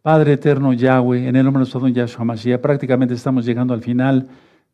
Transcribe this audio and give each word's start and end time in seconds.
Padre 0.00 0.34
eterno 0.34 0.72
Yahweh, 0.72 1.26
en 1.26 1.34
el 1.34 1.44
nombre 1.44 1.58
de 1.58 1.62
nuestro 1.62 1.80
don 1.80 1.92
Yahshua 1.92 2.24
Mashiach, 2.24 2.60
prácticamente 2.60 3.14
estamos 3.14 3.44
llegando 3.44 3.74
al 3.74 3.80
final 3.80 4.28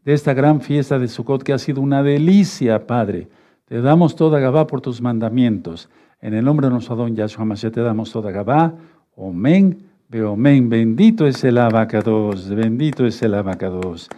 de 0.05 0.13
esta 0.13 0.35
gran 0.35 0.61
fiesta 0.61 0.99
de 0.99 1.09
Sukkot 1.09 1.43
que 1.43 1.55
ha 1.55 1.59
sido 1.59 1.81
una 1.81 2.03
delicia, 2.03 2.87
Padre. 2.87 3.29
Te 3.65 3.81
damos 3.81 4.17
toda 4.17 4.39
Gabá 4.39 4.67
por 4.67 4.83
tus 4.83 5.01
mandamientos. 5.01 5.89
En 6.21 6.35
el 6.35 6.45
nombre 6.45 6.67
de 6.67 6.75
nuestro 6.75 6.95
don 6.95 7.17
Yahshua 7.17 7.47
Mashiach 7.47 7.73
te 7.73 7.81
damos 7.81 8.13
toda 8.13 8.33
Gabá. 8.33 8.75
Omen, 9.17 9.79
Beomen. 10.11 10.69
Bendito 10.69 11.27
es 11.27 11.43
el 11.43 11.57
abacados, 11.57 12.51
bendito 12.51 13.07
es 13.07 13.23
el 13.23 13.33
abacados. 13.33 14.11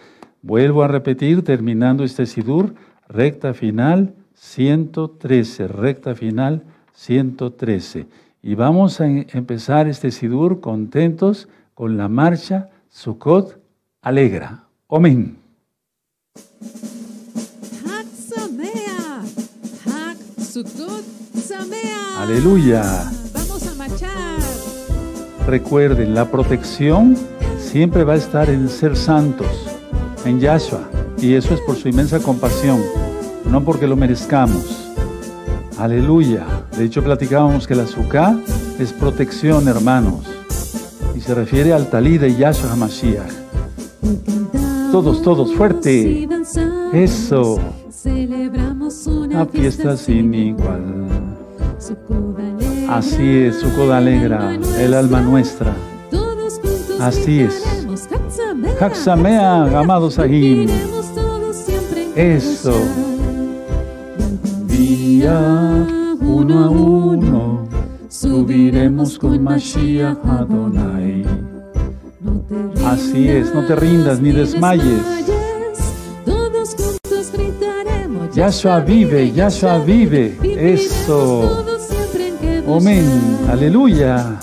Vuelvo 0.42 0.82
a 0.82 0.88
repetir, 0.88 1.44
terminando 1.44 2.02
este 2.02 2.26
Sidur, 2.26 2.74
recta 3.06 3.54
final 3.54 4.12
113, 4.34 5.68
recta 5.68 6.16
final 6.16 6.64
113. 6.94 8.08
Y 8.42 8.56
vamos 8.56 9.00
a 9.00 9.06
empezar 9.06 9.86
este 9.86 10.10
Sidur 10.10 10.60
contentos 10.60 11.48
con 11.74 11.96
la 11.96 12.08
marcha 12.08 12.70
Sukkot 12.88 13.60
Alegra. 14.02 14.64
Amén. 14.88 15.36
Aleluya. 22.18 22.82
Vamos 23.32 23.66
a 23.66 23.74
marchar. 23.74 24.38
Recuerden, 25.46 26.14
la 26.14 26.30
protección 26.30 27.16
siempre 27.58 28.04
va 28.04 28.14
a 28.14 28.16
estar 28.16 28.50
en 28.50 28.68
ser 28.68 28.96
santos, 28.96 29.66
en 30.24 30.40
Yahshua. 30.40 30.88
Y 31.18 31.34
eso 31.34 31.54
es 31.54 31.60
por 31.60 31.76
su 31.76 31.88
inmensa 31.88 32.20
compasión, 32.20 32.80
no 33.48 33.64
porque 33.64 33.86
lo 33.86 33.96
merezcamos. 33.96 34.81
Aleluya. 35.82 36.46
De 36.78 36.84
hecho, 36.84 37.02
platicábamos 37.02 37.66
que 37.66 37.74
la 37.74 37.82
azúcar 37.82 38.36
es 38.78 38.92
protección, 38.92 39.66
hermanos. 39.66 40.20
Y 41.16 41.20
se 41.20 41.34
refiere 41.34 41.72
al 41.72 41.90
talí 41.90 42.18
de 42.18 42.36
Yahshua 42.36 42.70
HaMashiach. 42.70 43.32
Todos, 44.92 45.22
todos, 45.22 45.52
fuerte. 45.54 46.28
Eso. 46.92 47.58
Una 49.06 49.44
fiesta 49.46 49.96
sin 49.96 50.32
igual. 50.32 51.08
Así 52.88 53.38
es, 53.38 53.58
Sukkot 53.58 53.90
alegra 53.90 54.54
el 54.78 54.94
alma 54.94 55.20
nuestra. 55.20 55.74
Así 57.00 57.40
es. 57.40 57.60
Haxamea, 58.80 59.80
amados 59.80 60.20
Ahim. 60.20 60.68
Eso 62.14 63.01
uno 65.30 66.64
a 66.64 66.70
uno, 66.70 67.68
subiremos 68.08 69.18
con 69.18 69.42
Mashiach 69.42 70.18
Adonai. 70.24 71.24
Así 72.84 73.28
es, 73.28 73.54
no 73.54 73.64
te 73.66 73.76
rindas 73.76 74.20
ni 74.20 74.32
desmayes. 74.32 75.02
Yahshua 78.34 78.80
vive, 78.80 79.30
Yahshua 79.32 79.78
vive. 79.78 80.36
Eso. 80.42 81.64
Amén. 82.66 83.04
Aleluya. 83.48 84.38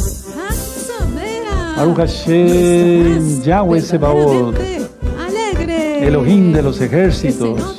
Baruch 1.75 1.97
Hashem, 1.97 3.41
Yahweh 3.41 3.81
Sebaot. 3.81 4.55
Elohim 6.01 6.53
de 6.53 6.61
los 6.61 6.79
ejércitos. 6.81 7.78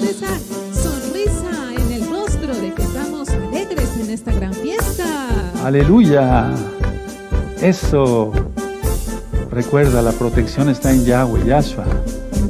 Aleluya. 5.65 6.51
Eso. 7.61 8.33
Recuerda, 9.51 10.01
la 10.01 10.13
protección 10.13 10.71
está 10.71 10.93
en 10.93 11.05
Yahweh, 11.05 11.45
Yahshua. 11.45 11.85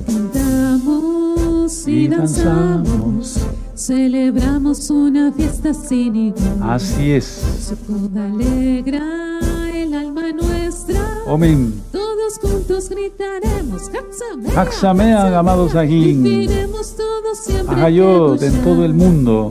Cantamos 0.06 1.88
y 1.88 2.06
danzamos. 2.06 3.41
Celebramos 3.75 4.91
una 4.91 5.32
fiesta 5.32 5.75
sin 5.75 6.15
igual. 6.15 6.62
Así 6.62 7.12
es. 7.12 7.72
alegra 8.15 9.03
el 9.75 9.94
alma 9.94 10.32
nuestra. 10.32 11.00
Amén. 11.26 11.82
Todos 11.91 12.38
juntos 12.38 12.88
gritaremos. 12.91 13.91
Haxamea, 14.54 15.37
amados 15.37 15.75
Agin. 15.75 16.22
Viviremos 16.22 16.94
todos 16.94 17.38
siempre. 17.38 17.75
Ajayot 17.75 18.41
en 18.43 18.62
todo 18.62 18.84
el 18.84 18.94
mundo. 18.94 19.50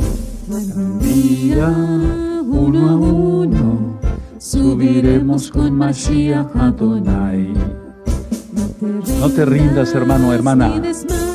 Día 1.01 2.28
uno 2.49 2.89
a 2.89 2.95
uno, 2.95 3.99
subiremos 4.39 5.51
con 5.51 5.73
Mashiach 5.73 6.55
Adonai. 6.55 7.53
No 9.19 9.29
te 9.29 9.45
rindas, 9.45 9.93
hermano, 9.93 10.33
hermana, 10.33 10.81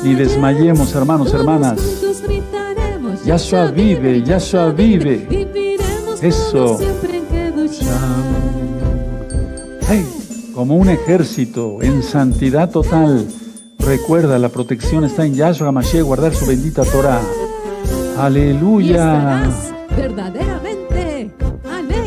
ni 0.03 0.15
desmayemos, 0.15 0.93
hermanos, 0.93 1.33
hermanas. 1.33 1.79
Yahshua 3.25 3.71
vive, 3.71 4.21
Yahshua 4.23 4.71
vive. 4.71 5.27
Eso. 6.21 6.77
Hey, 9.87 10.05
como 10.53 10.75
un 10.75 10.89
ejército 10.89 11.81
en 11.81 12.03
santidad 12.03 12.69
total. 12.69 13.25
Recuerda, 13.79 14.39
la 14.39 14.49
protección 14.49 15.05
está 15.05 15.25
en 15.25 15.35
Yahshua 15.35 15.71
Mashiach, 15.71 16.03
guardar 16.03 16.33
su 16.33 16.45
bendita 16.45 16.83
Torah. 16.83 17.21
Aleluya. 18.17 19.43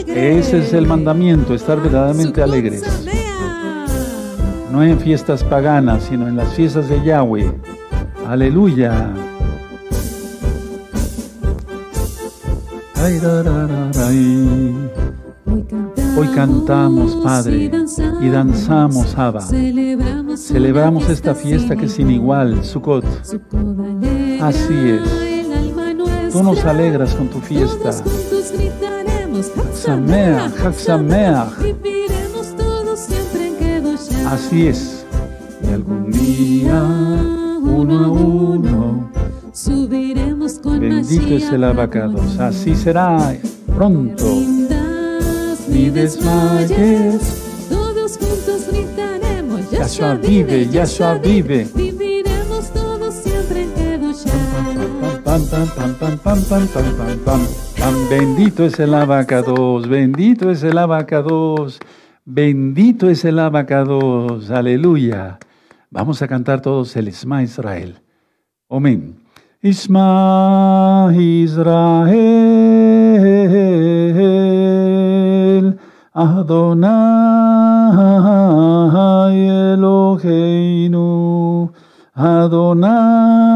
Ese 0.09 0.59
es 0.59 0.73
el 0.73 0.87
mandamiento, 0.87 1.55
estar 1.55 1.81
verdaderamente 1.81 2.43
alegres. 2.43 2.83
No 4.73 4.83
en 4.83 4.99
fiestas 4.99 5.45
paganas, 5.45 6.05
sino 6.05 6.29
en 6.29 6.37
las 6.37 6.55
fiestas 6.55 6.89
de 6.89 7.03
Yahweh. 7.05 7.53
Aleluya. 8.27 9.15
Hoy 16.17 16.27
cantamos, 16.35 17.17
Padre, 17.17 17.71
y 18.21 18.29
danzamos, 18.29 19.17
Abba. 19.17 19.41
Celebramos 20.37 21.09
esta 21.09 21.35
fiesta 21.35 21.77
que 21.77 21.87
es 21.87 21.93
sin 21.93 22.11
igual, 22.11 22.65
Sukkot. 22.65 23.05
Así 24.41 24.75
es. 24.75 26.33
Tú 26.33 26.43
nos 26.43 26.65
alegras 26.65 27.15
con 27.15 27.29
tu 27.29 27.41
fiesta. 27.41 27.93
Así 34.27 34.67
es. 34.69 35.05
Y 35.63 35.73
algún 35.73 36.11
día, 36.11 36.83
uno 37.63 38.05
a 38.05 38.09
uno, 38.09 39.11
subiremos 39.53 40.59
con 40.59 40.81
Bendito 40.81 41.35
es 41.35 41.51
el 41.51 41.65
abacados. 41.65 42.39
Así 42.39 42.75
será 42.75 43.35
pronto. 43.75 44.25
Ni 45.69 45.91
desmayes. 45.91 47.21
Todos 47.69 48.19
juntos 48.19 48.67
gritaremos. 48.71 49.71
Yahshua 49.71 50.15
vive, 50.15 50.69
Yahshua 50.69 51.15
vive. 51.15 51.67
Viviremos 51.75 52.71
todos 52.73 53.15
siempre 53.15 53.63
en 53.63 53.79
Pam, 55.25 55.45
pam, 55.47 55.69
pam, 55.69 55.95
pam, 55.95 56.19
pam, 56.19 56.43
pam, 56.43 56.67
pam, 56.67 56.97
pam, 56.97 57.19
pam. 57.25 57.68
Bendito 57.89 58.67
es 58.67 58.79
el 58.81 58.93
abacados, 58.93 59.89
bendito 59.89 60.51
es 60.51 60.63
el 60.63 60.77
abacados, 60.77 61.81
bendito 62.27 63.09
es 63.09 63.25
el 63.25 63.39
abacados, 63.39 64.51
aleluya. 64.51 65.39
Vamos 65.89 66.21
a 66.21 66.29
cantar 66.29 66.61
todos 66.61 66.95
el 66.97 67.09
Isma 67.09 67.43
Israel. 67.43 67.99
Amén. 68.69 69.17
Isma 69.63 71.11
Israel, 71.17 72.19
Adonai 76.13 76.93
Eloheinu, 79.73 81.73
Adonai 82.13 83.49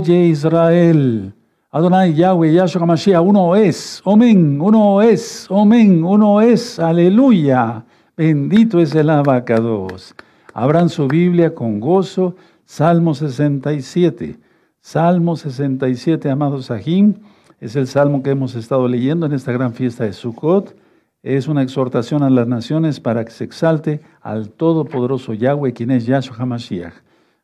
Oye 0.00 0.28
Israel, 0.28 1.34
Adonai 1.70 2.14
Yahweh, 2.14 2.54
Yahshua 2.54 2.86
Mashiach, 2.86 3.20
uno 3.20 3.54
es, 3.54 4.00
Amén, 4.06 4.58
uno 4.58 5.02
es, 5.02 5.46
Amén, 5.50 6.02
uno 6.02 6.40
es, 6.40 6.78
aleluya. 6.78 7.84
Bendito 8.16 8.80
es 8.80 8.94
el 8.94 9.10
abacados. 9.10 10.14
Abran 10.54 10.88
su 10.88 11.06
Biblia 11.06 11.54
con 11.54 11.80
gozo, 11.80 12.34
Salmo 12.64 13.12
67. 13.12 14.38
Salmo 14.80 15.36
67, 15.36 16.30
amados 16.30 16.64
Sahim, 16.66 17.16
es 17.60 17.76
el 17.76 17.86
salmo 17.86 18.22
que 18.22 18.30
hemos 18.30 18.54
estado 18.54 18.88
leyendo 18.88 19.26
en 19.26 19.32
esta 19.32 19.52
gran 19.52 19.74
fiesta 19.74 20.04
de 20.04 20.14
Sukkot. 20.14 20.74
Es 21.22 21.46
una 21.46 21.62
exhortación 21.62 22.22
a 22.22 22.30
las 22.30 22.48
naciones 22.48 23.00
para 23.00 23.22
que 23.26 23.32
se 23.32 23.44
exalte 23.44 24.00
al 24.22 24.48
Todopoderoso 24.48 25.34
Yahweh, 25.34 25.74
quien 25.74 25.90
es 25.90 26.06
Yahshua 26.06 26.38
HaMashiach. 26.38 26.94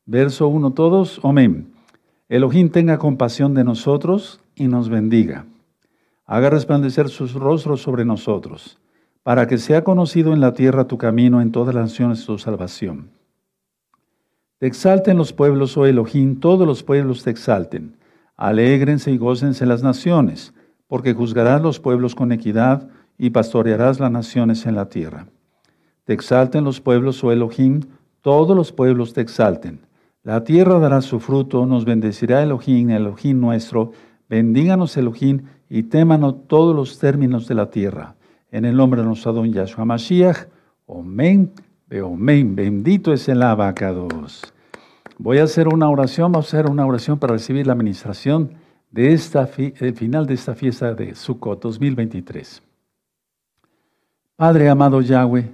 Verso 0.06 0.48
1 0.48 0.70
todos, 0.70 1.20
amén. 1.22 1.75
Elohim 2.28 2.70
tenga 2.70 2.98
compasión 2.98 3.54
de 3.54 3.62
nosotros 3.62 4.40
y 4.56 4.66
nos 4.66 4.88
bendiga. 4.88 5.46
Haga 6.24 6.50
resplandecer 6.50 7.08
sus 7.08 7.34
rostros 7.34 7.82
sobre 7.82 8.04
nosotros, 8.04 8.80
para 9.22 9.46
que 9.46 9.58
sea 9.58 9.84
conocido 9.84 10.32
en 10.32 10.40
la 10.40 10.52
tierra 10.52 10.88
tu 10.88 10.98
camino, 10.98 11.40
en 11.40 11.52
todas 11.52 11.72
las 11.72 11.84
naciones 11.84 12.26
tu 12.26 12.36
salvación. 12.36 13.10
Te 14.58 14.66
exalten 14.66 15.16
los 15.16 15.32
pueblos, 15.32 15.76
oh 15.76 15.86
Elohim, 15.86 16.40
todos 16.40 16.66
los 16.66 16.82
pueblos 16.82 17.22
te 17.22 17.30
exalten. 17.30 17.96
Alégrense 18.36 19.12
y 19.12 19.18
gócense 19.18 19.64
las 19.64 19.84
naciones, 19.84 20.52
porque 20.88 21.14
juzgarás 21.14 21.62
los 21.62 21.78
pueblos 21.78 22.16
con 22.16 22.32
equidad 22.32 22.88
y 23.18 23.30
pastorearás 23.30 24.00
las 24.00 24.10
naciones 24.10 24.66
en 24.66 24.74
la 24.74 24.88
tierra. 24.88 25.28
Te 26.04 26.12
exalten 26.12 26.64
los 26.64 26.80
pueblos, 26.80 27.22
oh 27.22 27.30
Elohim, 27.30 27.82
todos 28.20 28.56
los 28.56 28.72
pueblos 28.72 29.12
te 29.12 29.20
exalten. 29.20 29.86
La 30.26 30.42
tierra 30.42 30.80
dará 30.80 31.02
su 31.02 31.20
fruto, 31.20 31.66
nos 31.66 31.84
bendecirá 31.84 32.42
Elohim, 32.42 32.90
Elohim 32.90 33.38
nuestro. 33.38 33.92
Bendíganos 34.28 34.96
Elohim 34.96 35.42
y 35.70 35.84
témanos 35.84 36.48
todos 36.48 36.74
los 36.74 36.98
términos 36.98 37.46
de 37.46 37.54
la 37.54 37.70
tierra. 37.70 38.16
En 38.50 38.64
el 38.64 38.76
nombre 38.76 39.02
de 39.02 39.06
nuestro 39.06 39.32
don 39.32 39.52
Yahshua 39.52 39.84
Mashiach. 39.84 40.48
Amén. 40.88 41.52
Amén. 41.92 42.56
Bendito 42.56 43.12
es 43.12 43.28
el 43.28 43.40
abacados. 43.40 44.52
Voy 45.16 45.38
a 45.38 45.44
hacer 45.44 45.68
una 45.68 45.88
oración, 45.88 46.32
vamos 46.32 46.52
a 46.52 46.58
hacer 46.58 46.68
una 46.68 46.84
oración 46.84 47.20
para 47.20 47.34
recibir 47.34 47.64
la 47.64 47.74
administración 47.74 48.50
de 48.90 49.12
esta 49.12 49.48
el 49.56 49.94
final 49.94 50.26
de 50.26 50.34
esta 50.34 50.56
fiesta 50.56 50.92
de 50.92 51.14
Sukkot 51.14 51.62
2023. 51.62 52.64
Padre 54.34 54.68
amado 54.68 55.00
Yahweh, 55.00 55.52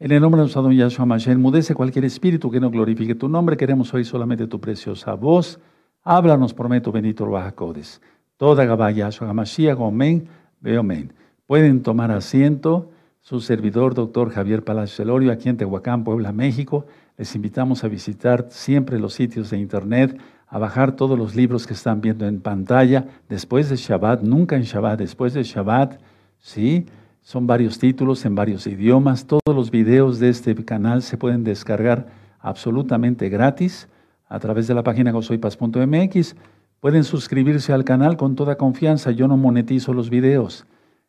en 0.00 0.12
el 0.12 0.20
nombre 0.22 0.38
de 0.38 0.44
nuestro 0.44 0.62
Adón 0.62 0.72
Yahshua 0.72 1.04
Mashiach, 1.04 1.36
mudece 1.36 1.74
cualquier 1.74 2.06
espíritu 2.06 2.50
que 2.50 2.58
no 2.58 2.70
glorifique 2.70 3.14
tu 3.14 3.28
nombre. 3.28 3.58
Queremos 3.58 3.92
oír 3.92 4.06
solamente 4.06 4.46
tu 4.46 4.58
preciosa 4.58 5.12
voz. 5.12 5.60
Háblanos, 6.02 6.54
prometo, 6.54 6.90
bendito 6.90 7.26
Bajacodes. 7.26 8.00
Toda 8.38 8.64
Gabá 8.64 8.90
Yahshua 8.90 9.34
Mashiach, 9.34 9.78
amén, 9.78 10.26
ve 10.58 10.78
amén. 10.78 11.12
Pueden 11.46 11.82
tomar 11.82 12.10
asiento. 12.10 12.90
Su 13.20 13.42
servidor, 13.42 13.92
doctor 13.92 14.30
Javier 14.30 14.64
Palacio 14.64 14.96
Celorio, 14.96 15.30
aquí 15.30 15.50
en 15.50 15.58
Tehuacán, 15.58 16.02
Puebla, 16.02 16.32
México. 16.32 16.86
Les 17.18 17.36
invitamos 17.36 17.84
a 17.84 17.88
visitar 17.88 18.46
siempre 18.48 18.98
los 18.98 19.12
sitios 19.12 19.50
de 19.50 19.58
internet, 19.58 20.18
a 20.48 20.58
bajar 20.58 20.96
todos 20.96 21.18
los 21.18 21.36
libros 21.36 21.66
que 21.66 21.74
están 21.74 22.00
viendo 22.00 22.26
en 22.26 22.40
pantalla, 22.40 23.06
después 23.28 23.68
de 23.68 23.76
Shabbat, 23.76 24.22
nunca 24.22 24.56
en 24.56 24.62
Shabbat, 24.62 24.98
después 24.98 25.34
de 25.34 25.42
Shabbat, 25.42 26.00
¿sí? 26.38 26.86
Son 27.22 27.46
varios 27.46 27.78
títulos 27.78 28.24
en 28.24 28.34
varios 28.34 28.66
idiomas. 28.66 29.26
Todos 29.26 29.54
los 29.54 29.70
videos 29.70 30.18
de 30.18 30.30
este 30.30 30.54
canal 30.64 31.02
se 31.02 31.18
pueden 31.18 31.44
descargar 31.44 32.08
absolutamente 32.40 33.28
gratis 33.28 33.88
a 34.28 34.38
través 34.38 34.66
de 34.66 34.74
la 34.74 34.82
página 34.82 35.12
gozoypaz.mx. 35.12 36.36
Pueden 36.80 37.04
suscribirse 37.04 37.72
al 37.72 37.84
canal 37.84 38.16
con 38.16 38.36
toda 38.36 38.56
confianza. 38.56 39.10
Yo 39.10 39.28
no 39.28 39.36
monetizo 39.36 39.92
los 39.92 40.08
videos. 40.08 40.66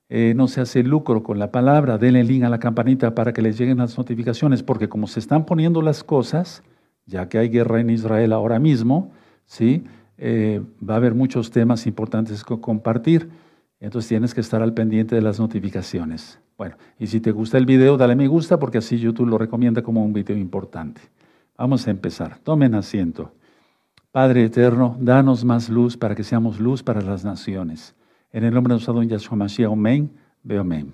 Eh, 0.09 0.33
no 0.35 0.49
se 0.49 0.59
hace 0.59 0.83
lucro 0.83 1.23
con 1.23 1.39
la 1.39 1.51
palabra. 1.51 1.97
Denle 1.97 2.25
link 2.25 2.43
a 2.43 2.49
la 2.49 2.59
campanita 2.59 3.15
para 3.15 3.31
que 3.31 3.41
les 3.41 3.57
lleguen 3.57 3.77
las 3.77 3.97
notificaciones, 3.97 4.61
porque 4.61 4.89
como 4.89 5.07
se 5.07 5.21
están 5.21 5.45
poniendo 5.45 5.81
las 5.81 6.03
cosas, 6.03 6.63
ya 7.05 7.29
que 7.29 7.37
hay 7.37 7.47
guerra 7.47 7.79
en 7.79 7.89
Israel 7.89 8.33
ahora 8.33 8.59
mismo, 8.59 9.11
¿sí? 9.45 9.85
Eh, 10.17 10.61
va 10.87 10.95
a 10.95 10.97
haber 10.97 11.15
muchos 11.15 11.49
temas 11.51 11.87
importantes 11.87 12.43
que 12.43 12.59
compartir. 12.59 13.29
Entonces 13.81 14.07
tienes 14.07 14.33
que 14.33 14.41
estar 14.41 14.61
al 14.61 14.73
pendiente 14.73 15.15
de 15.15 15.21
las 15.21 15.39
notificaciones. 15.39 16.39
Bueno, 16.55 16.77
y 16.99 17.07
si 17.07 17.19
te 17.19 17.31
gusta 17.31 17.57
el 17.57 17.65
video, 17.65 17.97
dale 17.97 18.15
me 18.15 18.27
gusta 18.27 18.59
porque 18.59 18.77
así 18.77 18.99
YouTube 18.99 19.27
lo 19.27 19.39
recomienda 19.39 19.81
como 19.81 20.05
un 20.05 20.13
video 20.13 20.37
importante. 20.37 21.01
Vamos 21.57 21.87
a 21.87 21.91
empezar. 21.91 22.37
Tomen 22.37 22.75
asiento. 22.75 23.33
Padre 24.11 24.45
eterno, 24.45 24.95
danos 24.99 25.43
más 25.43 25.67
luz 25.67 25.97
para 25.97 26.13
que 26.13 26.23
seamos 26.23 26.59
luz 26.59 26.83
para 26.83 27.01
las 27.01 27.25
naciones. 27.25 27.95
En 28.31 28.43
el 28.43 28.53
nombre 28.53 28.71
de 28.71 28.75
nuestro 28.75 28.93
don 28.93 29.07
Yahshua 29.07 29.35
Mashiach, 29.35 29.71
amén, 29.71 30.11
veo 30.43 30.61
amén. 30.61 30.93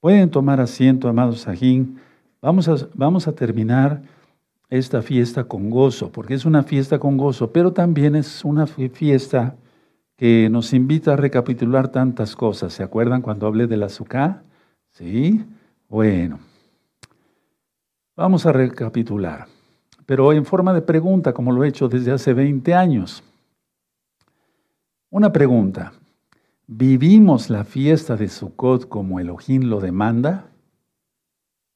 Pueden 0.00 0.30
tomar 0.30 0.60
asiento, 0.60 1.08
amados 1.08 1.40
Sajín. 1.40 1.98
Vamos 2.42 2.68
a, 2.68 2.76
vamos 2.94 3.26
a 3.26 3.32
terminar 3.32 4.02
esta 4.68 5.00
fiesta 5.00 5.44
con 5.44 5.70
gozo, 5.70 6.12
porque 6.12 6.34
es 6.34 6.44
una 6.44 6.62
fiesta 6.62 6.98
con 6.98 7.16
gozo, 7.16 7.50
pero 7.52 7.72
también 7.72 8.14
es 8.16 8.44
una 8.44 8.66
fiesta 8.66 9.56
que 10.18 10.50
nos 10.50 10.74
invita 10.74 11.12
a 11.12 11.16
recapitular 11.16 11.88
tantas 11.88 12.34
cosas. 12.34 12.72
¿Se 12.72 12.82
acuerdan 12.82 13.22
cuando 13.22 13.46
hablé 13.46 13.68
del 13.68 13.84
azúcar? 13.84 14.42
Sí. 14.90 15.46
Bueno, 15.88 16.40
vamos 18.16 18.44
a 18.44 18.52
recapitular, 18.52 19.46
pero 20.04 20.32
en 20.32 20.44
forma 20.44 20.74
de 20.74 20.82
pregunta, 20.82 21.32
como 21.32 21.52
lo 21.52 21.64
he 21.64 21.68
hecho 21.68 21.88
desde 21.88 22.10
hace 22.10 22.34
20 22.34 22.74
años. 22.74 23.22
Una 25.08 25.32
pregunta. 25.32 25.92
¿Vivimos 26.66 27.48
la 27.48 27.64
fiesta 27.64 28.16
de 28.16 28.28
Sukkot 28.28 28.88
como 28.88 29.20
Elohim 29.20 29.62
lo 29.70 29.80
demanda? 29.80 30.50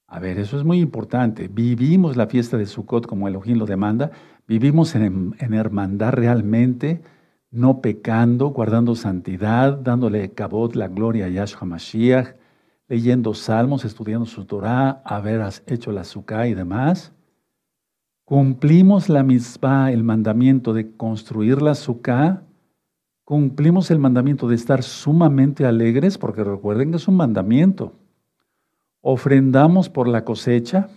A 0.08 0.18
ver, 0.18 0.38
eso 0.38 0.58
es 0.58 0.64
muy 0.64 0.80
importante. 0.80 1.48
¿Vivimos 1.48 2.16
la 2.16 2.26
fiesta 2.26 2.58
de 2.58 2.66
Sukkot 2.66 3.06
como 3.06 3.28
Elohim 3.28 3.56
lo 3.56 3.66
demanda? 3.66 4.10
¿Vivimos 4.48 4.94
en, 4.96 5.34
en 5.38 5.54
hermandad 5.54 6.12
realmente? 6.12 7.00
No 7.52 7.82
pecando, 7.82 8.49
guardando 8.49 8.96
santidad, 8.96 9.76
dándole 9.76 10.31
cabot 10.31 10.75
la 10.75 10.88
gloria 10.88 11.26
a 11.26 11.28
Yahshua 11.28 11.66
Mashiach, 11.66 12.34
leyendo 12.88 13.34
salmos, 13.34 13.84
estudiando 13.84 14.25
su 14.25 14.46
Torah, 14.46 15.02
haber 15.04 15.43
hecho 15.66 15.93
la 15.93 16.04
sukkah 16.04 16.49
y 16.49 16.54
demás. 16.54 17.12
Cumplimos 18.25 19.10
la 19.10 19.22
misma, 19.22 19.93
el 19.93 20.02
mandamiento 20.02 20.72
de 20.72 20.96
construir 20.96 21.60
la 21.60 21.75
sukkah. 21.75 22.43
Cumplimos 23.25 23.90
el 23.90 23.99
mandamiento 23.99 24.49
de 24.49 24.54
estar 24.54 24.82
sumamente 24.82 25.66
alegres, 25.66 26.16
porque 26.16 26.43
recuerden 26.43 26.90
que 26.90 26.96
es 26.96 27.06
un 27.06 27.16
mandamiento. 27.16 27.93
Ofrendamos 29.02 29.90
por 29.90 30.08
la 30.08 30.25
cosecha. 30.25 30.88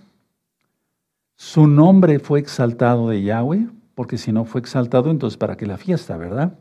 Su 1.35 1.67
nombre 1.67 2.19
fue 2.19 2.39
exaltado 2.39 3.09
de 3.09 3.23
Yahweh 3.23 3.67
porque 3.95 4.17
si 4.17 4.31
no 4.31 4.45
fue 4.45 4.61
exaltado, 4.61 5.09
entonces 5.09 5.37
¿para 5.37 5.55
qué 5.55 5.65
la 5.65 5.77
fiesta, 5.77 6.17
verdad? 6.17 6.59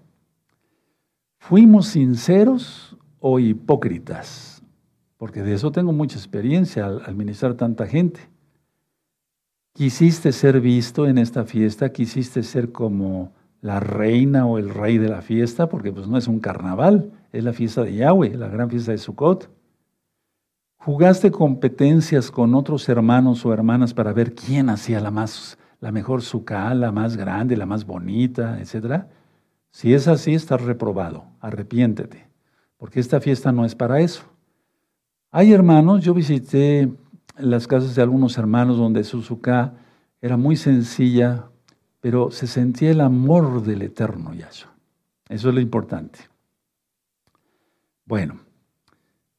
¿Fuimos 1.39 1.89
sinceros 1.89 2.97
o 3.19 3.39
hipócritas? 3.39 4.63
Porque 5.19 5.43
de 5.43 5.55
eso 5.55 5.73
tengo 5.73 5.93
mucha 5.93 6.17
experiencia 6.17 6.87
al, 6.87 7.03
administrar 7.05 7.55
tanta 7.55 7.87
gente. 7.87 8.21
¿Quisiste 9.75 10.31
ser 10.33 10.61
visto 10.61 11.07
en 11.07 11.19
esta 11.19 11.45
fiesta? 11.45 11.91
¿Quisiste 11.91 12.45
ser 12.45 12.71
como 12.71 13.33
la 13.61 13.81
reina 13.81 14.47
o 14.47 14.59
el 14.59 14.71
rey 14.71 14.99
de 14.99 15.09
la 15.09 15.21
fiesta? 15.21 15.69
Porque 15.69 15.93
pues 15.93 16.07
no 16.07 16.17
es 16.17 16.29
un 16.29 16.39
carnaval, 16.39 17.11
es 17.33 17.43
la 17.43 17.53
fiesta 17.53 17.83
de 17.83 17.97
Yahweh, 17.97 18.37
la 18.37 18.49
gran 18.49 18.71
fiesta 18.71 18.93
de 18.93 18.99
Sukkot. 18.99 19.51
¿Jugaste 20.77 21.33
competencias 21.33 22.31
con 22.31 22.55
otros 22.55 22.89
hermanos 22.89 23.45
o 23.45 23.53
hermanas 23.53 23.95
para 23.95 24.13
ver 24.13 24.35
quién 24.35 24.69
hacía 24.69 25.01
la 25.01 25.11
más 25.11 25.59
la 25.85 25.93
mejor 25.93 26.23
suká, 26.23 26.73
la 26.73 26.93
más 26.93 27.15
grande, 27.15 27.59
la 27.59 27.67
más 27.67 27.85
bonita, 27.85 28.59
etc. 28.59 29.05
Si 29.71 29.93
es 29.93 30.09
así, 30.09 30.33
estás 30.33 30.63
reprobado. 30.63 31.27
Arrepiéntete, 31.41 32.27
porque 32.79 33.01
esta 33.01 33.21
fiesta 33.21 33.53
no 33.53 33.67
es 33.67 33.75
para 33.75 34.01
eso. 34.01 34.23
Hay 35.31 35.53
hermanos, 35.53 36.03
yo 36.03 36.15
visité 36.15 36.91
las 37.37 37.67
casas 37.67 37.95
de 37.95 38.01
algunos 38.01 38.39
hermanos 38.39 38.79
donde 38.79 39.05
su 39.05 39.21
suká 39.21 39.75
era 40.23 40.39
muy 40.39 40.57
sencilla, 40.57 41.51
pero 42.01 42.31
se 42.31 42.47
sentía 42.47 42.91
el 42.91 43.03
amor 43.03 43.63
del 43.63 43.83
eterno 43.83 44.33
Yahshua. 44.33 44.73
Eso 45.29 45.51
es 45.51 45.55
lo 45.55 45.61
importante. 45.61 46.19
Bueno, 48.07 48.41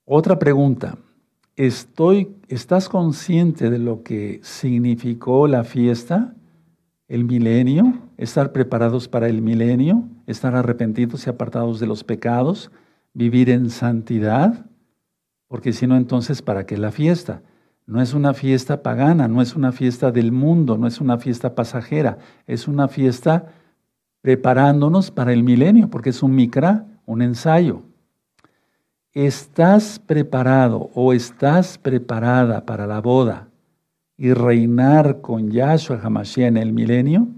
otra 0.05 0.37
pregunta. 0.37 0.95
Estoy, 1.55 2.35
¿Estás 2.49 2.89
consciente 2.89 3.69
de 3.69 3.79
lo 3.79 4.03
que 4.03 4.41
significó 4.43 5.47
la 5.47 5.63
fiesta, 5.63 6.35
el 7.07 7.23
milenio, 7.23 7.93
estar 8.17 8.51
preparados 8.51 9.07
para 9.07 9.29
el 9.29 9.41
milenio, 9.41 10.03
estar 10.27 10.53
arrepentidos 10.53 11.25
y 11.25 11.29
apartados 11.29 11.79
de 11.79 11.87
los 11.87 12.03
pecados, 12.03 12.71
vivir 13.13 13.49
en 13.49 13.69
santidad? 13.69 14.65
Porque 15.47 15.71
si 15.71 15.87
no, 15.87 15.95
entonces, 15.95 16.41
¿para 16.41 16.65
qué 16.65 16.75
la 16.75 16.91
fiesta? 16.91 17.41
No 17.85 18.01
es 18.01 18.13
una 18.13 18.33
fiesta 18.33 18.83
pagana, 18.83 19.29
no 19.29 19.41
es 19.41 19.55
una 19.55 19.71
fiesta 19.71 20.11
del 20.11 20.33
mundo, 20.33 20.77
no 20.77 20.87
es 20.87 20.99
una 20.99 21.19
fiesta 21.19 21.55
pasajera, 21.55 22.17
es 22.47 22.67
una 22.67 22.89
fiesta 22.89 23.53
preparándonos 24.19 25.09
para 25.09 25.31
el 25.31 25.43
milenio, 25.43 25.89
porque 25.89 26.09
es 26.09 26.21
un 26.21 26.35
mikra, 26.35 26.85
un 27.05 27.21
ensayo. 27.21 27.84
¿Estás 29.15 29.97
preparado 29.97 30.89
o 30.93 31.13
estás 31.13 31.77
preparada 31.77 32.65
para 32.65 32.85
la 32.85 32.99
boda 32.99 33.47
y 34.17 34.33
reinar 34.33 35.21
con 35.21 35.51
Yahshua 35.51 36.01
Hamashiach 36.03 36.49
en 36.49 36.57
el 36.57 36.73
milenio? 36.73 37.29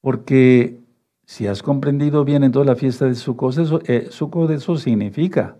Porque 0.00 0.80
si 1.24 1.46
has 1.46 1.62
comprendido 1.62 2.24
bien 2.24 2.42
en 2.42 2.50
toda 2.50 2.64
la 2.64 2.74
fiesta 2.74 3.06
de 3.06 3.14
Sukkot, 3.14 3.58
eso, 3.58 3.80
eh, 3.86 4.08
Sukkot 4.10 4.50
eso 4.50 4.76
significa. 4.76 5.56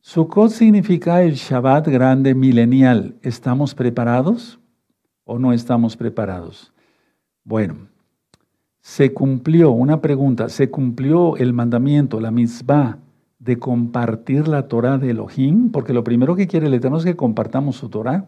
Sukkot 0.00 0.50
significa 0.50 1.22
el 1.22 1.36
Shabbat 1.36 1.88
grande 1.88 2.34
milenial. 2.34 3.16
¿Estamos 3.22 3.74
preparados 3.74 4.60
o 5.24 5.38
no 5.38 5.54
estamos 5.54 5.96
preparados? 5.96 6.70
Bueno, 7.44 7.88
se 8.82 9.14
cumplió, 9.14 9.70
una 9.70 10.02
pregunta, 10.02 10.50
se 10.50 10.68
cumplió 10.68 11.38
el 11.38 11.54
mandamiento, 11.54 12.20
la 12.20 12.30
misma 12.30 12.98
de 13.40 13.58
compartir 13.58 14.46
la 14.46 14.68
Torah 14.68 14.98
de 14.98 15.10
Elohim, 15.10 15.72
porque 15.72 15.94
lo 15.94 16.04
primero 16.04 16.36
que 16.36 16.46
quiere 16.46 16.66
el 16.66 16.74
Eterno 16.74 16.98
es 16.98 17.04
que 17.04 17.16
compartamos 17.16 17.76
su 17.76 17.88
Torah, 17.88 18.26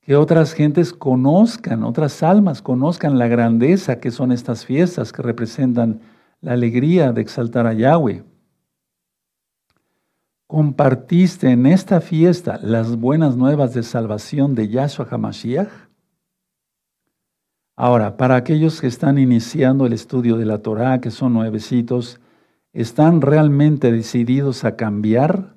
que 0.00 0.16
otras 0.16 0.54
gentes 0.54 0.92
conozcan, 0.92 1.82
otras 1.82 2.22
almas 2.22 2.62
conozcan 2.62 3.18
la 3.18 3.26
grandeza 3.26 3.98
que 4.00 4.10
son 4.10 4.32
estas 4.32 4.64
fiestas 4.64 5.12
que 5.12 5.22
representan 5.22 6.00
la 6.40 6.52
alegría 6.52 7.12
de 7.12 7.20
exaltar 7.20 7.66
a 7.66 7.74
Yahweh. 7.74 8.24
¿Compartiste 10.46 11.50
en 11.50 11.66
esta 11.66 12.00
fiesta 12.00 12.58
las 12.62 12.96
buenas 12.96 13.36
nuevas 13.36 13.74
de 13.74 13.82
salvación 13.82 14.54
de 14.54 14.68
Yahshua 14.68 15.08
HaMashiach? 15.10 15.68
Ahora, 17.76 18.16
para 18.16 18.36
aquellos 18.36 18.80
que 18.80 18.86
están 18.86 19.18
iniciando 19.18 19.84
el 19.84 19.92
estudio 19.92 20.36
de 20.36 20.46
la 20.46 20.58
Torah, 20.58 21.00
que 21.00 21.10
son 21.10 21.34
nuevecitos, 21.34 22.20
¿están 22.72 23.20
realmente 23.20 23.92
decididos 23.92 24.64
a 24.64 24.76
cambiar 24.76 25.54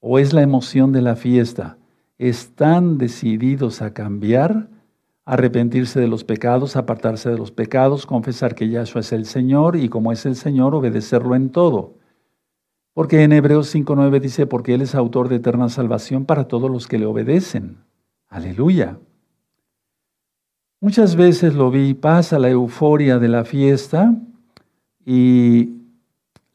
o 0.00 0.18
es 0.18 0.32
la 0.32 0.42
emoción 0.42 0.92
de 0.92 1.02
la 1.02 1.16
fiesta? 1.16 1.78
¿Están 2.18 2.98
decididos 2.98 3.82
a 3.82 3.92
cambiar? 3.92 4.68
arrepentirse 5.28 6.00
de 6.00 6.08
los 6.08 6.24
pecados, 6.24 6.74
apartarse 6.74 7.28
de 7.28 7.36
los 7.36 7.50
pecados, 7.50 8.06
confesar 8.06 8.54
que 8.54 8.70
Yahshua 8.70 9.02
es 9.02 9.12
el 9.12 9.26
Señor 9.26 9.76
y 9.76 9.90
como 9.90 10.10
es 10.10 10.24
el 10.24 10.36
Señor, 10.36 10.74
obedecerlo 10.74 11.34
en 11.34 11.50
todo. 11.50 11.98
Porque 12.94 13.22
en 13.22 13.32
Hebreos 13.32 13.74
5.9 13.74 14.20
dice, 14.20 14.46
porque 14.46 14.72
Él 14.72 14.80
es 14.80 14.94
autor 14.94 15.28
de 15.28 15.36
eterna 15.36 15.68
salvación 15.68 16.24
para 16.24 16.48
todos 16.48 16.70
los 16.70 16.86
que 16.86 16.98
le 16.98 17.04
obedecen. 17.04 17.76
Aleluya. 18.30 18.98
Muchas 20.80 21.14
veces 21.14 21.54
lo 21.54 21.70
vi, 21.70 21.92
pasa 21.92 22.38
la 22.38 22.48
euforia 22.48 23.18
de 23.18 23.28
la 23.28 23.44
fiesta 23.44 24.14
y 25.04 25.77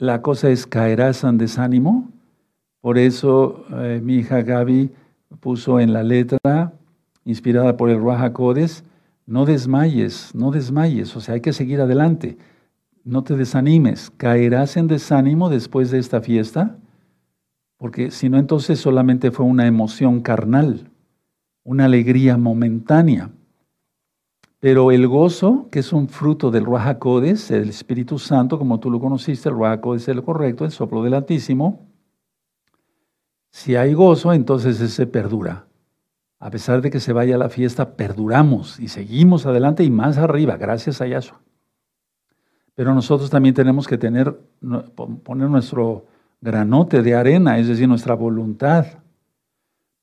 la 0.04 0.22
cosa 0.22 0.50
es 0.50 0.68
caerás 0.68 1.24
en 1.24 1.38
desánimo. 1.38 2.10
Por 2.82 2.98
eso 2.98 3.66
eh, 3.74 4.02
mi 4.04 4.16
hija 4.16 4.42
Gaby 4.42 4.92
puso 5.40 5.80
en 5.80 5.94
la 5.94 6.04
letra, 6.04 6.74
inspirada 7.26 7.78
por 7.78 7.90
el 7.90 8.04
Raja 8.04 8.34
Codes, 8.34 8.84
no 9.26 9.46
desmayes, 9.46 10.36
no 10.36 10.52
desmayes, 10.52 11.16
o 11.16 11.22
sea, 11.22 11.36
hay 11.36 11.42
que 11.42 11.54
seguir 11.54 11.80
adelante 11.82 12.38
no 13.04 13.24
te 13.24 13.36
desanimes, 13.36 14.12
caerás 14.18 14.78
en 14.78 14.88
desánimo 14.88 15.50
después 15.50 15.92
de 15.92 16.00
esta 16.00 16.22
fiesta, 16.22 16.78
porque 17.78 18.12
si 18.12 18.30
no 18.30 18.38
entonces 18.38 18.80
solamente 18.80 19.32
fue 19.32 19.46
una 19.46 19.68
emoción 19.68 20.22
carnal, 20.22 20.90
una 21.64 21.86
alegría 21.86 22.38
momentánea. 22.38 23.30
Pero 24.64 24.92
el 24.92 25.10
gozo, 25.10 25.68
que 25.70 25.80
es 25.80 25.92
un 25.92 26.08
fruto 26.08 26.50
del 26.50 26.64
Ruach 26.64 27.06
el 27.50 27.68
Espíritu 27.68 28.18
Santo, 28.18 28.58
como 28.58 28.80
tú 28.80 28.90
lo 28.90 28.98
conociste, 28.98 29.50
el 29.50 29.56
Ruach 29.56 29.82
es 29.94 30.08
el 30.08 30.24
correcto, 30.24 30.64
el 30.64 30.72
soplo 30.72 31.04
del 31.04 31.16
Altísimo, 31.16 31.86
si 33.52 33.76
hay 33.76 33.94
gozo, 33.94 34.32
entonces 34.32 34.80
ese 34.80 35.06
perdura. 35.06 35.68
A 36.40 36.50
pesar 36.50 36.82
de 36.82 36.92
que 36.92 37.02
se 37.02 37.12
vaya 37.12 37.38
la 37.38 37.50
fiesta, 37.50 37.98
perduramos 37.98 38.80
y 38.80 38.88
seguimos 38.88 39.46
adelante 39.46 39.84
y 39.84 39.90
más 39.90 40.18
arriba, 40.18 40.56
gracias 40.56 41.02
a 41.02 41.08
Yahshua. 41.08 41.42
Pero 42.74 42.96
nosotros 42.96 43.30
también 43.30 43.56
tenemos 43.56 43.86
que 43.86 43.98
tener, 43.98 44.34
poner 45.26 45.50
nuestro 45.50 46.06
granote 46.40 47.02
de 47.02 47.16
arena, 47.16 47.60
es 47.60 47.68
decir, 47.68 47.90
nuestra 47.90 48.14
voluntad. 48.14 48.86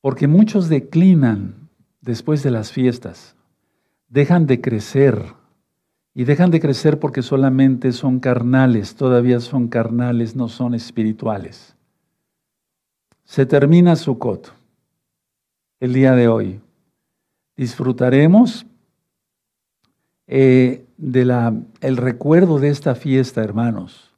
Porque 0.01 0.27
muchos 0.27 0.69
declinan 0.69 1.67
después 1.99 2.43
de 2.43 2.51
las 2.51 2.71
fiestas, 2.71 3.35
dejan 4.11 4.45
de 4.45 4.61
crecer. 4.61 5.33
Y 6.13 6.25
dejan 6.25 6.51
de 6.51 6.59
crecer 6.59 6.99
porque 6.99 7.21
solamente 7.21 7.93
son 7.93 8.19
carnales, 8.19 8.95
todavía 8.95 9.39
son 9.39 9.69
carnales, 9.69 10.35
no 10.35 10.49
son 10.49 10.75
espirituales. 10.75 11.75
Se 13.23 13.45
termina 13.45 13.95
Sukkot 13.95 14.53
el 15.79 15.93
día 15.93 16.13
de 16.13 16.27
hoy. 16.27 16.59
Disfrutaremos 17.55 18.65
eh, 20.27 20.85
el 20.97 21.97
recuerdo 21.97 22.59
de 22.59 22.67
esta 22.67 22.93
fiesta, 22.93 23.41
hermanos. 23.41 24.11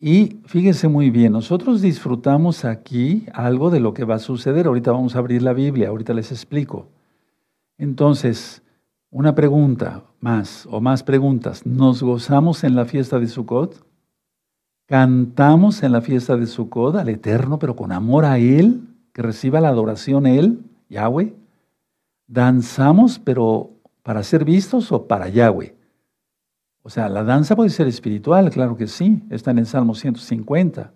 Y 0.00 0.40
fíjense 0.46 0.88
muy 0.88 1.10
bien, 1.10 1.32
nosotros 1.32 1.80
disfrutamos 1.80 2.64
aquí 2.64 3.26
algo 3.32 3.70
de 3.70 3.78
lo 3.78 3.94
que 3.94 4.04
va 4.04 4.16
a 4.16 4.18
suceder. 4.18 4.66
Ahorita 4.66 4.90
vamos 4.90 5.14
a 5.14 5.20
abrir 5.20 5.42
la 5.42 5.52
Biblia, 5.52 5.90
ahorita 5.90 6.12
les 6.12 6.32
explico. 6.32 6.88
Entonces, 7.78 8.62
una 9.10 9.34
pregunta 9.34 10.04
más 10.20 10.66
o 10.70 10.80
más 10.80 11.02
preguntas. 11.02 11.66
¿Nos 11.66 12.02
gozamos 12.02 12.64
en 12.64 12.76
la 12.76 12.84
fiesta 12.84 13.18
de 13.18 13.26
Sukkot? 13.26 13.84
¿Cantamos 14.86 15.82
en 15.82 15.92
la 15.92 16.00
fiesta 16.00 16.36
de 16.36 16.46
Sukkot 16.46 16.96
al 16.96 17.08
Eterno, 17.08 17.58
pero 17.58 17.76
con 17.76 17.92
amor 17.92 18.24
a 18.24 18.38
Él? 18.38 18.82
Que 19.12 19.22
reciba 19.22 19.60
la 19.60 19.68
adoración 19.68 20.26
Él, 20.26 20.64
Yahweh. 20.88 21.34
¿Danzamos, 22.26 23.18
pero 23.18 23.70
para 24.02 24.22
ser 24.22 24.44
vistos 24.44 24.92
o 24.92 25.06
para 25.06 25.28
Yahweh? 25.28 25.76
O 26.82 26.90
sea, 26.90 27.08
la 27.08 27.24
danza 27.24 27.56
puede 27.56 27.70
ser 27.70 27.88
espiritual, 27.88 28.50
claro 28.50 28.76
que 28.76 28.86
sí, 28.86 29.22
está 29.30 29.50
en 29.50 29.58
el 29.58 29.66
Salmo 29.66 29.94
150. 29.94 30.92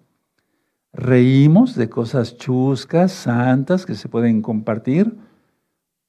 Reímos 0.92 1.74
de 1.74 1.88
cosas 1.88 2.36
chuscas, 2.36 3.12
santas, 3.12 3.84
que 3.84 3.94
se 3.94 4.08
pueden 4.08 4.40
compartir, 4.40 5.16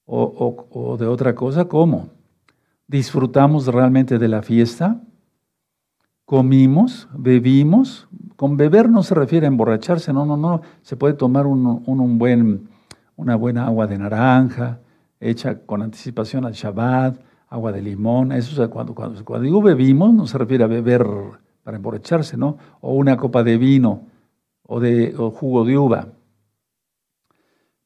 o, 0.06 0.98
de 1.00 1.08
otra 1.08 1.36
cosa, 1.36 1.66
¿cómo? 1.66 2.10
Disfrutamos 2.88 3.68
realmente 3.68 4.20
de 4.20 4.28
la 4.28 4.42
fiesta, 4.42 5.02
comimos, 6.26 7.08
bebimos. 7.14 8.08
Con 8.36 8.58
beber 8.58 8.90
no 8.90 9.02
se 9.02 9.16
refiere 9.16 9.46
a 9.46 9.50
emborracharse, 9.50 10.14
no, 10.14 10.26
no, 10.26 10.38
no. 10.38 10.62
Se 10.82 10.96
puede 10.96 11.14
tomar 11.14 11.48
un, 11.48 12.18
buen, 12.18 12.70
una 13.16 13.36
buena 13.36 13.66
agua 13.66 13.88
de 13.88 13.98
naranja, 13.98 14.80
hecha 15.20 15.60
con 15.66 15.82
anticipación 15.82 16.46
al 16.46 16.54
Shabbat, 16.54 17.20
agua 17.50 17.72
de 17.72 17.82
limón, 17.82 18.32
eso 18.32 18.62
es 18.62 18.70
cuando, 18.70 18.94
cuando, 18.94 19.24
cuando 19.24 19.46
digo 19.46 19.62
bebimos 19.62 20.14
no 20.14 20.28
se 20.28 20.38
refiere 20.38 20.64
a 20.64 20.68
beber 20.68 21.06
para 21.64 21.78
emborracharse, 21.78 22.38
¿no? 22.38 22.58
O 22.82 22.94
una 22.94 23.18
copa 23.18 23.44
de 23.44 23.58
vino 23.58 24.02
o 24.64 24.80
de 24.80 25.14
jugo 25.14 25.64
de 25.64 25.78
uva. 25.78 26.08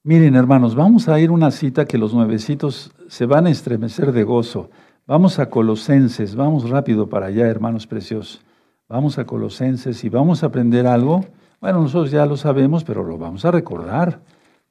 Miren, 0.02 0.36
hermanos, 0.36 0.76
vamos 0.76 1.10
a 1.10 1.20
ir 1.20 1.30
una 1.30 1.52
cita 1.52 1.84
que 1.84 1.98
los 1.98 2.14
nuevecitos 2.14 2.92
se 3.10 3.26
van 3.26 3.48
a 3.48 3.50
estremecer 3.50 4.14
de 4.14 4.24
gozo. 4.24 4.70
Vamos 5.06 5.40
a 5.40 5.50
Colosenses, 5.50 6.36
vamos 6.36 6.70
rápido 6.70 7.10
para 7.10 7.26
allá, 7.26 7.48
hermanos 7.48 7.86
preciosos. 7.86 8.40
Vamos 8.88 9.18
a 9.18 9.26
Colosenses 9.26 10.02
y 10.06 10.10
vamos 10.10 10.42
a 10.42 10.46
aprender 10.46 10.88
algo. 10.88 11.26
Bueno, 11.60 11.82
nosotros 11.82 12.12
ya 12.12 12.26
lo 12.26 12.38
sabemos, 12.38 12.86
pero 12.86 13.04
lo 13.04 13.18
vamos 13.18 13.44
a 13.44 13.52
recordar. 13.52 14.22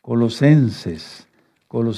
Colosenses. 0.00 1.28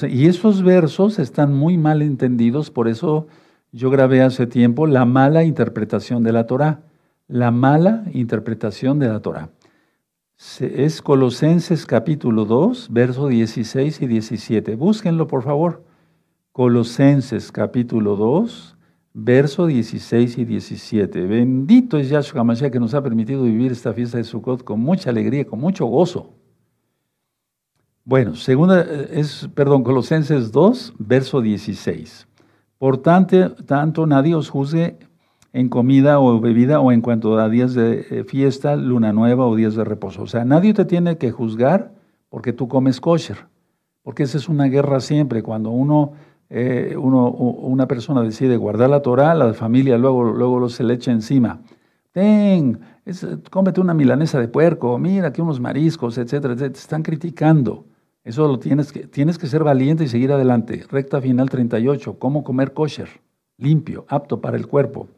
Y 0.08 0.26
esos 0.26 0.64
versos 0.64 1.20
están 1.20 1.54
muy 1.54 1.78
mal 1.78 2.02
entendidos, 2.02 2.72
por 2.72 2.88
eso 2.88 3.28
yo 3.70 3.90
grabé 3.90 4.22
hace 4.22 4.48
tiempo 4.48 4.88
la 4.88 5.04
mala 5.04 5.44
interpretación 5.44 6.24
de 6.24 6.32
la 6.32 6.48
Torah. 6.48 6.80
La 7.28 7.52
mala 7.52 8.02
interpretación 8.12 8.98
de 8.98 9.06
la 9.06 9.20
Torah. 9.20 9.50
Es 10.40 11.02
Colosenses 11.02 11.84
capítulo 11.84 12.46
2, 12.46 12.88
versos 12.90 13.28
16 13.28 14.00
y 14.00 14.06
17. 14.06 14.74
Búsquenlo, 14.74 15.26
por 15.26 15.42
favor. 15.42 15.84
Colosenses 16.52 17.52
capítulo 17.52 18.16
2, 18.16 18.74
verso 19.12 19.66
16 19.66 20.38
y 20.38 20.44
17. 20.46 21.26
Bendito 21.26 21.98
es 21.98 22.08
Yahshua 22.08 22.42
Mashiach 22.42 22.72
que 22.72 22.80
nos 22.80 22.94
ha 22.94 23.02
permitido 23.02 23.42
vivir 23.42 23.70
esta 23.70 23.92
fiesta 23.92 24.16
de 24.16 24.24
Sukkot 24.24 24.64
con 24.64 24.80
mucha 24.80 25.10
alegría, 25.10 25.46
con 25.46 25.60
mucho 25.60 25.84
gozo. 25.84 26.32
Bueno, 28.04 28.34
segunda 28.34 28.80
es, 28.80 29.46
perdón, 29.54 29.84
Colosenses 29.84 30.52
2, 30.52 30.94
verso 30.98 31.42
16. 31.42 32.26
Por 32.78 32.96
tanto, 32.96 33.56
tanto 33.66 34.06
nadie 34.06 34.34
os 34.34 34.48
juzgue 34.48 34.98
en 35.52 35.68
comida 35.68 36.20
o 36.20 36.40
bebida 36.40 36.80
o 36.80 36.92
en 36.92 37.00
cuanto 37.00 37.38
a 37.38 37.48
días 37.48 37.74
de 37.74 38.06
eh, 38.10 38.24
fiesta, 38.24 38.76
luna 38.76 39.12
nueva 39.12 39.46
o 39.46 39.56
días 39.56 39.74
de 39.74 39.84
reposo. 39.84 40.22
O 40.22 40.26
sea, 40.26 40.44
nadie 40.44 40.74
te 40.74 40.84
tiene 40.84 41.18
que 41.18 41.30
juzgar 41.30 41.92
porque 42.28 42.52
tú 42.52 42.68
comes 42.68 43.00
kosher, 43.00 43.46
porque 44.02 44.22
esa 44.22 44.38
es 44.38 44.48
una 44.48 44.66
guerra 44.66 45.00
siempre. 45.00 45.42
Cuando 45.42 45.70
uno, 45.70 46.12
eh, 46.48 46.94
uno 46.96 47.28
una 47.28 47.88
persona 47.88 48.22
decide 48.22 48.56
guardar 48.56 48.90
la 48.90 49.02
Torah, 49.02 49.34
la 49.34 49.52
familia 49.54 49.98
luego, 49.98 50.24
luego 50.24 50.68
se 50.68 50.84
le 50.84 50.94
echa 50.94 51.10
encima. 51.10 51.60
Ten, 52.12 52.80
cómete 53.50 53.80
una 53.80 53.94
milanesa 53.94 54.40
de 54.40 54.48
puerco, 54.48 54.98
mira 54.98 55.32
que 55.32 55.42
unos 55.42 55.60
mariscos, 55.60 56.18
etcétera, 56.18 56.54
etcétera. 56.54 56.72
Te 56.72 56.78
están 56.78 57.02
criticando. 57.02 57.84
Eso 58.22 58.46
lo 58.46 58.58
tienes 58.58 58.92
que, 58.92 59.06
tienes 59.06 59.38
que 59.38 59.46
ser 59.46 59.64
valiente 59.64 60.04
y 60.04 60.08
seguir 60.08 60.30
adelante. 60.32 60.84
Recta 60.90 61.20
final 61.20 61.48
38, 61.48 62.18
cómo 62.18 62.44
comer 62.44 62.74
kosher, 62.74 63.08
limpio, 63.56 64.04
apto 64.08 64.40
para 64.40 64.56
el 64.56 64.66
cuerpo. 64.66 65.08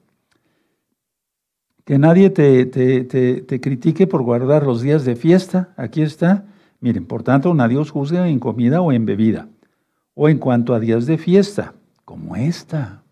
Que 1.84 1.98
nadie 1.98 2.30
te, 2.30 2.64
te, 2.66 3.60
critique 3.60 4.06
por 4.06 4.22
guardar 4.22 4.64
los 4.64 4.82
días 4.82 5.04
de 5.04 5.16
fiesta. 5.16 5.74
Aquí 5.76 6.02
está. 6.02 6.46
Miren, 6.80 7.06
por 7.06 7.22
tanto, 7.22 7.52
nadie 7.54 7.76
os 7.76 7.90
juzgue 7.90 8.18
en 8.18 8.38
comida 8.38 8.80
o 8.80 8.92
en 8.92 9.04
bebida. 9.04 9.48
O 10.14 10.28
en 10.28 10.38
cuanto 10.38 10.74
a 10.74 10.80
días 10.80 11.06
de 11.06 11.18
fiesta, 11.18 11.74
como 12.04 12.36
esta. 12.36 13.02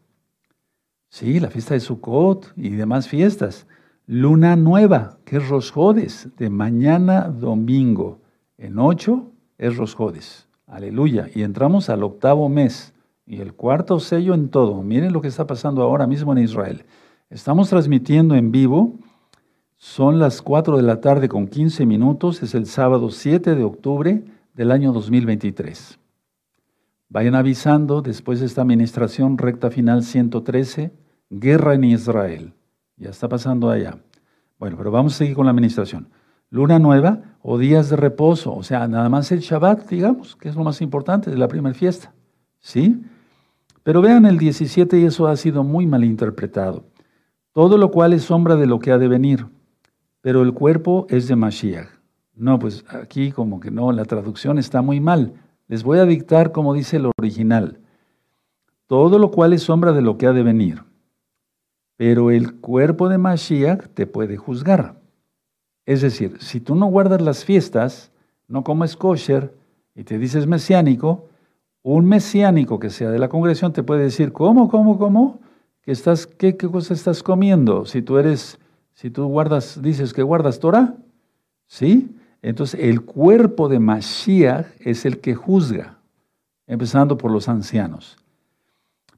Sí, 1.08 1.40
la 1.40 1.50
fiesta 1.50 1.74
de 1.74 1.80
Sukkot 1.80 2.52
y 2.56 2.70
demás 2.70 3.08
fiestas. 3.08 3.66
Luna 4.06 4.54
nueva, 4.56 5.18
que 5.24 5.38
es 5.38 5.48
Rosjodes, 5.48 6.28
de 6.36 6.50
mañana 6.50 7.28
domingo. 7.28 8.20
En 8.58 8.78
ocho 8.78 9.32
es 9.58 9.76
Rosjodes. 9.76 10.46
Aleluya. 10.66 11.28
Y 11.34 11.42
entramos 11.42 11.90
al 11.90 12.04
octavo 12.04 12.48
mes 12.48 12.92
y 13.26 13.40
el 13.40 13.54
cuarto 13.54 13.98
sello 13.98 14.34
en 14.34 14.48
todo. 14.48 14.82
Miren 14.82 15.12
lo 15.12 15.20
que 15.20 15.28
está 15.28 15.46
pasando 15.46 15.82
ahora 15.82 16.06
mismo 16.06 16.32
en 16.32 16.38
Israel. 16.38 16.84
Estamos 17.30 17.70
transmitiendo 17.70 18.34
en 18.34 18.50
vivo. 18.50 18.98
Son 19.76 20.18
las 20.18 20.42
4 20.42 20.76
de 20.76 20.82
la 20.82 21.00
tarde 21.00 21.28
con 21.28 21.46
15 21.46 21.86
minutos. 21.86 22.42
Es 22.42 22.56
el 22.56 22.66
sábado 22.66 23.12
7 23.12 23.54
de 23.54 23.62
octubre 23.62 24.24
del 24.52 24.72
año 24.72 24.92
2023. 24.92 26.00
Vayan 27.08 27.36
avisando 27.36 28.02
después 28.02 28.40
de 28.40 28.46
esta 28.46 28.62
administración 28.62 29.38
recta 29.38 29.70
final 29.70 30.02
113, 30.02 30.90
guerra 31.30 31.74
en 31.74 31.84
Israel. 31.84 32.52
Ya 32.96 33.10
está 33.10 33.28
pasando 33.28 33.70
allá. 33.70 34.00
Bueno, 34.58 34.76
pero 34.76 34.90
vamos 34.90 35.14
a 35.14 35.18
seguir 35.18 35.36
con 35.36 35.46
la 35.46 35.52
administración. 35.52 36.08
Luna 36.50 36.80
nueva 36.80 37.36
o 37.42 37.58
días 37.58 37.90
de 37.90 37.96
reposo, 37.96 38.52
o 38.52 38.64
sea, 38.64 38.88
nada 38.88 39.08
más 39.08 39.30
el 39.30 39.38
Shabbat, 39.38 39.88
digamos, 39.88 40.34
que 40.34 40.48
es 40.48 40.56
lo 40.56 40.64
más 40.64 40.82
importante 40.82 41.30
de 41.30 41.38
la 41.38 41.46
primera 41.46 41.76
fiesta. 41.76 42.12
¿Sí? 42.58 43.00
Pero 43.84 44.02
vean 44.02 44.26
el 44.26 44.36
17 44.36 44.98
y 44.98 45.04
eso 45.04 45.28
ha 45.28 45.36
sido 45.36 45.62
muy 45.62 45.86
mal 45.86 46.02
interpretado. 46.02 46.90
Todo 47.52 47.78
lo 47.78 47.90
cual 47.90 48.12
es 48.12 48.22
sombra 48.22 48.56
de 48.56 48.66
lo 48.66 48.78
que 48.78 48.92
ha 48.92 48.98
de 48.98 49.08
venir, 49.08 49.46
pero 50.20 50.42
el 50.42 50.54
cuerpo 50.54 51.06
es 51.08 51.26
de 51.26 51.36
Mashiach. 51.36 51.88
No, 52.34 52.58
pues 52.58 52.84
aquí 52.88 53.32
como 53.32 53.60
que 53.60 53.70
no, 53.70 53.90
la 53.92 54.04
traducción 54.04 54.58
está 54.58 54.82
muy 54.82 55.00
mal. 55.00 55.34
Les 55.66 55.82
voy 55.82 55.98
a 55.98 56.06
dictar 56.06 56.52
como 56.52 56.74
dice 56.74 56.96
el 56.96 57.10
original. 57.18 57.80
Todo 58.86 59.18
lo 59.18 59.30
cual 59.30 59.52
es 59.52 59.62
sombra 59.62 59.92
de 59.92 60.02
lo 60.02 60.16
que 60.16 60.26
ha 60.26 60.32
de 60.32 60.42
venir, 60.42 60.84
pero 61.96 62.30
el 62.30 62.60
cuerpo 62.60 63.08
de 63.08 63.18
Mashiach 63.18 63.88
te 63.94 64.06
puede 64.06 64.36
juzgar. 64.36 65.00
Es 65.86 66.02
decir, 66.02 66.36
si 66.40 66.60
tú 66.60 66.74
no 66.74 66.86
guardas 66.86 67.20
las 67.20 67.44
fiestas, 67.44 68.12
no 68.48 68.64
comes 68.64 68.96
kosher 68.96 69.54
y 69.94 70.04
te 70.04 70.18
dices 70.18 70.46
mesiánico, 70.46 71.28
un 71.82 72.06
mesiánico 72.06 72.78
que 72.78 72.90
sea 72.90 73.10
de 73.10 73.18
la 73.18 73.28
congregación 73.28 73.72
te 73.72 73.82
puede 73.82 74.04
decir, 74.04 74.32
¿cómo, 74.32 74.68
cómo, 74.68 74.98
cómo? 74.98 75.40
¿Qué, 75.82 75.92
estás, 75.92 76.26
qué, 76.26 76.56
cosa 76.56 76.94
estás 76.94 77.22
comiendo? 77.22 77.86
Si 77.86 78.02
tú 78.02 78.18
eres, 78.18 78.58
si 78.94 79.10
tú 79.10 79.26
guardas, 79.26 79.80
dices 79.82 80.12
que 80.12 80.22
guardas 80.22 80.60
Torah, 80.60 80.94
¿sí? 81.66 82.14
Entonces 82.42 82.80
el 82.80 83.02
cuerpo 83.02 83.68
de 83.68 83.78
Mashiach 83.78 84.66
es 84.80 85.04
el 85.06 85.20
que 85.20 85.34
juzga, 85.34 85.98
empezando 86.66 87.16
por 87.16 87.30
los 87.30 87.48
ancianos. 87.48 88.16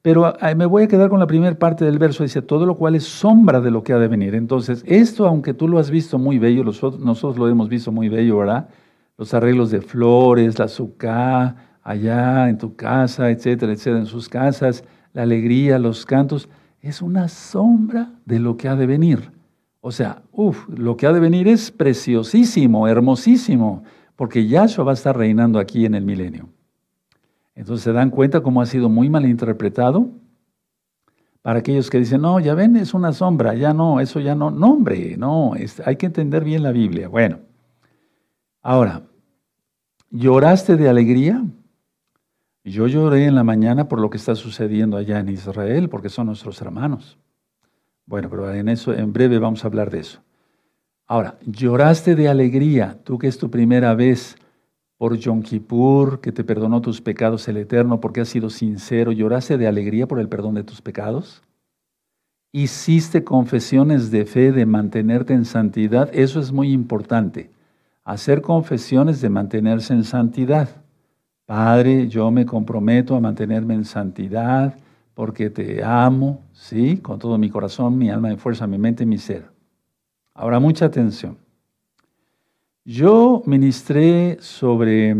Pero 0.02 0.34
me 0.56 0.66
voy 0.66 0.82
a 0.82 0.88
quedar 0.88 1.08
con 1.08 1.20
la 1.20 1.28
primera 1.28 1.56
parte 1.56 1.84
del 1.84 2.00
verso, 2.00 2.24
dice, 2.24 2.42
todo 2.42 2.66
lo 2.66 2.76
cual 2.76 2.96
es 2.96 3.04
sombra 3.04 3.60
de 3.60 3.70
lo 3.70 3.84
que 3.84 3.92
ha 3.92 3.98
de 3.98 4.08
venir. 4.08 4.34
Entonces, 4.34 4.82
esto, 4.84 5.28
aunque 5.28 5.54
tú 5.54 5.68
lo 5.68 5.78
has 5.78 5.90
visto 5.90 6.18
muy 6.18 6.40
bello, 6.40 6.64
nosotros 6.64 7.38
lo 7.38 7.48
hemos 7.48 7.68
visto 7.68 7.92
muy 7.92 8.08
bello, 8.08 8.38
¿verdad? 8.38 8.68
Los 9.16 9.32
arreglos 9.32 9.70
de 9.70 9.80
flores, 9.80 10.58
la 10.58 10.64
azúcar, 10.64 11.54
allá 11.82 12.48
en 12.48 12.58
tu 12.58 12.74
casa, 12.74 13.30
etcétera, 13.30 13.72
etcétera, 13.72 14.00
en 14.00 14.06
sus 14.06 14.28
casas, 14.28 14.82
la 15.12 15.22
alegría, 15.22 15.78
los 15.78 16.06
cantos, 16.06 16.48
es 16.80 17.02
una 17.02 17.28
sombra 17.28 18.12
de 18.24 18.38
lo 18.38 18.56
que 18.56 18.68
ha 18.68 18.76
de 18.76 18.86
venir. 18.86 19.30
O 19.80 19.92
sea, 19.92 20.22
uff, 20.32 20.68
lo 20.68 20.96
que 20.96 21.06
ha 21.06 21.12
de 21.12 21.20
venir 21.20 21.48
es 21.48 21.70
preciosísimo, 21.70 22.86
hermosísimo, 22.88 23.82
porque 24.16 24.46
Yahshua 24.46 24.84
va 24.84 24.92
a 24.92 24.94
estar 24.94 25.16
reinando 25.16 25.58
aquí 25.58 25.84
en 25.86 25.94
el 25.94 26.04
milenio. 26.04 26.48
Entonces 27.54 27.84
se 27.84 27.92
dan 27.92 28.10
cuenta 28.10 28.40
cómo 28.40 28.62
ha 28.62 28.66
sido 28.66 28.88
muy 28.88 29.10
mal 29.10 29.26
interpretado. 29.26 30.08
Para 31.42 31.58
aquellos 31.58 31.90
que 31.90 31.98
dicen, 31.98 32.22
no, 32.22 32.38
ya 32.38 32.54
ven, 32.54 32.76
es 32.76 32.94
una 32.94 33.12
sombra, 33.12 33.54
ya 33.54 33.74
no, 33.74 33.98
eso 33.98 34.20
ya 34.20 34.34
no. 34.34 34.50
No, 34.50 34.72
hombre, 34.72 35.16
no, 35.16 35.54
hay 35.84 35.96
que 35.96 36.06
entender 36.06 36.44
bien 36.44 36.62
la 36.62 36.70
Biblia. 36.70 37.08
Bueno, 37.08 37.40
ahora, 38.62 39.02
¿lloraste 40.10 40.76
de 40.76 40.88
alegría? 40.88 41.44
Yo 42.64 42.86
lloré 42.86 43.26
en 43.26 43.34
la 43.34 43.42
mañana 43.42 43.88
por 43.88 44.00
lo 44.00 44.08
que 44.08 44.18
está 44.18 44.34
sucediendo 44.36 44.96
allá 44.96 45.18
en 45.18 45.28
Israel, 45.28 45.88
porque 45.88 46.08
son 46.08 46.26
nuestros 46.26 46.60
hermanos. 46.62 47.18
Bueno, 48.06 48.30
pero 48.30 48.52
en 48.52 48.68
eso, 48.68 48.92
en 48.92 49.12
breve 49.12 49.38
vamos 49.38 49.64
a 49.64 49.68
hablar 49.68 49.90
de 49.90 50.00
eso. 50.00 50.20
Ahora, 51.06 51.38
lloraste 51.44 52.14
de 52.14 52.28
alegría, 52.28 52.98
tú 53.04 53.18
que 53.18 53.26
es 53.26 53.36
tu 53.36 53.50
primera 53.50 53.94
vez 53.94 54.36
por 54.96 55.16
Yom 55.16 55.42
Kippur, 55.42 56.20
que 56.20 56.30
te 56.30 56.44
perdonó 56.44 56.80
tus 56.80 57.00
pecados 57.00 57.48
el 57.48 57.56
Eterno 57.56 58.00
porque 58.00 58.20
has 58.20 58.28
sido 58.28 58.50
sincero, 58.50 59.10
lloraste 59.10 59.58
de 59.58 59.66
alegría 59.66 60.06
por 60.06 60.20
el 60.20 60.28
perdón 60.28 60.54
de 60.54 60.62
tus 60.62 60.80
pecados. 60.80 61.42
Hiciste 62.52 63.24
confesiones 63.24 64.10
de 64.12 64.26
fe 64.26 64.52
de 64.52 64.66
mantenerte 64.66 65.34
en 65.34 65.44
santidad, 65.44 66.08
eso 66.12 66.38
es 66.38 66.52
muy 66.52 66.70
importante. 66.70 67.50
Hacer 68.04 68.42
confesiones 68.42 69.20
de 69.20 69.30
mantenerse 69.30 69.92
en 69.92 70.04
santidad. 70.04 70.81
Padre, 71.54 72.08
yo 72.08 72.30
me 72.30 72.46
comprometo 72.46 73.14
a 73.14 73.20
mantenerme 73.20 73.74
en 73.74 73.84
santidad 73.84 74.74
porque 75.12 75.50
te 75.50 75.84
amo, 75.84 76.40
¿sí? 76.54 76.96
Con 76.96 77.18
todo 77.18 77.36
mi 77.36 77.50
corazón, 77.50 77.98
mi 77.98 78.08
alma, 78.08 78.30
mi 78.30 78.38
fuerza, 78.38 78.66
mi 78.66 78.78
mente 78.78 79.02
y 79.02 79.06
mi 79.06 79.18
ser. 79.18 79.50
Ahora, 80.32 80.58
mucha 80.60 80.86
atención. 80.86 81.36
Yo 82.86 83.42
ministré 83.44 84.38
sobre 84.40 85.14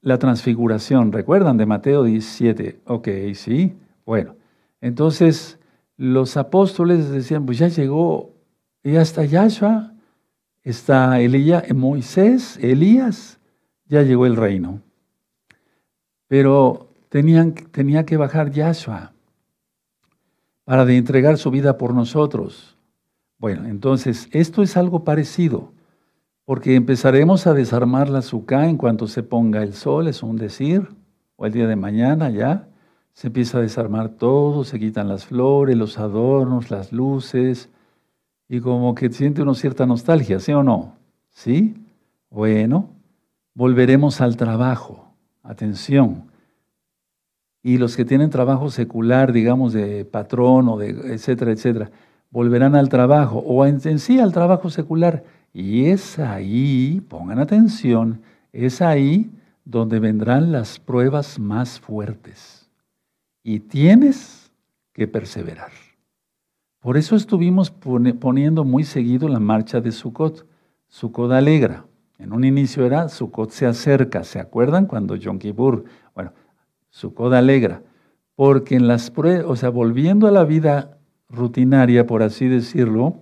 la 0.00 0.18
transfiguración, 0.18 1.12
¿recuerdan 1.12 1.58
de 1.58 1.66
Mateo 1.66 2.02
17? 2.02 2.80
Ok, 2.86 3.08
sí. 3.34 3.76
Bueno, 4.04 4.34
entonces 4.80 5.60
los 5.96 6.36
apóstoles 6.36 7.08
decían, 7.08 7.46
pues 7.46 7.58
ya 7.58 7.68
llegó, 7.68 8.32
ya 8.82 9.02
está 9.02 9.24
Yahshua, 9.24 9.92
está 10.64 11.20
Elías, 11.20 11.72
Moisés, 11.72 12.58
Elías, 12.60 13.38
ya 13.92 14.02
llegó 14.02 14.24
el 14.24 14.36
reino. 14.36 14.80
Pero 16.26 16.88
tenían, 17.10 17.52
tenía 17.52 18.06
que 18.06 18.16
bajar 18.16 18.50
Yahshua 18.50 19.12
para 20.64 20.86
de 20.86 20.96
entregar 20.96 21.36
su 21.36 21.50
vida 21.50 21.76
por 21.76 21.92
nosotros. 21.92 22.78
Bueno, 23.36 23.68
entonces 23.68 24.30
esto 24.32 24.62
es 24.62 24.78
algo 24.78 25.04
parecido 25.04 25.72
porque 26.46 26.74
empezaremos 26.74 27.46
a 27.46 27.52
desarmar 27.52 28.08
la 28.08 28.20
azúcar 28.20 28.64
en 28.64 28.78
cuanto 28.78 29.06
se 29.06 29.22
ponga 29.22 29.62
el 29.62 29.74
sol, 29.74 30.08
es 30.08 30.22
un 30.22 30.36
decir, 30.36 30.88
o 31.36 31.44
el 31.44 31.52
día 31.52 31.66
de 31.66 31.76
mañana 31.76 32.30
ya, 32.30 32.68
se 33.12 33.26
empieza 33.26 33.58
a 33.58 33.60
desarmar 33.60 34.08
todo, 34.08 34.64
se 34.64 34.78
quitan 34.78 35.08
las 35.08 35.26
flores, 35.26 35.76
los 35.76 35.98
adornos, 35.98 36.70
las 36.70 36.92
luces, 36.92 37.68
y 38.48 38.60
como 38.60 38.94
que 38.94 39.10
siente 39.10 39.42
uno 39.42 39.54
cierta 39.54 39.84
nostalgia, 39.84 40.40
¿sí 40.40 40.52
o 40.52 40.62
no? 40.62 40.96
¿Sí? 41.30 41.74
Bueno, 42.30 42.88
volveremos 43.54 44.20
al 44.20 44.36
trabajo, 44.36 45.14
atención. 45.42 46.30
Y 47.62 47.78
los 47.78 47.96
que 47.96 48.04
tienen 48.04 48.30
trabajo 48.30 48.70
secular, 48.70 49.32
digamos, 49.32 49.72
de 49.72 50.04
patrón 50.04 50.68
o 50.68 50.78
de 50.78 50.90
etcétera, 51.14 51.52
etcétera, 51.52 51.90
volverán 52.30 52.74
al 52.74 52.88
trabajo, 52.88 53.38
o 53.38 53.64
en 53.66 53.98
sí 53.98 54.18
al 54.18 54.32
trabajo 54.32 54.70
secular 54.70 55.22
y 55.52 55.86
es 55.86 56.18
ahí, 56.18 57.02
pongan 57.08 57.38
atención, 57.38 58.22
es 58.52 58.80
ahí 58.80 59.30
donde 59.64 60.00
vendrán 60.00 60.50
las 60.50 60.78
pruebas 60.78 61.38
más 61.38 61.78
fuertes. 61.78 62.70
Y 63.42 63.60
tienes 63.60 64.50
que 64.92 65.06
perseverar. 65.06 65.72
Por 66.80 66.96
eso 66.96 67.16
estuvimos 67.16 67.70
poniendo 67.70 68.64
muy 68.64 68.84
seguido 68.84 69.28
la 69.28 69.40
marcha 69.40 69.80
de 69.80 69.92
Sukkot. 69.92 70.46
Sukkot 70.88 71.30
alegra. 71.30 71.84
En 72.22 72.32
un 72.32 72.44
inicio 72.44 72.86
era 72.86 73.08
Sukkot 73.08 73.50
se 73.50 73.66
acerca. 73.66 74.22
¿Se 74.22 74.38
acuerdan 74.38 74.86
cuando 74.86 75.16
Yom 75.16 75.40
Kippur? 75.40 75.84
Bueno, 76.14 76.32
Sukkot 76.90 77.32
alegra. 77.32 77.82
Porque 78.36 78.76
en 78.76 78.86
las 78.86 79.10
pruebas, 79.10 79.44
o 79.48 79.56
sea, 79.56 79.70
volviendo 79.70 80.28
a 80.28 80.30
la 80.30 80.44
vida 80.44 80.98
rutinaria, 81.28 82.06
por 82.06 82.22
así 82.22 82.46
decirlo, 82.46 83.16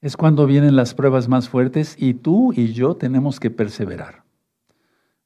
es 0.00 0.16
cuando 0.16 0.46
vienen 0.46 0.76
las 0.76 0.94
pruebas 0.94 1.28
más 1.28 1.48
fuertes 1.48 1.96
y 1.98 2.14
tú 2.14 2.52
y 2.52 2.72
yo 2.72 2.94
tenemos 2.94 3.40
que 3.40 3.50
perseverar. 3.50 4.22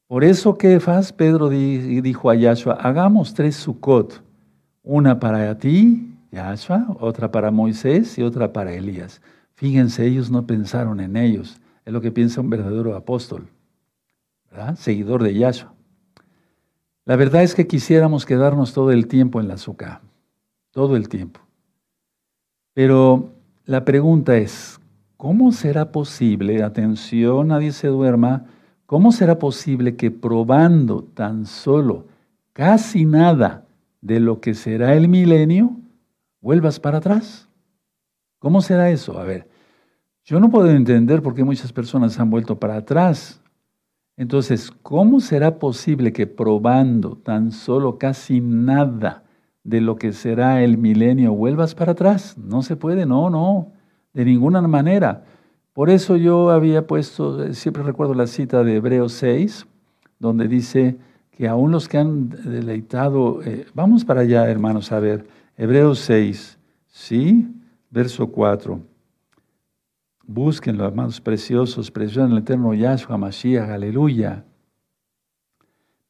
Por 0.06 0.24
eso, 0.24 0.56
Kefas, 0.56 1.12
Pedro 1.12 1.50
dijo 1.50 2.30
a 2.30 2.34
Yahshua, 2.34 2.74
hagamos 2.74 3.34
tres 3.34 3.56
Sukkot, 3.56 4.22
una 4.82 5.20
para 5.20 5.58
ti, 5.58 6.16
Yahshua, 6.32 6.86
otra 7.00 7.30
para 7.30 7.50
Moisés 7.50 8.16
y 8.16 8.22
otra 8.22 8.50
para 8.50 8.72
Elías. 8.72 9.20
Fíjense, 9.56 10.06
ellos 10.06 10.30
no 10.30 10.46
pensaron 10.46 11.00
en 11.00 11.18
ellos, 11.18 11.60
es 11.84 11.92
lo 11.92 12.00
que 12.00 12.12
piensa 12.12 12.40
un 12.40 12.50
verdadero 12.50 12.94
apóstol, 12.96 13.48
¿verdad? 14.50 14.76
seguidor 14.76 15.22
de 15.22 15.34
Yahshua. 15.34 15.72
La 17.04 17.16
verdad 17.16 17.42
es 17.42 17.54
que 17.54 17.66
quisiéramos 17.66 18.24
quedarnos 18.24 18.72
todo 18.72 18.90
el 18.90 19.06
tiempo 19.06 19.40
en 19.40 19.48
la 19.48 19.54
azúcar, 19.54 20.00
todo 20.70 20.96
el 20.96 21.08
tiempo. 21.08 21.40
Pero 22.72 23.30
la 23.66 23.84
pregunta 23.84 24.36
es, 24.36 24.80
¿cómo 25.16 25.52
será 25.52 25.92
posible, 25.92 26.62
atención, 26.62 27.48
nadie 27.48 27.72
se 27.72 27.88
duerma, 27.88 28.46
cómo 28.86 29.12
será 29.12 29.38
posible 29.38 29.96
que 29.96 30.10
probando 30.10 31.04
tan 31.04 31.46
solo 31.46 32.06
casi 32.54 33.04
nada 33.04 33.64
de 34.00 34.20
lo 34.20 34.40
que 34.40 34.54
será 34.54 34.94
el 34.94 35.08
milenio, 35.08 35.76
vuelvas 36.40 36.78
para 36.78 36.98
atrás. 36.98 37.48
¿Cómo 38.38 38.60
será 38.60 38.90
eso? 38.90 39.18
A 39.18 39.24
ver, 39.24 39.48
yo 40.24 40.40
no 40.40 40.50
puedo 40.50 40.70
entender 40.70 41.22
por 41.22 41.34
qué 41.34 41.44
muchas 41.44 41.72
personas 41.72 42.18
han 42.18 42.30
vuelto 42.30 42.58
para 42.58 42.76
atrás. 42.76 43.40
Entonces, 44.16 44.70
¿cómo 44.82 45.20
será 45.20 45.58
posible 45.58 46.12
que 46.12 46.26
probando 46.26 47.16
tan 47.16 47.52
solo 47.52 47.98
casi 47.98 48.40
nada 48.40 49.24
de 49.64 49.80
lo 49.80 49.96
que 49.96 50.12
será 50.12 50.62
el 50.62 50.78
milenio 50.78 51.34
vuelvas 51.34 51.74
para 51.74 51.92
atrás? 51.92 52.38
No 52.38 52.62
se 52.62 52.76
puede, 52.76 53.04
no, 53.04 53.28
no, 53.28 53.72
de 54.14 54.24
ninguna 54.24 54.62
manera. 54.62 55.24
Por 55.74 55.90
eso 55.90 56.16
yo 56.16 56.50
había 56.50 56.86
puesto, 56.86 57.52
siempre 57.52 57.82
recuerdo 57.82 58.14
la 58.14 58.26
cita 58.26 58.64
de 58.64 58.76
Hebreos 58.76 59.12
6, 59.14 59.66
donde 60.18 60.48
dice 60.48 60.96
que 61.32 61.48
aún 61.48 61.72
los 61.72 61.88
que 61.88 61.98
han 61.98 62.30
deleitado, 62.30 63.42
eh, 63.42 63.66
vamos 63.74 64.04
para 64.04 64.20
allá 64.20 64.48
hermanos 64.48 64.92
a 64.92 65.00
ver, 65.00 65.26
Hebreos 65.56 65.98
6, 65.98 66.58
¿sí? 66.86 67.48
Verso 67.90 68.28
4. 68.28 68.93
Búsquenlo, 70.26 70.86
hermanos 70.86 71.20
preciosos, 71.20 71.90
preciosos 71.90 72.30
en 72.30 72.32
el 72.32 72.38
eterno 72.38 72.72
Yahshua 72.72 73.18
Mashiach, 73.18 73.68
aleluya. 73.68 74.44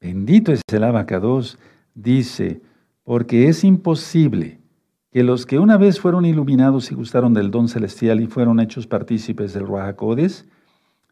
Bendito 0.00 0.53
es 0.53 0.61
el 0.72 0.85
abacados, 0.85 1.59
dice, 1.94 2.62
porque 3.03 3.48
es 3.48 3.64
imposible 3.64 4.61
que 5.11 5.24
los 5.24 5.46
que 5.46 5.59
una 5.59 5.79
vez 5.79 5.98
fueron 5.98 6.24
iluminados 6.27 6.92
y 6.92 6.94
gustaron 6.94 7.35
del 7.35 7.50
don 7.50 7.66
celestial 7.68 8.20
y 8.20 8.29
fueron 8.29 8.61
hechos 8.61 8.87
partícipes 8.87 9.53
del 9.53 9.66
Ruajacodes, 9.66 10.46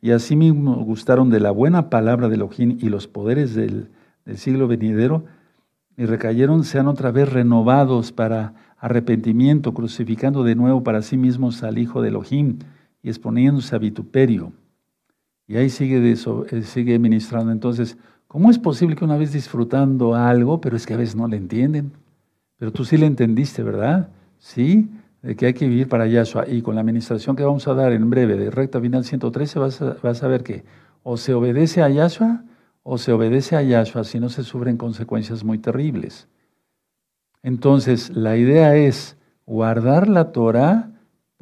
y 0.01 0.13
asimismo 0.13 0.77
gustaron 0.85 1.29
de 1.29 1.41
la 1.41 1.51
buena 1.51 1.91
palabra 1.91 2.29
de 2.29 2.37
Elohim 2.37 2.79
y 2.81 2.89
los 2.89 3.09
poderes 3.09 3.55
del, 3.55 3.91
del 4.25 4.39
siglo 4.39 4.69
venidero, 4.69 5.25
y 5.97 6.07
recayeron, 6.07 6.63
sean 6.63 6.87
otra 6.87 7.11
vez 7.11 7.33
renovados 7.33 8.13
para 8.13 8.55
arrepentimiento, 8.79 9.75
crucificando 9.75 10.45
de 10.45 10.55
nuevo 10.55 10.85
para 10.85 11.03
sí 11.03 11.17
mismos 11.17 11.65
al 11.65 11.79
Hijo 11.79 12.01
de 12.01 12.09
Elohim 12.09 12.59
y 13.03 13.09
exponiéndose 13.09 13.75
a 13.75 13.79
vituperio. 13.79 14.53
Y 15.47 15.57
ahí 15.57 15.69
sigue, 15.71 16.13
eh, 16.13 16.63
sigue 16.63 16.99
ministrando. 16.99 17.53
Entonces, 17.53 17.99
¿cómo 18.29 18.51
es 18.51 18.59
posible 18.59 18.97
que 18.97 19.05
una 19.05 19.17
vez 19.17 19.33
disfrutando 19.33 20.15
algo, 20.15 20.61
pero 20.61 20.77
es 20.77 20.87
que 20.87 20.95
a 20.95 20.97
veces 20.97 21.17
no 21.17 21.27
le 21.27 21.37
entienden? 21.37 21.93
Pero 22.59 22.73
tú 22.73 22.85
sí 22.85 22.97
le 22.97 23.07
entendiste, 23.07 23.63
¿verdad? 23.63 24.09
Sí, 24.39 24.89
de 25.23 25.37
que 25.37 25.47
hay 25.47 25.55
que 25.55 25.67
vivir 25.67 25.89
para 25.89 26.07
Yahshua. 26.07 26.49
Y 26.49 26.63
con 26.63 26.77
la 26.77 26.81
administración 26.81 27.37
que 27.37 27.45
vamos 27.45 27.67
a 27.67 27.75
dar 27.75 27.93
en 27.93 28.09
breve 28.09 28.37
de 28.37 28.51
recta 28.51 28.81
final 28.81 29.05
113 29.05 29.59
vas 29.59 29.83
a, 29.83 29.97
vas 30.03 30.23
a 30.23 30.29
ver 30.29 30.43
que 30.43 30.65
o 31.03 31.17
se 31.17 31.35
obedece 31.35 31.83
a 31.83 31.89
Yahshua 31.89 32.45
o 32.85 32.99
se 32.99 33.13
obedece 33.13 33.57
a 33.57 33.63
Yahshua, 33.63 34.05
si 34.05 34.21
no 34.21 34.29
se 34.29 34.43
sufren 34.43 34.77
consecuencias 34.77 35.45
muy 35.45 35.59
terribles. 35.59 36.29
Entonces, 37.43 38.11
la 38.11 38.37
idea 38.37 38.77
es 38.77 39.17
guardar 39.47 40.09
la 40.09 40.33
Torah 40.33 40.92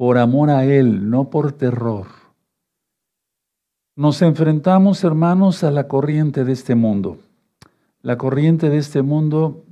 por 0.01 0.17
amor 0.17 0.49
a 0.49 0.65
Él, 0.65 1.11
no 1.11 1.29
por 1.29 1.51
terror. 1.51 2.07
Nos 3.95 4.23
enfrentamos, 4.23 5.03
hermanos, 5.03 5.63
a 5.63 5.69
la 5.69 5.87
corriente 5.87 6.43
de 6.43 6.53
este 6.53 6.73
mundo. 6.73 7.19
La 8.01 8.17
corriente 8.17 8.71
de 8.71 8.79
este 8.79 9.03
mundo 9.03 9.63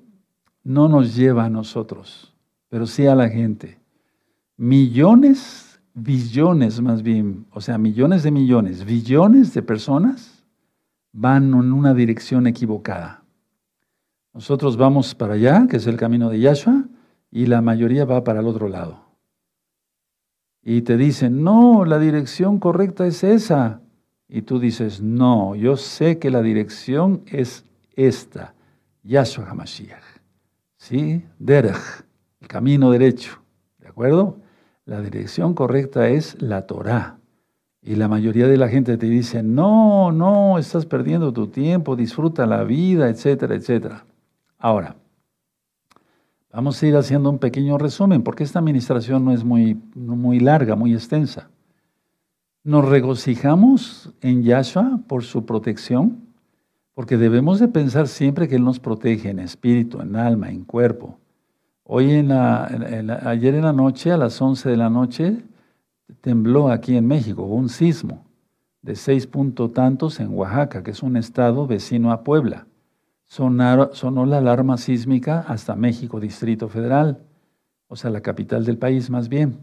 no 0.64 0.88
nos 0.88 1.16
lleva 1.16 1.46
a 1.46 1.50
nosotros, 1.50 2.32
pero 2.70 2.86
sí 2.86 3.08
a 3.08 3.16
la 3.16 3.28
gente. 3.28 3.80
Millones, 4.56 5.82
billones 5.96 6.80
más 6.80 7.02
bien, 7.02 7.48
o 7.52 7.60
sea, 7.60 7.80
millones 7.80 8.22
de 8.22 8.30
millones, 8.30 8.86
billones 8.86 9.56
de 9.56 9.64
personas 9.64 10.46
van 11.12 11.46
en 11.56 11.74
una 11.74 11.96
dirección 11.96 12.46
equivocada. 12.46 13.24
Nosotros 14.36 14.78
vamos 14.78 15.16
para 15.16 15.34
allá, 15.34 15.66
que 15.68 15.78
es 15.78 15.88
el 15.88 15.98
camino 15.98 16.30
de 16.30 16.40
Yahshua, 16.40 16.84
y 17.32 17.48
la 17.48 17.64
mayoría 17.64 18.06
va 18.06 18.24
para 18.24 18.42
el 18.42 18.46
otro 18.46 18.68
lado. 18.70 19.09
Y 20.64 20.82
te 20.82 20.98
dicen, 20.98 21.44
no, 21.44 21.86
la 21.86 22.00
dirección 22.00 22.60
correcta 22.60 23.06
es 23.06 23.24
esa. 23.24 23.82
Y 24.28 24.44
tú 24.44 24.60
dices, 24.60 25.02
no, 25.02 25.56
yo 25.56 25.78
sé 25.78 26.20
que 26.20 26.30
la 26.30 26.42
dirección 26.42 27.24
es 27.26 27.66
esta, 27.96 28.54
Yahshua 29.04 29.50
HaMashiach. 29.50 30.04
¿sí? 30.78 31.24
Derech, 31.38 32.06
el 32.42 32.48
camino 32.48 32.92
derecho, 32.92 33.42
¿de 33.80 33.88
acuerdo? 33.88 34.38
La 34.86 35.02
dirección 35.02 35.54
correcta 35.54 36.10
es 36.10 36.42
la 36.42 36.66
Torah. 36.66 37.18
Y 37.82 37.96
la 37.96 38.08
mayoría 38.08 38.48
de 38.48 38.58
la 38.58 38.68
gente 38.68 38.98
te 38.98 39.06
dice, 39.06 39.42
no, 39.44 40.12
no, 40.12 40.58
estás 40.58 40.86
perdiendo 40.86 41.32
tu 41.32 41.48
tiempo, 41.48 41.96
disfruta 41.96 42.46
la 42.46 42.64
vida, 42.64 43.10
etcétera, 43.10 43.56
etcétera. 43.56 44.06
Ahora, 44.58 44.96
vamos 46.52 46.82
a 46.82 46.88
ir 46.88 46.96
haciendo 46.96 47.30
un 47.30 47.40
pequeño 47.40 47.78
resumen, 47.78 48.24
porque 48.24 48.44
esta 48.44 48.60
administración 48.60 49.26
no 49.26 49.32
es 49.32 49.44
muy, 49.44 49.80
muy 49.96 50.40
larga, 50.40 50.76
muy 50.76 50.94
extensa. 50.94 51.50
Nos 52.64 52.88
regocijamos 52.88 54.14
en 54.22 54.44
Yahshua 54.44 55.02
por 55.08 55.24
su 55.24 55.46
protección, 55.46 56.28
porque 56.94 57.18
debemos 57.18 57.60
de 57.60 57.68
pensar 57.68 58.08
siempre 58.08 58.48
que 58.48 58.56
Él 58.56 58.64
nos 58.64 58.80
protege 58.80 59.30
en 59.30 59.40
espíritu, 59.40 60.02
en 60.02 60.16
alma, 60.16 60.50
en 60.50 60.66
cuerpo. 60.66 61.18
Hoy 61.84 62.12
en 62.12 62.28
la, 62.28 62.66
ayer 63.26 63.56
en 63.56 63.64
la 63.64 63.74
noche, 63.74 64.12
a 64.12 64.18
las 64.18 64.42
11 64.42 64.70
de 64.70 64.78
la 64.78 64.90
noche, 64.90 65.38
tembló 66.22 66.70
aquí 66.70 66.98
en 66.98 67.08
México, 67.08 67.44
un 67.44 67.70
sismo 67.70 68.26
de 68.82 68.96
seis 68.96 69.28
puntos 69.28 69.74
tantos 69.74 70.20
en 70.20 70.30
Oaxaca, 70.30 70.84
que 70.84 70.92
es 70.92 71.04
un 71.04 71.18
estado 71.18 71.68
vecino 71.68 72.12
a 72.12 72.24
Puebla. 72.24 72.68
Sonó 73.30 74.26
la 74.26 74.38
alarma 74.38 74.78
sísmica 74.78 75.46
hasta 75.48 75.76
México, 75.76 76.20
Distrito 76.20 76.68
Federal, 76.68 77.20
o 77.88 77.96
sea, 77.96 78.10
la 78.10 78.22
capital 78.22 78.66
del 78.66 78.78
país 78.78 79.10
más 79.10 79.30
bien. 79.30 79.60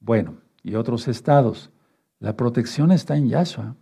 Bueno, 0.00 0.36
y 0.62 0.74
otros 0.74 1.06
estados. 1.06 1.70
La 2.18 2.36
protección 2.36 2.90
está 2.90 3.16
en 3.16 3.28
Yahshua, 3.28 3.76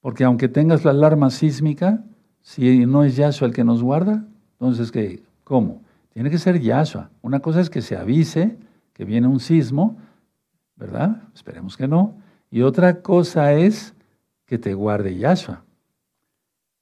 porque 0.00 0.24
aunque 0.24 0.48
tengas 0.48 0.84
la 0.84 0.90
alarma 0.90 1.30
sísmica, 1.30 2.04
si 2.42 2.84
no 2.84 3.04
es 3.04 3.16
Yahshua 3.16 3.48
el 3.48 3.54
que 3.54 3.64
nos 3.64 3.82
guarda, 3.82 4.24
entonces, 4.52 4.90
¿qué? 4.90 5.22
¿cómo? 5.44 5.82
Tiene 6.12 6.30
que 6.30 6.38
ser 6.38 6.60
Yahshua. 6.60 7.10
Una 7.22 7.40
cosa 7.40 7.60
es 7.60 7.70
que 7.70 7.80
se 7.80 7.96
avise 7.96 8.58
que 8.92 9.04
viene 9.04 9.28
un 9.28 9.38
sismo, 9.38 9.96
¿verdad? 10.74 11.22
Esperemos 11.32 11.76
que 11.76 11.86
no. 11.86 12.16
Y 12.50 12.62
otra 12.62 13.02
cosa 13.02 13.52
es 13.52 13.94
que 14.46 14.58
te 14.58 14.74
guarde 14.74 15.16
Yahshua. 15.16 15.62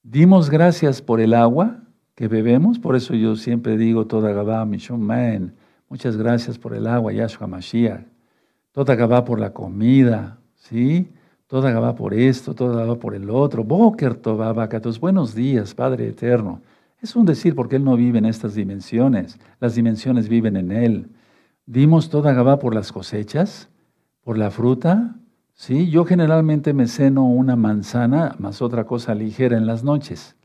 Dimos 0.08 0.50
gracias 0.50 1.02
por 1.02 1.20
el 1.20 1.34
agua 1.34 1.80
que 2.14 2.28
bebemos, 2.28 2.78
por 2.78 2.94
eso 2.94 3.12
yo 3.14 3.34
siempre 3.34 3.76
digo 3.76 4.06
toda 4.06 4.30
Gabá, 4.30 4.64
Mishon 4.64 5.02
Man, 5.02 5.56
muchas 5.88 6.16
gracias 6.16 6.60
por 6.60 6.76
el 6.76 6.86
agua, 6.86 7.12
Yahshua 7.12 7.48
Mashiach. 7.48 8.06
Toda 8.70 8.94
Gabá 8.94 9.24
por 9.24 9.40
la 9.40 9.52
comida, 9.52 10.38
¿sí? 10.54 11.10
Toda 11.48 11.76
va 11.80 11.96
por 11.96 12.14
esto, 12.14 12.54
toda 12.54 12.86
va 12.86 12.94
por 12.94 13.16
el 13.16 13.28
otro. 13.28 13.64
Boker 13.64 14.14
tus 14.14 15.00
buenos 15.00 15.34
días, 15.34 15.74
Padre 15.74 16.06
eterno. 16.06 16.60
Es 17.02 17.16
un 17.16 17.26
decir 17.26 17.56
porque 17.56 17.74
Él 17.74 17.82
no 17.82 17.96
vive 17.96 18.18
en 18.18 18.26
estas 18.26 18.54
dimensiones, 18.54 19.40
las 19.58 19.74
dimensiones 19.74 20.28
viven 20.28 20.56
en 20.56 20.70
Él. 20.70 21.08
Dimos 21.66 22.10
toda 22.10 22.32
Gabá 22.32 22.60
por 22.60 22.76
las 22.76 22.92
cosechas, 22.92 23.68
por 24.22 24.38
la 24.38 24.52
fruta. 24.52 25.16
Sí, 25.56 25.90
yo 25.90 26.04
generalmente 26.04 26.72
me 26.72 26.86
ceno 26.86 27.26
una 27.26 27.56
manzana 27.56 28.36
más 28.38 28.62
otra 28.62 28.84
cosa 28.84 29.12
ligera 29.16 29.56
en 29.56 29.66
las 29.66 29.82
noches. 29.82 30.36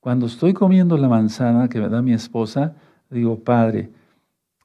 Cuando 0.00 0.26
estoy 0.26 0.52
comiendo 0.52 0.98
la 0.98 1.08
manzana 1.08 1.68
que 1.70 1.80
me 1.80 1.88
da 1.88 2.02
mi 2.02 2.12
esposa, 2.12 2.74
digo, 3.08 3.42
Padre, 3.42 3.90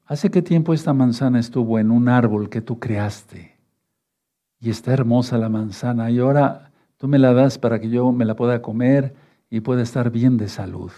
¿hace 0.06 0.30
qué 0.30 0.42
tiempo 0.42 0.74
esta 0.74 0.92
manzana 0.94 1.40
estuvo 1.40 1.80
en 1.80 1.90
un 1.90 2.10
árbol 2.10 2.50
que 2.50 2.62
tú 2.62 2.78
creaste? 2.78 3.54
y 4.64 4.70
está 4.70 4.94
hermosa 4.94 5.38
la 5.38 5.50
manzana 5.50 6.10
y 6.10 6.20
ahora 6.20 6.72
tú 6.96 7.10
me 7.10 7.20
la 7.20 7.34
das 7.34 7.58
para 7.58 7.82
que 7.82 7.90
yo 7.90 8.14
me 8.14 8.24
la 8.24 8.38
pueda 8.38 8.62
comer 8.62 9.14
y 9.50 9.60
pueda 9.60 9.82
estar 9.82 10.10
bien 10.10 10.38
de 10.38 10.48
salud. 10.48 10.90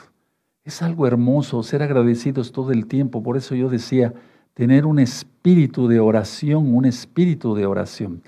Es 0.63 0.83
algo 0.83 1.07
hermoso 1.07 1.63
ser 1.63 1.81
agradecidos 1.81 2.51
todo 2.51 2.71
el 2.71 2.85
tiempo. 2.85 3.23
Por 3.23 3.37
eso 3.37 3.55
yo 3.55 3.67
decía, 3.67 4.13
tener 4.53 4.85
un 4.85 4.99
espíritu 4.99 5.87
de 5.87 5.99
oración, 5.99 6.75
un 6.75 6.85
espíritu 6.85 7.55
de 7.55 7.65
oración. 7.65 8.21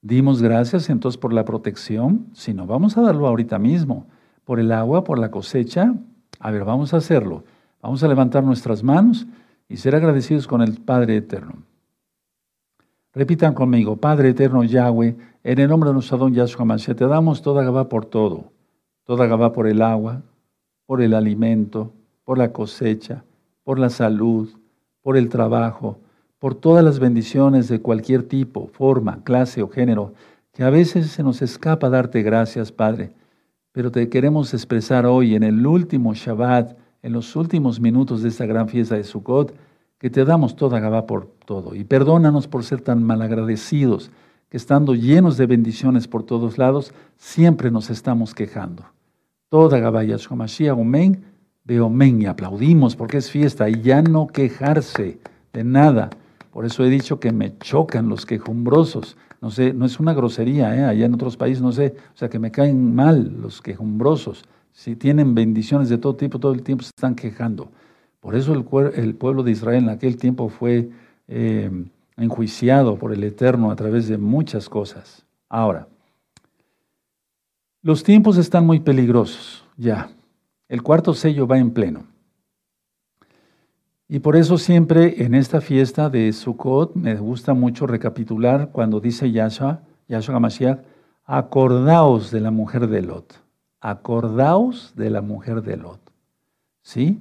Dimos 0.00 0.42
gracias 0.42 0.90
entonces 0.90 1.18
por 1.18 1.32
la 1.32 1.44
protección, 1.44 2.26
si 2.32 2.54
no, 2.54 2.66
vamos 2.66 2.96
a 2.96 3.02
darlo 3.02 3.26
ahorita 3.26 3.58
mismo, 3.58 4.06
por 4.44 4.60
el 4.60 4.72
agua, 4.72 5.04
por 5.04 5.18
la 5.18 5.30
cosecha. 5.30 5.94
A 6.38 6.50
ver, 6.50 6.64
vamos 6.64 6.94
a 6.94 6.98
hacerlo. 6.98 7.44
Vamos 7.82 8.02
a 8.02 8.08
levantar 8.08 8.44
nuestras 8.44 8.82
manos 8.82 9.26
y 9.68 9.76
ser 9.76 9.94
agradecidos 9.94 10.46
con 10.46 10.62
el 10.62 10.80
Padre 10.80 11.16
Eterno. 11.16 11.62
Repitan 13.14 13.54
conmigo, 13.54 13.96
Padre 13.96 14.28
eterno 14.28 14.62
Yahweh, 14.62 15.16
en 15.42 15.58
el 15.58 15.68
nombre 15.68 15.88
de 15.88 15.94
nuestro 15.94 16.18
don 16.18 16.34
Yahshua 16.34 16.64
Mashiach, 16.64 16.96
te 16.96 17.06
damos 17.06 17.42
toda 17.42 17.64
Gabá 17.64 17.88
por 17.88 18.04
todo. 18.04 18.52
Toda 19.04 19.26
Gabá 19.26 19.52
por 19.52 19.66
el 19.66 19.82
agua, 19.82 20.22
por 20.86 21.02
el 21.02 21.14
alimento, 21.14 21.92
por 22.24 22.38
la 22.38 22.52
cosecha, 22.52 23.24
por 23.64 23.78
la 23.78 23.90
salud, 23.90 24.50
por 25.02 25.16
el 25.16 25.30
trabajo, 25.30 25.98
por 26.38 26.54
todas 26.54 26.84
las 26.84 26.98
bendiciones 26.98 27.68
de 27.68 27.80
cualquier 27.80 28.22
tipo, 28.22 28.68
forma, 28.68 29.22
clase 29.24 29.62
o 29.62 29.68
género, 29.68 30.14
que 30.52 30.62
a 30.62 30.70
veces 30.70 31.08
se 31.08 31.22
nos 31.22 31.42
escapa 31.42 31.88
darte 31.88 32.22
gracias, 32.22 32.72
Padre. 32.72 33.12
Pero 33.72 33.90
te 33.90 34.08
queremos 34.08 34.54
expresar 34.54 35.06
hoy 35.06 35.34
en 35.34 35.42
el 35.42 35.66
último 35.66 36.14
Shabbat, 36.14 36.76
en 37.02 37.12
los 37.12 37.36
últimos 37.36 37.80
minutos 37.80 38.22
de 38.22 38.28
esta 38.28 38.46
gran 38.46 38.68
fiesta 38.68 38.96
de 38.96 39.04
Sukkot, 39.04 39.54
que 39.98 40.10
te 40.10 40.24
damos 40.24 40.56
toda 40.56 40.80
Gabá 40.80 41.06
por 41.06 41.26
todo. 41.44 41.74
Y 41.74 41.84
perdónanos 41.84 42.46
por 42.46 42.64
ser 42.64 42.80
tan 42.80 43.02
malagradecidos, 43.02 44.10
que 44.48 44.56
estando 44.56 44.94
llenos 44.94 45.36
de 45.36 45.46
bendiciones 45.46 46.08
por 46.08 46.22
todos 46.22 46.56
lados, 46.56 46.94
siempre 47.16 47.70
nos 47.70 47.90
estamos 47.90 48.34
quejando. 48.34 48.84
Toda 49.48 49.78
Gabá 49.78 50.04
Yahshua 50.04 50.36
Mashiach, 50.36 50.78
Omen, 50.78 51.24
de 51.64 51.80
Omen, 51.80 52.22
y 52.22 52.26
aplaudimos 52.26 52.96
porque 52.96 53.18
es 53.18 53.30
fiesta, 53.30 53.68
y 53.68 53.82
ya 53.82 54.02
no 54.02 54.26
quejarse 54.28 55.18
de 55.52 55.64
nada. 55.64 56.10
Por 56.50 56.64
eso 56.64 56.84
he 56.84 56.90
dicho 56.90 57.20
que 57.20 57.32
me 57.32 57.56
chocan 57.58 58.08
los 58.08 58.26
quejumbrosos. 58.26 59.16
No 59.40 59.50
sé, 59.50 59.72
no 59.72 59.86
es 59.86 60.00
una 60.00 60.14
grosería, 60.14 60.74
¿eh? 60.76 60.84
allá 60.84 61.06
en 61.06 61.14
otros 61.14 61.36
países 61.36 61.62
no 61.62 61.70
sé, 61.70 61.94
o 62.14 62.16
sea 62.16 62.28
que 62.28 62.38
me 62.38 62.50
caen 62.50 62.94
mal 62.94 63.40
los 63.40 63.62
quejumbrosos. 63.62 64.44
Si 64.72 64.96
tienen 64.96 65.34
bendiciones 65.34 65.88
de 65.88 65.98
todo 65.98 66.16
tipo, 66.16 66.38
todo 66.38 66.52
el 66.52 66.62
tiempo 66.62 66.82
se 66.82 66.90
están 66.96 67.14
quejando. 67.14 67.70
Por 68.20 68.34
eso 68.34 68.52
el, 68.52 68.64
pueblo 69.14 69.42
de 69.42 69.50
Israel 69.52 69.84
en 69.84 69.90
aquel 69.90 70.16
tiempo 70.16 70.48
fue 70.48 70.90
eh, 71.28 71.70
enjuiciado 72.16 72.98
por 72.98 73.12
el 73.12 73.22
Eterno 73.22 73.70
a 73.70 73.76
través 73.76 74.08
de 74.08 74.18
muchas 74.18 74.68
cosas. 74.68 75.24
Ahora, 75.48 75.88
los 77.82 78.02
tiempos 78.02 78.36
están 78.38 78.66
muy 78.66 78.80
peligrosos, 78.80 79.64
ya. 79.76 80.10
El 80.68 80.82
cuarto 80.82 81.14
sello 81.14 81.46
va 81.46 81.58
en 81.58 81.70
pleno. 81.70 82.04
Y 84.10 84.20
por 84.20 84.36
eso 84.36 84.56
siempre 84.56 85.22
en 85.22 85.34
esta 85.34 85.60
fiesta 85.60 86.08
de 86.08 86.32
Sukkot 86.32 86.94
me 86.94 87.14
gusta 87.16 87.52
mucho 87.52 87.86
recapitular 87.86 88.70
cuando 88.72 89.00
dice 89.00 89.30
Yahshua, 89.30 89.82
Yahshua 90.08 90.36
Hamashiach, 90.36 90.78
acordaos 91.26 92.30
de 92.30 92.40
la 92.40 92.50
mujer 92.50 92.88
de 92.88 93.02
Lot. 93.02 93.38
Acordaos 93.82 94.94
de 94.96 95.10
la 95.10 95.20
mujer 95.20 95.60
de 95.60 95.76
Lot. 95.76 96.00
¿Sí? 96.80 97.20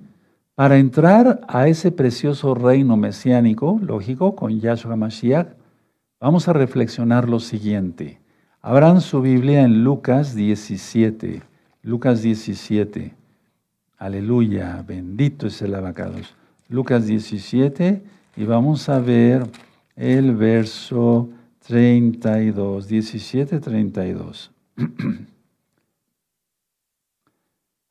Para 0.55 0.77
entrar 0.77 1.41
a 1.49 1.67
ese 1.67 1.91
precioso 1.91 2.55
reino 2.55 2.95
mesiánico, 2.95 3.79
lógico, 3.83 4.37
con 4.37 4.57
Yahshua 4.57 4.93
Hamashiach, 4.93 5.49
vamos 6.21 6.47
a 6.47 6.53
reflexionar 6.53 7.27
lo 7.27 7.41
siguiente. 7.41 8.21
Abran 8.61 9.01
su 9.01 9.21
Biblia 9.21 9.63
en 9.63 9.83
Lucas 9.83 10.35
17. 10.35 11.41
Lucas 11.81 12.21
17. 12.21 13.13
Aleluya, 13.97 14.85
bendito 14.87 15.47
es 15.47 15.61
el 15.61 15.75
abacados. 15.75 16.37
Lucas 16.69 17.07
17 17.07 18.01
y 18.35 18.45
vamos 18.45 18.89
a 18.89 18.99
ver 18.99 19.47
el 19.95 20.35
verso 20.35 21.29
32, 21.65 22.87
17, 22.87 23.59
32. 23.59 24.51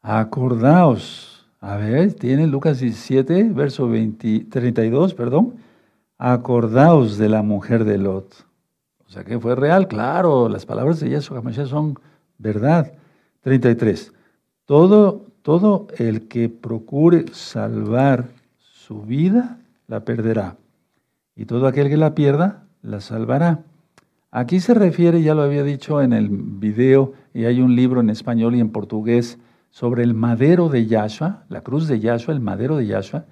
Acordaos, 0.02 1.46
a 1.60 1.76
ver, 1.76 2.14
tiene 2.14 2.46
Lucas 2.46 2.78
17, 2.78 3.50
verso 3.52 3.90
32, 3.90 5.14
perdón. 5.14 5.54
Acordaos 6.18 7.18
de 7.18 7.28
la 7.28 7.42
mujer 7.42 7.84
de 7.84 7.98
Lot. 7.98 8.46
O 9.06 9.10
sea 9.10 9.24
que 9.24 9.38
fue 9.38 9.56
real, 9.56 9.88
claro, 9.88 10.48
las 10.48 10.64
palabras 10.66 11.00
de 11.00 11.10
Yahshua 11.10 11.38
Hamashiach 11.38 11.68
son 11.68 11.98
verdad. 12.38 12.92
33. 13.42 14.12
Todo, 14.64 15.26
todo 15.42 15.86
el 15.98 16.28
que 16.28 16.48
procure 16.48 17.26
salvar 17.32 18.35
su 18.86 19.02
vida 19.02 19.58
la 19.88 20.04
perderá, 20.04 20.58
y 21.34 21.46
todo 21.46 21.66
aquel 21.66 21.88
que 21.88 21.96
la 21.96 22.14
pierda 22.14 22.68
la 22.82 23.00
salvará. 23.00 23.64
Aquí 24.30 24.60
se 24.60 24.74
refiere, 24.74 25.22
ya 25.22 25.34
lo 25.34 25.42
había 25.42 25.64
dicho 25.64 26.00
en 26.00 26.12
el 26.12 26.28
video, 26.28 27.12
y 27.34 27.46
hay 27.46 27.60
un 27.60 27.74
libro 27.74 28.00
en 28.00 28.10
español 28.10 28.54
y 28.54 28.60
en 28.60 28.70
portugués 28.70 29.40
sobre 29.70 30.04
el 30.04 30.14
madero 30.14 30.68
de 30.68 30.86
Yahshua, 30.86 31.46
la 31.48 31.62
cruz 31.62 31.88
de 31.88 31.98
Yahshua, 31.98 32.32
el 32.32 32.38
madero 32.38 32.76
de 32.76 32.86
Yahshua, 32.86 33.24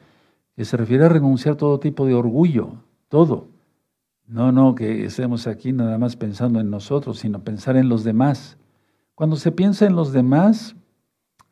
que 0.57 0.64
se 0.64 0.77
refiere 0.77 1.05
a 1.05 1.09
renunciar 1.09 1.55
a 1.55 1.59
todo 1.59 1.79
tipo 1.79 2.05
de 2.05 2.14
orgullo, 2.14 2.83
todo. 3.09 3.47
No, 4.27 4.51
no, 4.51 4.75
que 4.75 5.05
estemos 5.05 5.47
aquí 5.47 5.73
nada 5.73 5.99
más 5.99 6.17
pensando 6.17 6.59
en 6.59 6.69
nosotros, 6.69 7.21
sino 7.21 7.45
pensar 7.45 7.77
en 7.77 7.88
los 7.88 8.03
demás. 8.03 8.57
Cuando 9.14 9.37
se 9.37 9.53
piensa 9.53 9.87
en 9.87 9.95
los 9.95 10.12
demás, 10.12 10.75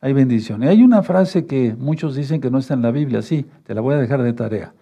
hay 0.03 0.11
bendición. 0.11 0.63
Y 0.63 0.67
hay 0.67 0.83
una 0.83 1.01
frase 1.01 1.45
que 1.45 1.77
muchos 1.79 2.13
dicen 2.13 2.41
que 2.41 2.51
no 2.51 2.57
está 2.57 2.73
en 2.73 2.81
la 2.81 2.91
Biblia, 2.91 3.21
sí, 3.21 3.45
te 3.63 3.73
la 3.73 3.79
voy 3.79 3.95
a 3.95 3.99
dejar 3.99 4.21
de 4.21 4.33
tarea. 4.33 4.73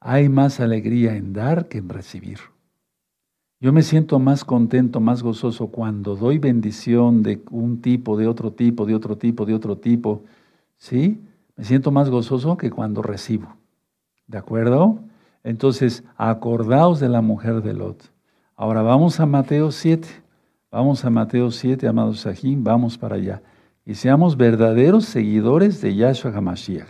Hay 0.00 0.30
más 0.30 0.58
alegría 0.58 1.16
en 1.16 1.34
dar 1.34 1.68
que 1.68 1.76
en 1.76 1.90
recibir. 1.90 2.38
Yo 3.60 3.74
me 3.74 3.82
siento 3.82 4.18
más 4.18 4.42
contento, 4.42 4.98
más 4.98 5.22
gozoso 5.22 5.66
cuando 5.66 6.16
doy 6.16 6.38
bendición 6.38 7.22
de 7.22 7.42
un 7.50 7.82
tipo, 7.82 8.16
de 8.16 8.26
otro 8.26 8.54
tipo, 8.54 8.86
de 8.86 8.94
otro 8.94 9.18
tipo, 9.18 9.44
de 9.44 9.52
otro 9.52 9.76
tipo. 9.76 10.22
¿Sí? 10.78 11.20
Me 11.56 11.64
siento 11.64 11.90
más 11.90 12.08
gozoso 12.08 12.56
que 12.56 12.70
cuando 12.70 13.02
recibo. 13.02 13.54
¿De 14.28 14.38
acuerdo? 14.38 14.98
Entonces, 15.44 16.04
acordaos 16.16 17.00
de 17.00 17.10
la 17.10 17.20
mujer 17.20 17.60
de 17.60 17.74
Lot. 17.74 18.10
Ahora 18.56 18.80
vamos 18.80 19.20
a 19.20 19.26
Mateo 19.26 19.72
7. 19.72 20.08
Vamos 20.70 21.04
a 21.04 21.10
Mateo 21.10 21.50
7, 21.50 21.86
amados 21.86 22.20
Sajín, 22.20 22.64
vamos 22.64 22.96
para 22.96 23.16
allá 23.16 23.42
y 23.84 23.94
seamos 23.94 24.36
verdaderos 24.36 25.04
seguidores 25.06 25.80
de 25.80 25.94
Yahshua 25.94 26.32
HaMashiach. 26.32 26.88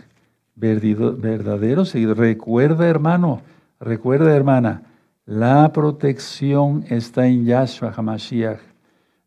Verdaderos 0.55 1.89
seguidores. 1.89 2.19
Recuerda, 2.19 2.87
hermano, 2.87 3.41
recuerda, 3.79 4.35
hermana, 4.35 4.83
la 5.25 5.71
protección 5.73 6.85
está 6.89 7.27
en 7.27 7.45
Yahshua 7.45 7.93
HaMashiach. 7.95 8.59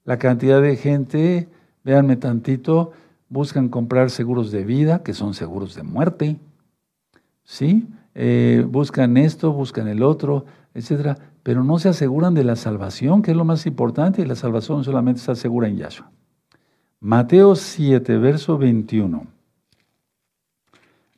La 0.04 0.18
cantidad 0.18 0.60
de 0.60 0.76
gente, 0.76 1.48
véanme 1.82 2.16
tantito, 2.16 2.92
buscan 3.28 3.68
comprar 3.68 4.10
seguros 4.10 4.52
de 4.52 4.64
vida, 4.64 5.02
que 5.02 5.14
son 5.14 5.34
seguros 5.34 5.74
de 5.74 5.82
muerte. 5.82 6.36
¿Sí? 7.42 7.88
Eh, 8.14 8.64
buscan 8.68 9.16
esto, 9.16 9.52
buscan 9.52 9.88
el 9.88 10.02
otro, 10.02 10.44
etcétera, 10.74 11.18
pero 11.42 11.64
no 11.64 11.78
se 11.78 11.88
aseguran 11.88 12.34
de 12.34 12.44
la 12.44 12.56
salvación, 12.56 13.22
que 13.22 13.32
es 13.32 13.36
lo 13.36 13.44
más 13.44 13.66
importante, 13.66 14.22
y 14.22 14.24
la 14.24 14.36
salvación 14.36 14.84
solamente 14.84 15.20
se 15.20 15.32
asegura 15.32 15.68
en 15.68 15.78
Yahshua. 15.78 16.10
Mateo 17.06 17.54
7, 17.54 18.16
verso 18.16 18.56
21. 18.56 19.26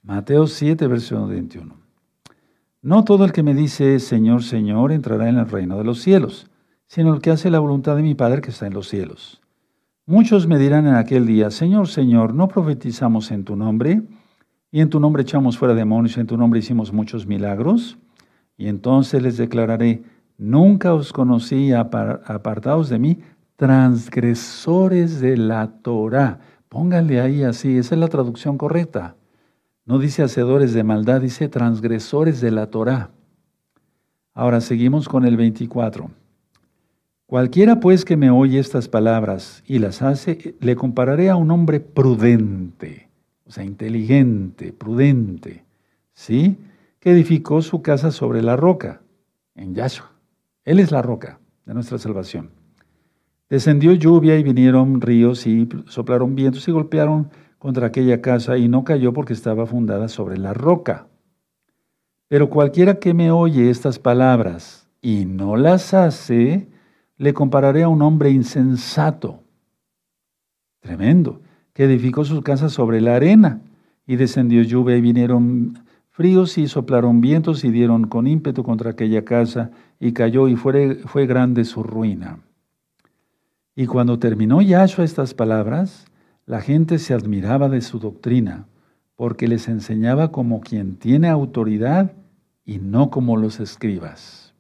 Mateo 0.03 0.49
7, 0.49 0.85
verso 0.89 1.29
21. 1.29 1.77
No 2.83 3.05
todo 3.05 3.25
el 3.25 3.31
que 3.31 3.45
me 3.45 3.55
dice 3.55 4.01
Señor, 4.01 4.43
Señor 4.43 4.91
entrará 4.91 5.29
en 5.29 5.37
el 5.37 5.49
reino 5.49 5.79
de 5.79 5.85
los 5.85 6.01
cielos, 6.01 6.51
sino 6.89 7.15
el 7.15 7.21
que 7.21 7.31
hace 7.31 7.53
la 7.53 7.61
voluntad 7.61 7.95
de 7.95 8.03
mi 8.03 8.17
Padre 8.17 8.41
que 8.41 8.51
está 8.51 8.67
en 8.67 8.75
los 8.75 8.89
cielos. 8.89 9.41
Muchos 10.07 10.49
me 10.49 10.59
dirán 10.59 10.89
en 10.89 10.97
aquel 10.97 11.25
día, 11.25 11.53
Señor, 11.53 11.87
Señor, 11.87 12.35
¿no 12.35 12.49
profetizamos 12.49 13.31
en 13.31 13.45
tu 13.45 13.55
nombre? 13.55 14.03
Y 14.73 14.81
en 14.81 14.91
tu 14.91 14.99
nombre 14.99 15.23
echamos 15.23 15.57
fuera 15.57 15.73
demonios, 15.73 16.17
y 16.17 16.21
en 16.21 16.27
tu 16.27 16.37
nombre 16.37 16.59
hicimos 16.59 16.93
muchos 16.93 17.29
milagros. 17.29 17.97
Y 18.59 18.67
entonces 18.67 19.23
les 19.23 19.37
declararé, 19.37 20.03
nunca 20.37 20.93
os 20.93 21.13
conocí, 21.13 21.71
apartados 21.71 22.89
de 22.89 22.99
mí, 22.99 23.19
transgresores 23.57 25.21
de 25.21 25.37
la 25.37 25.69
Torah. 25.83 26.41
Pónganle 26.69 27.21
ahí 27.21 27.43
así, 27.43 27.79
esa 27.79 27.95
es 27.95 28.01
la 28.01 28.09
traducción 28.09 28.59
correcta. 28.59 29.17
No 29.85 29.99
dice 29.99 30.23
hacedores 30.23 30.75
de 30.75 30.85
maldad, 30.85 31.21
dice 31.21 31.49
transgresores 31.49 32.41
de 32.41 32.51
la 32.51 32.69
Torah. 32.69 33.11
Ahora 34.35 34.61
seguimos 34.61 35.09
con 35.09 35.25
el 35.25 35.37
24. 35.37 36.11
Cualquiera 37.27 37.81
pues 37.81 38.05
que 38.05 38.17
me 38.17 38.31
oye 38.31 38.59
estas 38.59 38.89
palabras 38.89 39.63
y 39.67 39.79
las 39.79 40.03
hace, 40.03 40.55
le 40.61 40.77
compararé 40.77 41.31
a 41.31 41.37
un 41.37 41.51
hombre 41.51 41.81
prudente, 41.81 43.09
o 43.47 43.51
sea, 43.51 43.65
inteligente, 43.65 44.73
prudente, 44.73 45.65
¿sí? 46.13 46.57
Que 47.01 47.11
edificó 47.11 47.63
su 47.63 47.83
casa 47.83 48.13
sobre 48.13 48.43
la 48.43 48.57
roca, 48.57 49.01
en 49.57 49.75
Yahshua. 49.75 50.13
Él 50.65 50.79
es 50.79 50.93
la 50.93 51.03
roca 51.03 51.41
de 51.65 51.75
nuestra 51.75 51.99
salvación. 51.99 52.51
Descendió 53.49 53.93
lluvia 53.93 54.37
y 54.39 54.43
vinieron 54.43 55.01
ríos 55.01 55.47
y 55.47 55.69
soplaron 55.87 56.35
vientos 56.35 56.67
y 56.67 56.73
golpearon 56.73 57.31
contra 57.59 57.87
aquella 57.87 58.21
casa 58.21 58.59
y 58.59 58.69
no 58.69 58.83
cayó 58.83 59.13
porque 59.13 59.33
estaba 59.33 59.67
fundada 59.67 60.09
sobre 60.09 60.37
la 60.37 60.53
roca. 60.53 61.07
Pero 62.29 62.51
cualquiera 62.51 62.99
que 62.99 63.15
me 63.15 63.31
oye 63.31 63.71
estas 63.71 64.01
palabras 64.01 64.89
y 65.01 65.27
no 65.27 65.57
las 65.57 65.95
hace, 65.95 66.69
le 67.19 67.35
compararé 67.35 67.85
a 67.85 67.89
un 67.89 68.03
hombre 68.03 68.31
insensato, 68.31 69.45
tremendo, 70.81 71.41
que 71.73 71.85
edificó 71.85 72.25
su 72.25 72.43
casa 72.43 72.69
sobre 72.69 73.01
la 73.01 73.15
arena 73.15 73.61
y 74.09 74.17
descendió 74.17 74.63
lluvia 74.63 74.97
y 74.97 75.01
vinieron 75.01 75.85
fríos 76.11 76.59
y 76.59 76.67
soplaron 76.67 77.21
vientos 77.21 77.63
y 77.65 77.71
dieron 77.71 78.09
con 78.09 78.27
ímpetu 78.27 78.65
contra 78.65 78.91
aquella 78.91 79.25
casa 79.25 79.71
y 80.01 80.13
cayó 80.13 80.49
y 80.49 80.57
fue, 80.57 80.97
fue 81.05 81.27
grande 81.27 81.65
su 81.65 81.85
ruina. 81.85 82.41
Y 83.79 83.87
cuando 83.87 84.19
terminó 84.19 84.63
Yahshua 84.63 85.05
estas 85.05 85.35
palabras, 85.35 86.07
la 86.47 86.63
gente 86.63 86.99
se 86.99 87.13
admiraba 87.13 87.69
de 87.69 87.83
su 87.83 87.99
doctrina, 87.99 88.67
porque 89.17 89.47
les 89.49 89.69
enseñaba 89.69 90.33
como 90.33 90.63
quien 90.63 90.97
tiene 90.97 91.29
autoridad 91.29 92.13
y 92.65 92.79
no 92.79 93.11
como 93.11 93.37
los 93.37 93.61
escribas. 93.61 94.55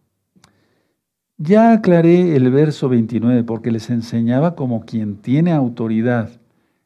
Ya 1.38 1.72
aclaré 1.72 2.36
el 2.36 2.50
verso 2.50 2.90
29, 2.90 3.42
porque 3.44 3.70
les 3.70 3.88
enseñaba 3.88 4.54
como 4.54 4.84
quien 4.84 5.16
tiene 5.16 5.52
autoridad. 5.52 6.30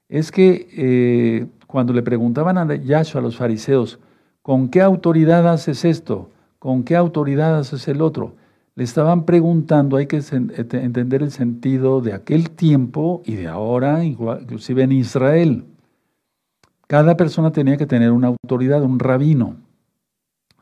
Es 0.09 0.31
que 0.31 0.69
eh, 0.77 1.47
cuando 1.67 1.93
le 1.93 2.03
preguntaban 2.03 2.59
a 2.59 2.75
Yahshua 2.77 3.21
a 3.21 3.25
los 3.25 3.37
fariseos, 3.37 3.99
¿con 4.41 4.69
qué 4.69 4.83
autoridad 4.83 5.49
haces 5.49 5.85
esto? 5.85 6.31
¿Con 6.61 6.85
qué 6.85 6.95
autoridad 6.95 7.59
haces 7.59 7.89
el 7.89 8.01
otro? 8.03 8.37
Le 8.81 8.85
estaban 8.85 9.27
preguntando, 9.27 9.99
hay 9.99 10.07
que 10.07 10.23
entender 10.23 11.23
el 11.23 11.31
sentido 11.33 12.01
de 12.01 12.15
aquel 12.15 12.49
tiempo 12.49 13.21
y 13.27 13.35
de 13.35 13.47
ahora, 13.47 14.03
inclusive 14.05 14.85
en 14.85 14.93
Israel. 14.93 15.67
Cada 16.87 17.15
persona 17.19 17.53
tenía 17.53 17.77
que 17.77 17.85
tener 17.85 18.11
una 18.11 18.29
autoridad, 18.29 18.83
un 18.83 18.99
rabino. 18.99 19.57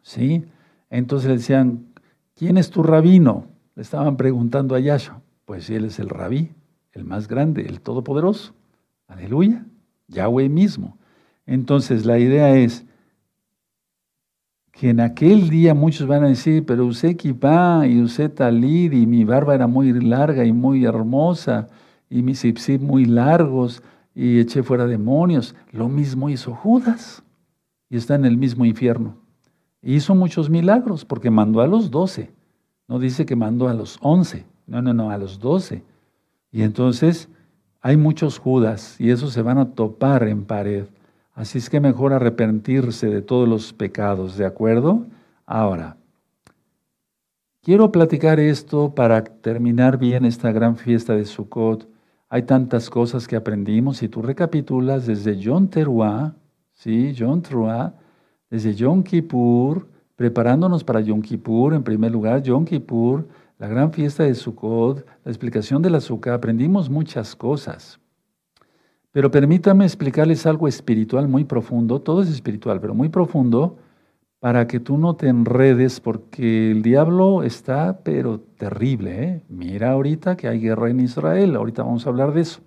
¿Sí? 0.02 0.44
Entonces 0.90 1.28
le 1.28 1.36
decían, 1.36 1.86
¿quién 2.34 2.58
es 2.58 2.70
tu 2.70 2.82
rabino? 2.82 3.44
Le 3.76 3.82
estaban 3.82 4.16
preguntando 4.16 4.74
a 4.74 4.80
Yahshua. 4.80 5.20
Pues 5.44 5.70
él 5.70 5.84
es 5.84 6.00
el 6.00 6.08
rabí, 6.08 6.50
el 6.94 7.04
más 7.04 7.28
grande, 7.28 7.66
el 7.66 7.80
todopoderoso. 7.80 8.52
Aleluya. 9.06 9.64
Yahweh 10.08 10.48
mismo. 10.48 10.98
Entonces 11.46 12.04
la 12.04 12.18
idea 12.18 12.56
es 12.56 12.84
que 14.78 14.90
en 14.90 15.00
aquel 15.00 15.48
día 15.48 15.74
muchos 15.74 16.06
van 16.06 16.22
a 16.22 16.28
decir, 16.28 16.64
pero 16.64 16.86
usé 16.86 17.16
kipá 17.16 17.84
y 17.88 18.00
usé 18.00 18.28
talid 18.28 18.92
y 18.92 19.06
mi 19.06 19.24
barba 19.24 19.56
era 19.56 19.66
muy 19.66 19.92
larga 19.92 20.44
y 20.44 20.52
muy 20.52 20.84
hermosa 20.84 21.66
y 22.08 22.22
mis 22.22 22.42
zipzip 22.42 22.80
muy 22.80 23.04
largos 23.04 23.82
y 24.14 24.38
eché 24.38 24.62
fuera 24.62 24.86
demonios. 24.86 25.56
Lo 25.72 25.88
mismo 25.88 26.30
hizo 26.30 26.54
Judas 26.54 27.24
y 27.90 27.96
está 27.96 28.14
en 28.14 28.24
el 28.24 28.36
mismo 28.36 28.64
infierno. 28.64 29.16
Hizo 29.82 30.14
muchos 30.14 30.48
milagros 30.48 31.04
porque 31.04 31.28
mandó 31.28 31.60
a 31.60 31.66
los 31.66 31.90
doce. 31.90 32.30
No 32.86 33.00
dice 33.00 33.26
que 33.26 33.34
mandó 33.34 33.66
a 33.66 33.74
los 33.74 33.98
once. 34.00 34.46
No, 34.68 34.80
no, 34.80 34.94
no, 34.94 35.10
a 35.10 35.18
los 35.18 35.40
doce. 35.40 35.82
Y 36.52 36.62
entonces 36.62 37.28
hay 37.80 37.96
muchos 37.96 38.38
Judas 38.38 38.94
y 39.00 39.10
esos 39.10 39.32
se 39.32 39.42
van 39.42 39.58
a 39.58 39.72
topar 39.72 40.28
en 40.28 40.44
pared. 40.44 40.84
Así 41.38 41.58
es 41.58 41.70
que 41.70 41.78
mejor 41.78 42.12
arrepentirse 42.12 43.06
de 43.06 43.22
todos 43.22 43.48
los 43.48 43.72
pecados, 43.72 44.36
¿de 44.36 44.44
acuerdo? 44.44 45.06
Ahora, 45.46 45.96
quiero 47.62 47.92
platicar 47.92 48.40
esto 48.40 48.92
para 48.92 49.22
terminar 49.22 49.98
bien 49.98 50.24
esta 50.24 50.50
gran 50.50 50.74
fiesta 50.74 51.14
de 51.14 51.24
Sukkot. 51.24 51.88
Hay 52.28 52.42
tantas 52.42 52.90
cosas 52.90 53.28
que 53.28 53.36
aprendimos. 53.36 53.98
Si 53.98 54.08
tú 54.08 54.20
recapitulas 54.20 55.06
desde 55.06 55.38
John 55.40 55.68
Teruah, 55.68 56.34
¿sí? 56.72 57.14
John 57.16 57.40
Teruah, 57.40 57.94
desde 58.50 58.74
Yom 58.74 59.04
Kippur, 59.04 59.86
preparándonos 60.16 60.82
para 60.82 61.00
Yom 61.00 61.22
Kippur, 61.22 61.72
en 61.72 61.84
primer 61.84 62.10
lugar, 62.10 62.42
Yom 62.42 62.64
Kippur, 62.64 63.28
la 63.58 63.68
gran 63.68 63.92
fiesta 63.92 64.24
de 64.24 64.34
Sukkot, 64.34 65.06
la 65.22 65.30
explicación 65.30 65.82
del 65.82 65.94
azúcar, 65.94 66.34
aprendimos 66.34 66.90
muchas 66.90 67.36
cosas. 67.36 68.00
Pero 69.12 69.30
permítame 69.30 69.84
explicarles 69.84 70.46
algo 70.46 70.68
espiritual 70.68 71.28
muy 71.28 71.44
profundo, 71.44 72.00
todo 72.00 72.22
es 72.22 72.28
espiritual, 72.28 72.80
pero 72.80 72.94
muy 72.94 73.08
profundo, 73.08 73.78
para 74.38 74.66
que 74.68 74.78
tú 74.78 74.98
no 74.98 75.16
te 75.16 75.28
enredes, 75.28 76.00
porque 76.00 76.70
el 76.70 76.82
diablo 76.82 77.42
está, 77.42 78.00
pero 78.04 78.40
terrible. 78.40 79.24
¿eh? 79.24 79.42
Mira 79.48 79.92
ahorita 79.92 80.36
que 80.36 80.48
hay 80.48 80.60
guerra 80.60 80.90
en 80.90 81.00
Israel, 81.00 81.56
ahorita 81.56 81.82
vamos 81.82 82.06
a 82.06 82.10
hablar 82.10 82.32
de 82.32 82.42
eso. 82.42 82.60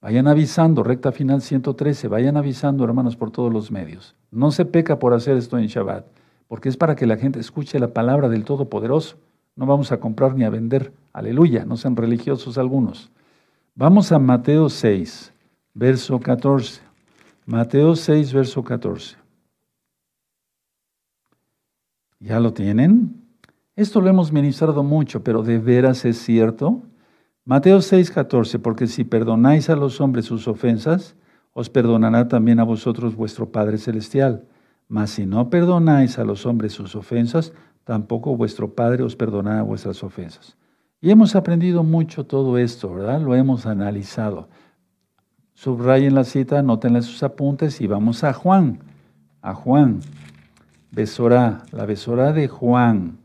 Vayan 0.00 0.28
avisando, 0.28 0.84
recta 0.84 1.10
final 1.10 1.42
113, 1.42 2.06
vayan 2.06 2.36
avisando, 2.36 2.84
hermanos, 2.84 3.16
por 3.16 3.32
todos 3.32 3.52
los 3.52 3.72
medios. 3.72 4.14
No 4.30 4.52
se 4.52 4.64
peca 4.64 5.00
por 5.00 5.12
hacer 5.12 5.36
esto 5.36 5.58
en 5.58 5.66
Shabbat, 5.66 6.06
porque 6.46 6.68
es 6.68 6.76
para 6.76 6.94
que 6.94 7.06
la 7.06 7.16
gente 7.16 7.40
escuche 7.40 7.80
la 7.80 7.92
palabra 7.92 8.28
del 8.28 8.44
Todopoderoso. 8.44 9.16
No 9.56 9.66
vamos 9.66 9.90
a 9.90 9.98
comprar 9.98 10.36
ni 10.36 10.44
a 10.44 10.50
vender. 10.50 10.92
Aleluya, 11.12 11.64
no 11.64 11.76
sean 11.76 11.96
religiosos 11.96 12.58
algunos. 12.58 13.10
Vamos 13.74 14.12
a 14.12 14.20
Mateo 14.20 14.68
6, 14.68 15.32
verso 15.78 16.18
14. 16.18 16.80
Mateo 17.46 17.94
6, 17.94 18.32
verso 18.32 18.64
14. 18.64 19.16
¿Ya 22.18 22.40
lo 22.40 22.52
tienen? 22.52 23.22
Esto 23.76 24.00
lo 24.00 24.08
hemos 24.08 24.32
ministrado 24.32 24.82
mucho, 24.82 25.22
pero 25.22 25.44
¿de 25.44 25.58
veras 25.58 26.04
es 26.04 26.18
cierto? 26.18 26.82
Mateo 27.44 27.80
6, 27.80 28.10
14, 28.10 28.58
porque 28.58 28.88
si 28.88 29.04
perdonáis 29.04 29.70
a 29.70 29.76
los 29.76 30.00
hombres 30.00 30.24
sus 30.24 30.48
ofensas, 30.48 31.14
os 31.52 31.70
perdonará 31.70 32.26
también 32.26 32.58
a 32.58 32.64
vosotros 32.64 33.14
vuestro 33.14 33.52
Padre 33.52 33.78
Celestial. 33.78 34.44
Mas 34.88 35.10
si 35.10 35.26
no 35.26 35.48
perdonáis 35.48 36.18
a 36.18 36.24
los 36.24 36.44
hombres 36.44 36.72
sus 36.72 36.96
ofensas, 36.96 37.52
tampoco 37.84 38.36
vuestro 38.36 38.74
Padre 38.74 39.04
os 39.04 39.14
perdonará 39.14 39.62
vuestras 39.62 40.02
ofensas. 40.02 40.56
Y 41.00 41.10
hemos 41.10 41.36
aprendido 41.36 41.84
mucho 41.84 42.26
todo 42.26 42.58
esto, 42.58 42.92
¿verdad? 42.92 43.20
Lo 43.20 43.36
hemos 43.36 43.64
analizado. 43.64 44.48
Subrayen 45.60 46.14
la 46.14 46.22
cita, 46.22 46.60
anótenle 46.60 47.02
sus 47.02 47.20
apuntes 47.24 47.80
y 47.80 47.88
vamos 47.88 48.22
a 48.22 48.32
Juan. 48.32 48.78
A 49.42 49.54
Juan. 49.54 49.98
Besorá, 50.92 51.64
la 51.72 51.84
besora 51.84 52.32
de 52.32 52.46
Juan. 52.46 53.18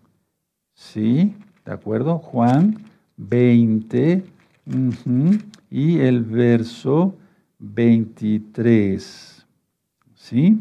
¿Sí? 0.74 1.36
¿De 1.64 1.72
acuerdo? 1.72 2.18
Juan 2.18 2.86
20 3.18 4.26
y 5.70 6.00
el 6.00 6.24
verso 6.24 7.14
23. 7.60 9.46
¿Sí? 10.16 10.60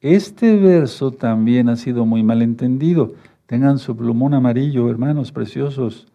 Este 0.00 0.54
verso 0.54 1.10
también 1.10 1.68
ha 1.68 1.74
sido 1.74 2.06
muy 2.06 2.22
mal 2.22 2.42
entendido. 2.42 3.14
Tengan 3.46 3.80
su 3.80 3.96
plumón 3.96 4.34
amarillo, 4.34 4.88
hermanos 4.88 5.32
preciosos. 5.32 6.06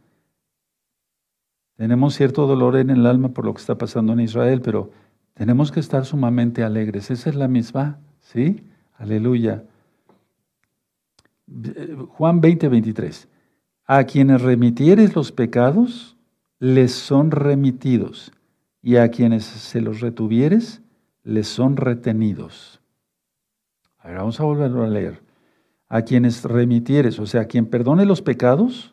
Tenemos 1.75 2.15
cierto 2.15 2.45
dolor 2.45 2.77
en 2.77 2.89
el 2.89 3.05
alma 3.05 3.29
por 3.29 3.45
lo 3.45 3.53
que 3.53 3.61
está 3.61 3.77
pasando 3.77 4.13
en 4.13 4.19
Israel, 4.19 4.61
pero 4.61 4.91
tenemos 5.33 5.71
que 5.71 5.79
estar 5.79 6.05
sumamente 6.05 6.63
alegres. 6.63 7.09
Esa 7.09 7.29
es 7.29 7.35
la 7.35 7.47
misma, 7.47 7.99
¿sí? 8.21 8.63
Aleluya. 8.97 9.63
Juan 12.09 12.41
20, 12.41 12.67
23. 12.67 13.27
A 13.85 14.03
quienes 14.05 14.41
remitieres 14.41 15.15
los 15.15 15.31
pecados, 15.31 16.15
les 16.59 16.91
son 16.93 17.31
remitidos, 17.31 18.31
y 18.81 18.97
a 18.97 19.09
quienes 19.09 19.43
se 19.43 19.81
los 19.81 19.99
retuvieres, 19.99 20.81
les 21.23 21.47
son 21.47 21.77
retenidos. 21.77 22.81
Ahora 23.97 24.19
vamos 24.19 24.39
a 24.39 24.43
volverlo 24.43 24.83
a 24.83 24.87
leer. 24.87 25.21
A 25.87 26.03
quienes 26.03 26.43
remitieres, 26.43 27.19
o 27.19 27.25
sea, 27.25 27.41
a 27.41 27.45
quien 27.45 27.65
perdone 27.65 28.05
los 28.05 28.21
pecados, 28.21 28.92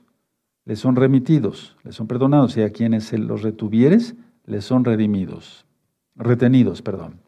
les 0.64 0.78
son 0.78 0.96
remitidos, 0.96 1.76
les 1.84 1.94
son 1.94 2.06
perdonados, 2.06 2.56
y 2.56 2.62
a 2.62 2.70
quienes 2.70 3.12
los 3.12 3.42
retuvieres, 3.42 4.14
les 4.44 4.64
son 4.64 4.84
redimidos, 4.84 5.66
retenidos, 6.14 6.82
perdón. 6.82 7.20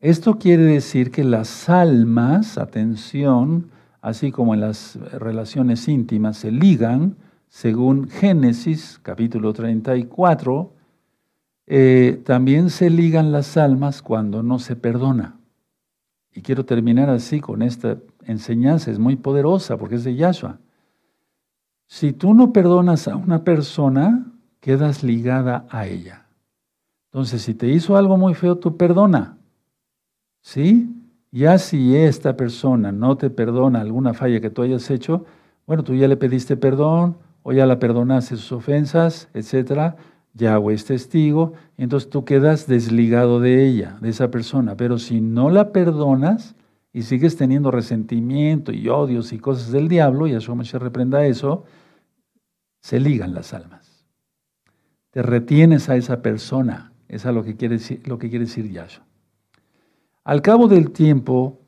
Esto 0.00 0.38
quiere 0.38 0.64
decir 0.64 1.10
que 1.10 1.22
las 1.22 1.68
almas, 1.68 2.58
atención, 2.58 3.70
así 4.00 4.32
como 4.32 4.54
en 4.54 4.60
las 4.60 4.96
relaciones 5.12 5.86
íntimas 5.86 6.38
se 6.38 6.50
ligan, 6.50 7.16
según 7.48 8.08
Génesis 8.08 8.98
capítulo 9.02 9.52
34, 9.52 10.72
eh, 11.66 12.20
también 12.24 12.70
se 12.70 12.90
ligan 12.90 13.30
las 13.30 13.56
almas 13.56 14.02
cuando 14.02 14.42
no 14.42 14.58
se 14.58 14.74
perdona. 14.74 15.38
Y 16.34 16.42
quiero 16.42 16.64
terminar 16.64 17.10
así 17.10 17.40
con 17.40 17.62
esta 17.62 17.98
enseñanza, 18.24 18.90
es 18.90 18.98
muy 18.98 19.16
poderosa 19.16 19.76
porque 19.76 19.96
es 19.96 20.04
de 20.04 20.16
Yahshua. 20.16 20.58
Si 21.92 22.14
tú 22.14 22.32
no 22.32 22.54
perdonas 22.54 23.06
a 23.06 23.16
una 23.16 23.44
persona, 23.44 24.24
quedas 24.60 25.02
ligada 25.02 25.66
a 25.68 25.86
ella. 25.86 26.24
Entonces, 27.10 27.42
si 27.42 27.52
te 27.52 27.68
hizo 27.68 27.98
algo 27.98 28.16
muy 28.16 28.32
feo, 28.32 28.56
tú 28.56 28.78
perdona. 28.78 29.36
¿Sí? 30.40 30.90
Ya 31.30 31.58
si 31.58 31.94
esta 31.94 32.34
persona 32.34 32.92
no 32.92 33.18
te 33.18 33.28
perdona 33.28 33.82
alguna 33.82 34.14
falla 34.14 34.40
que 34.40 34.48
tú 34.48 34.62
hayas 34.62 34.90
hecho, 34.90 35.26
bueno, 35.66 35.84
tú 35.84 35.94
ya 35.94 36.08
le 36.08 36.16
pediste 36.16 36.56
perdón 36.56 37.18
o 37.42 37.52
ya 37.52 37.66
la 37.66 37.78
perdonaste 37.78 38.36
sus 38.36 38.52
ofensas, 38.52 39.28
etcétera. 39.34 39.96
Yahweh 40.32 40.72
es 40.72 40.86
testigo, 40.86 41.52
entonces 41.76 42.08
tú 42.08 42.24
quedas 42.24 42.66
desligado 42.66 43.38
de 43.38 43.66
ella, 43.66 43.98
de 44.00 44.08
esa 44.08 44.30
persona. 44.30 44.78
Pero 44.78 44.96
si 44.96 45.20
no 45.20 45.50
la 45.50 45.72
perdonas 45.72 46.54
y 46.90 47.02
sigues 47.02 47.36
teniendo 47.36 47.70
resentimiento 47.70 48.72
y 48.72 48.88
odios 48.88 49.34
y 49.34 49.38
cosas 49.38 49.70
del 49.72 49.88
diablo, 49.88 50.26
y 50.26 50.32
Yahshua 50.32 50.64
se 50.64 50.78
reprenda 50.78 51.26
eso, 51.26 51.64
se 52.82 53.00
ligan 53.00 53.32
las 53.32 53.54
almas. 53.54 54.04
Te 55.10 55.22
retienes 55.22 55.88
a 55.88 55.96
esa 55.96 56.20
persona. 56.20 56.92
Es 57.08 57.24
lo 57.24 57.44
que 57.44 57.56
quiere 57.56 57.76
decir, 57.76 58.06
lo 58.06 58.18
que 58.18 58.28
quiere 58.28 58.46
decir 58.46 58.70
Yahshua. 58.70 59.04
Al 60.24 60.42
cabo 60.42 60.68
del 60.68 60.90
tiempo, 60.90 61.60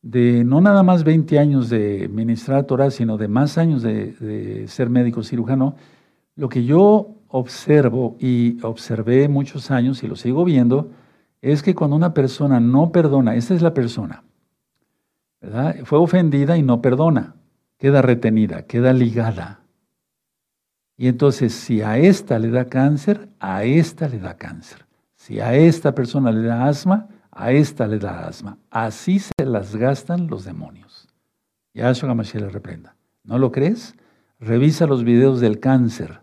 de 0.00 0.44
no 0.44 0.60
nada 0.60 0.82
más 0.82 1.04
20 1.04 1.38
años 1.38 1.68
de 1.68 2.08
ministrar 2.12 2.64
Torah, 2.64 2.90
sino 2.90 3.16
de 3.16 3.28
más 3.28 3.58
años 3.58 3.82
de, 3.82 4.66
ser 4.68 4.90
médico 4.90 5.22
cirujano, 5.22 5.76
lo 6.36 6.48
que 6.48 6.64
yo 6.64 7.16
observo 7.28 8.16
y 8.18 8.62
observé 8.62 9.28
muchos 9.28 9.70
años 9.70 10.02
y 10.02 10.08
lo 10.08 10.16
sigo 10.16 10.44
viendo, 10.44 10.90
es 11.40 11.62
que 11.62 11.74
cuando 11.74 11.96
una 11.96 12.14
persona 12.14 12.60
no 12.60 12.92
perdona, 12.92 13.34
esta 13.34 13.54
es 13.54 13.62
la 13.62 13.74
persona. 13.74 14.24
Fue 15.84 15.98
ofendida 15.98 16.56
y 16.56 16.62
no 16.62 16.80
perdona, 16.80 17.34
queda 17.78 18.00
retenida, 18.00 18.62
queda 18.62 18.92
ligada. 18.92 19.61
Y 20.96 21.08
entonces, 21.08 21.52
si 21.52 21.82
a 21.82 21.98
esta 21.98 22.38
le 22.38 22.50
da 22.50 22.66
cáncer, 22.66 23.28
a 23.40 23.64
esta 23.64 24.08
le 24.08 24.18
da 24.18 24.36
cáncer. 24.36 24.86
Si 25.16 25.40
a 25.40 25.54
esta 25.54 25.94
persona 25.94 26.30
le 26.32 26.42
da 26.42 26.66
asma, 26.66 27.08
a 27.30 27.52
esta 27.52 27.86
le 27.86 27.98
da 27.98 28.26
asma. 28.26 28.58
Así 28.70 29.18
se 29.18 29.46
las 29.46 29.74
gastan 29.76 30.26
los 30.26 30.44
demonios. 30.44 31.08
Yahshua 31.74 32.10
HaMashiach 32.10 32.42
le 32.42 32.48
reprenda. 32.50 32.94
¿No 33.24 33.38
lo 33.38 33.50
crees? 33.50 33.94
Revisa 34.38 34.86
los 34.86 35.04
videos 35.04 35.40
del 35.40 35.60
cáncer 35.60 36.20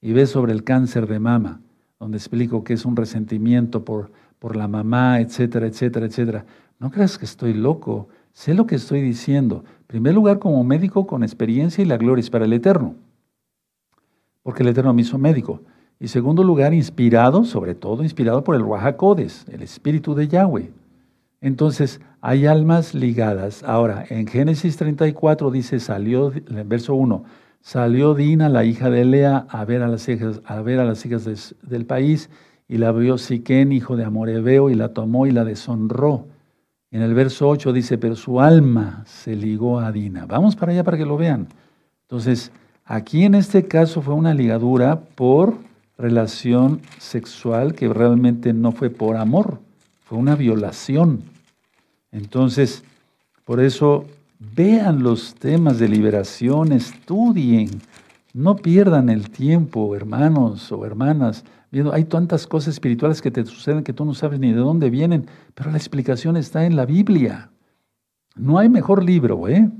y 0.00 0.12
ve 0.12 0.26
sobre 0.26 0.52
el 0.52 0.64
cáncer 0.64 1.06
de 1.06 1.18
mama, 1.18 1.62
donde 1.98 2.18
explico 2.18 2.62
que 2.62 2.74
es 2.74 2.84
un 2.84 2.94
resentimiento 2.94 3.84
por, 3.84 4.12
por 4.38 4.54
la 4.54 4.68
mamá, 4.68 5.20
etcétera, 5.20 5.66
etcétera, 5.66 6.06
etcétera. 6.06 6.44
No 6.78 6.90
creas 6.90 7.16
que 7.16 7.24
estoy 7.24 7.54
loco, 7.54 8.08
sé 8.32 8.52
lo 8.52 8.66
que 8.66 8.74
estoy 8.74 9.00
diciendo. 9.00 9.64
En 9.80 9.86
primer 9.86 10.14
lugar, 10.14 10.38
como 10.38 10.62
médico 10.62 11.06
con 11.06 11.22
experiencia 11.22 11.82
y 11.82 11.86
la 11.86 11.96
gloria 11.96 12.20
es 12.20 12.28
para 12.28 12.44
el 12.44 12.52
Eterno, 12.52 12.96
porque 14.44 14.62
el 14.62 14.68
Eterno 14.68 14.94
me 14.94 15.02
hizo 15.02 15.18
médico. 15.18 15.62
Y 15.98 16.06
segundo 16.06 16.44
lugar, 16.44 16.72
inspirado, 16.72 17.44
sobre 17.44 17.74
todo 17.74 18.04
inspirado 18.04 18.44
por 18.44 18.54
el 18.54 18.62
Ruajacodes, 18.62 19.46
el 19.50 19.62
Espíritu 19.62 20.14
de 20.14 20.28
Yahweh. 20.28 20.70
Entonces, 21.40 22.00
hay 22.20 22.46
almas 22.46 22.94
ligadas. 22.94 23.64
Ahora, 23.64 24.04
en 24.08 24.28
Génesis 24.28 24.76
34 24.76 25.50
dice, 25.50 25.80
salió, 25.80 26.32
en 26.32 26.68
verso 26.68 26.94
1, 26.94 27.24
Salió 27.64 28.12
Dina, 28.12 28.50
la 28.50 28.66
hija 28.66 28.90
de 28.90 29.06
Lea, 29.06 29.46
a 29.48 29.64
ver 29.64 29.82
a 29.82 29.88
las 29.88 30.06
hijas, 30.10 30.42
a 30.44 30.60
ver 30.60 30.80
a 30.80 30.84
las 30.84 31.06
hijas 31.06 31.54
del 31.62 31.86
país, 31.86 32.28
y 32.68 32.76
la 32.76 32.92
vio 32.92 33.16
Siquén, 33.16 33.72
hijo 33.72 33.96
de 33.96 34.04
Amorebeo, 34.04 34.68
y 34.68 34.74
la 34.74 34.90
tomó 34.90 35.26
y 35.26 35.30
la 35.30 35.44
deshonró. 35.44 36.28
En 36.90 37.00
el 37.00 37.14
verso 37.14 37.48
8 37.48 37.72
dice, 37.72 37.96
pero 37.96 38.16
su 38.16 38.38
alma 38.42 39.02
se 39.06 39.34
ligó 39.34 39.80
a 39.80 39.92
Dina. 39.92 40.26
Vamos 40.26 40.56
para 40.56 40.72
allá 40.72 40.84
para 40.84 40.98
que 40.98 41.06
lo 41.06 41.16
vean. 41.16 41.48
Entonces, 42.02 42.52
aquí 42.84 43.24
en 43.24 43.34
este 43.34 43.66
caso 43.66 44.02
fue 44.02 44.14
una 44.14 44.34
ligadura 44.34 45.00
por 45.00 45.56
relación 45.96 46.80
sexual 46.98 47.74
que 47.74 47.88
realmente 47.88 48.52
no 48.52 48.72
fue 48.72 48.90
por 48.90 49.16
amor, 49.16 49.60
fue 50.04 50.18
una 50.18 50.36
violación. 50.36 51.22
Entonces, 52.10 52.84
por 53.44 53.60
eso 53.60 54.06
Vean 54.52 55.02
los 55.02 55.34
temas 55.34 55.78
de 55.78 55.88
liberación, 55.88 56.72
estudien, 56.72 57.70
no 58.32 58.56
pierdan 58.56 59.08
el 59.08 59.30
tiempo, 59.30 59.94
hermanos 59.94 60.70
o 60.72 60.84
hermanas. 60.84 61.44
Hay 61.92 62.04
tantas 62.04 62.46
cosas 62.46 62.74
espirituales 62.74 63.22
que 63.22 63.30
te 63.30 63.44
suceden 63.44 63.84
que 63.84 63.92
tú 63.92 64.04
no 64.04 64.14
sabes 64.14 64.38
ni 64.38 64.52
de 64.52 64.58
dónde 64.58 64.90
vienen, 64.90 65.26
pero 65.54 65.70
la 65.70 65.76
explicación 65.76 66.36
está 66.36 66.66
en 66.66 66.76
la 66.76 66.84
Biblia. 66.84 67.50
No 68.36 68.58
hay 68.58 68.68
mejor 68.68 69.02
libro, 69.02 69.48
¿eh? 69.48 69.70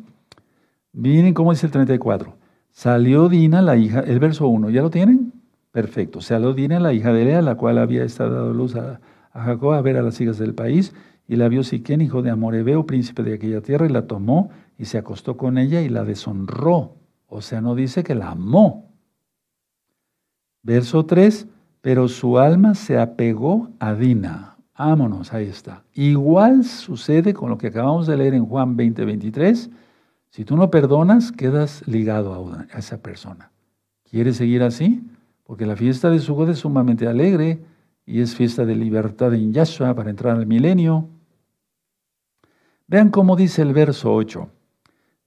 Miren 0.93 1.35
cómo 1.35 1.53
dice 1.53 1.67
el 1.67 1.73
34. 1.73 2.35
Salió 2.75 3.29
Dina, 3.29 3.63
la 3.63 3.77
hija, 3.77 4.01
el 4.01 4.19
verso 4.19 4.49
1, 4.49 4.69
¿ya 4.71 4.83
lo 4.83 4.91
tienen? 4.91 5.33
Perfecto. 5.71 6.21
Salió 6.21 6.55
Dina, 6.55 6.81
la 6.81 6.93
hija 6.93 7.13
de 7.13 7.25
Lea, 7.25 7.41
la 7.41 7.55
cual 7.55 7.79
había 7.79 8.03
estado 8.03 8.35
dando 8.35 8.53
luz 8.53 8.75
a, 8.75 9.01
Jacob 9.33 9.75
a 9.75 9.81
ver 9.81 9.97
a 9.97 10.03
las 10.03 10.21
hijas 10.21 10.39
del 10.39 10.55
país, 10.55 10.93
y 11.29 11.37
la 11.37 11.49
vio 11.49 11.63
Siquén, 11.63 12.01
hijo 12.01 12.21
de 12.21 12.31
Amorebeo, 12.31 12.85
príncipe 12.85 13.23
de 13.23 13.35
aquella 13.35 13.61
tierra, 13.61 13.87
y 13.87 13.91
la 13.91 14.09
tomó 14.09 14.51
y 14.77 14.87
se 14.87 14.99
acostó 14.99 15.37
con 15.37 15.57
ella 15.57 15.83
y 15.83 15.89
la 15.89 16.05
deshonró. 16.05 16.97
O 17.29 17.43
sea, 17.43 17.61
no 17.61 17.77
dice 17.77 18.03
que 18.03 18.17
la 18.17 18.33
amó. 18.33 18.93
Verso 20.65 21.07
3, 21.07 21.47
pero 21.81 22.09
su 22.09 22.41
alma 22.41 22.75
se 22.75 22.99
apegó 22.99 23.71
a 23.79 23.95
Dina. 23.95 24.57
Vámonos, 24.77 25.33
ahí 25.33 25.47
está. 25.47 25.85
Igual 25.95 26.65
sucede 26.65 27.35
con 27.35 27.51
lo 27.51 27.57
que 27.57 27.69
acabamos 27.69 28.09
de 28.09 28.17
leer 28.17 28.35
en 28.35 28.47
Juan 28.47 28.77
20, 28.77 29.05
23. 29.05 29.71
Si 30.35 30.45
tú 30.45 30.57
no 30.57 30.69
perdonas, 30.69 31.31
quedas 31.31 31.87
ligado 31.87 32.35
a, 32.35 32.67
esa 32.77 32.99
persona. 32.99 33.53
¿Quieres 34.11 34.37
seguir 34.37 34.65
así? 34.65 35.09
Porque 35.45 35.65
la 35.65 35.77
fiesta 35.77 36.11
de 36.11 36.19
su 36.19 36.43
es 36.47 36.59
sumamente 36.59 37.07
alegre 37.07 37.61
y 38.05 38.21
es 38.21 38.35
fiesta 38.35 38.65
de 38.65 38.75
libertad 38.75 39.33
en 39.33 39.53
Yahshua 39.53 39.95
para 39.95 40.11
entrar 40.11 40.37
al 40.37 40.45
milenio. 40.45 41.09
Vean 42.89 43.11
cómo 43.11 43.37
dice 43.37 43.63
el 43.63 43.73
verso 43.75 44.13
8. 44.13 44.49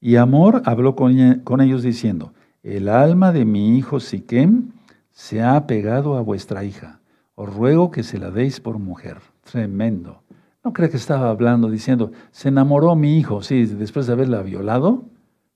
Y 0.01 0.18
Amor 0.18 0.64
habló 0.66 0.97
con, 0.97 1.62
ellos 1.62 1.84
diciendo, 1.84 2.34
el 2.62 2.89
alma 2.89 3.32
de 3.32 3.45
mi 3.45 3.78
hijo 3.78 4.01
Siquem 4.01 4.74
se 5.14 5.41
ha 5.41 5.68
pegado 5.68 6.18
a 6.18 6.22
vuestra 6.22 6.66
hija. 6.66 6.99
Os 7.36 7.55
ruego 7.55 7.91
que 7.91 8.03
se 8.03 8.20
la 8.20 8.30
deis 8.30 8.60
por 8.60 8.78
mujer. 8.78 9.20
Tremendo. 9.49 10.22
¿No 10.68 10.74
cree 10.74 10.89
que 10.89 10.97
estaba 10.97 11.30
hablando 11.30 11.70
diciendo, 11.70 12.11
se 12.32 12.49
enamoró 12.49 12.93
mi 12.97 13.18
hijo, 13.18 13.41
sí, 13.41 13.65
después 13.68 14.05
de 14.05 14.11
haberla 14.11 14.41
violado? 14.41 15.05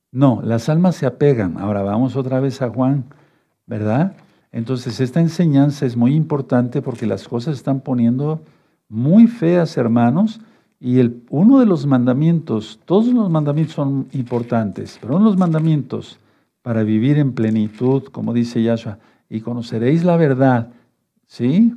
No, 0.09 0.39
las 0.41 0.69
almas 0.69 0.95
se 0.95 1.05
apegan. 1.05 1.57
Ahora 1.57 1.81
vamos 1.81 2.15
otra 2.15 2.39
vez 2.39 2.61
a 2.61 2.69
Juan, 2.69 3.03
¿verdad? 3.65 4.15
Entonces 4.53 5.01
esta 5.01 5.19
enseñanza 5.19 5.85
es 5.85 5.97
muy 5.97 6.15
importante 6.15 6.81
porque 6.81 7.05
las 7.05 7.27
cosas 7.27 7.57
están 7.57 7.81
poniendo 7.81 8.39
muy 8.87 9.27
feas, 9.27 9.75
hermanos, 9.75 10.39
y 10.79 10.99
el, 10.99 11.25
uno 11.29 11.59
de 11.59 11.65
los 11.65 11.85
mandamientos, 11.85 12.79
todos 12.85 13.07
los 13.07 13.29
mandamientos 13.29 13.75
son 13.75 14.07
importantes, 14.13 14.97
pero 15.01 15.17
uno 15.17 15.25
de 15.25 15.31
los 15.31 15.37
mandamientos 15.37 16.19
para 16.61 16.83
vivir 16.83 17.17
en 17.17 17.33
plenitud, 17.33 18.03
como 18.13 18.31
dice 18.31 18.63
Yahshua, 18.63 18.97
y 19.27 19.41
conoceréis 19.41 20.05
la 20.05 20.15
verdad, 20.15 20.69
¿sí? 21.27 21.73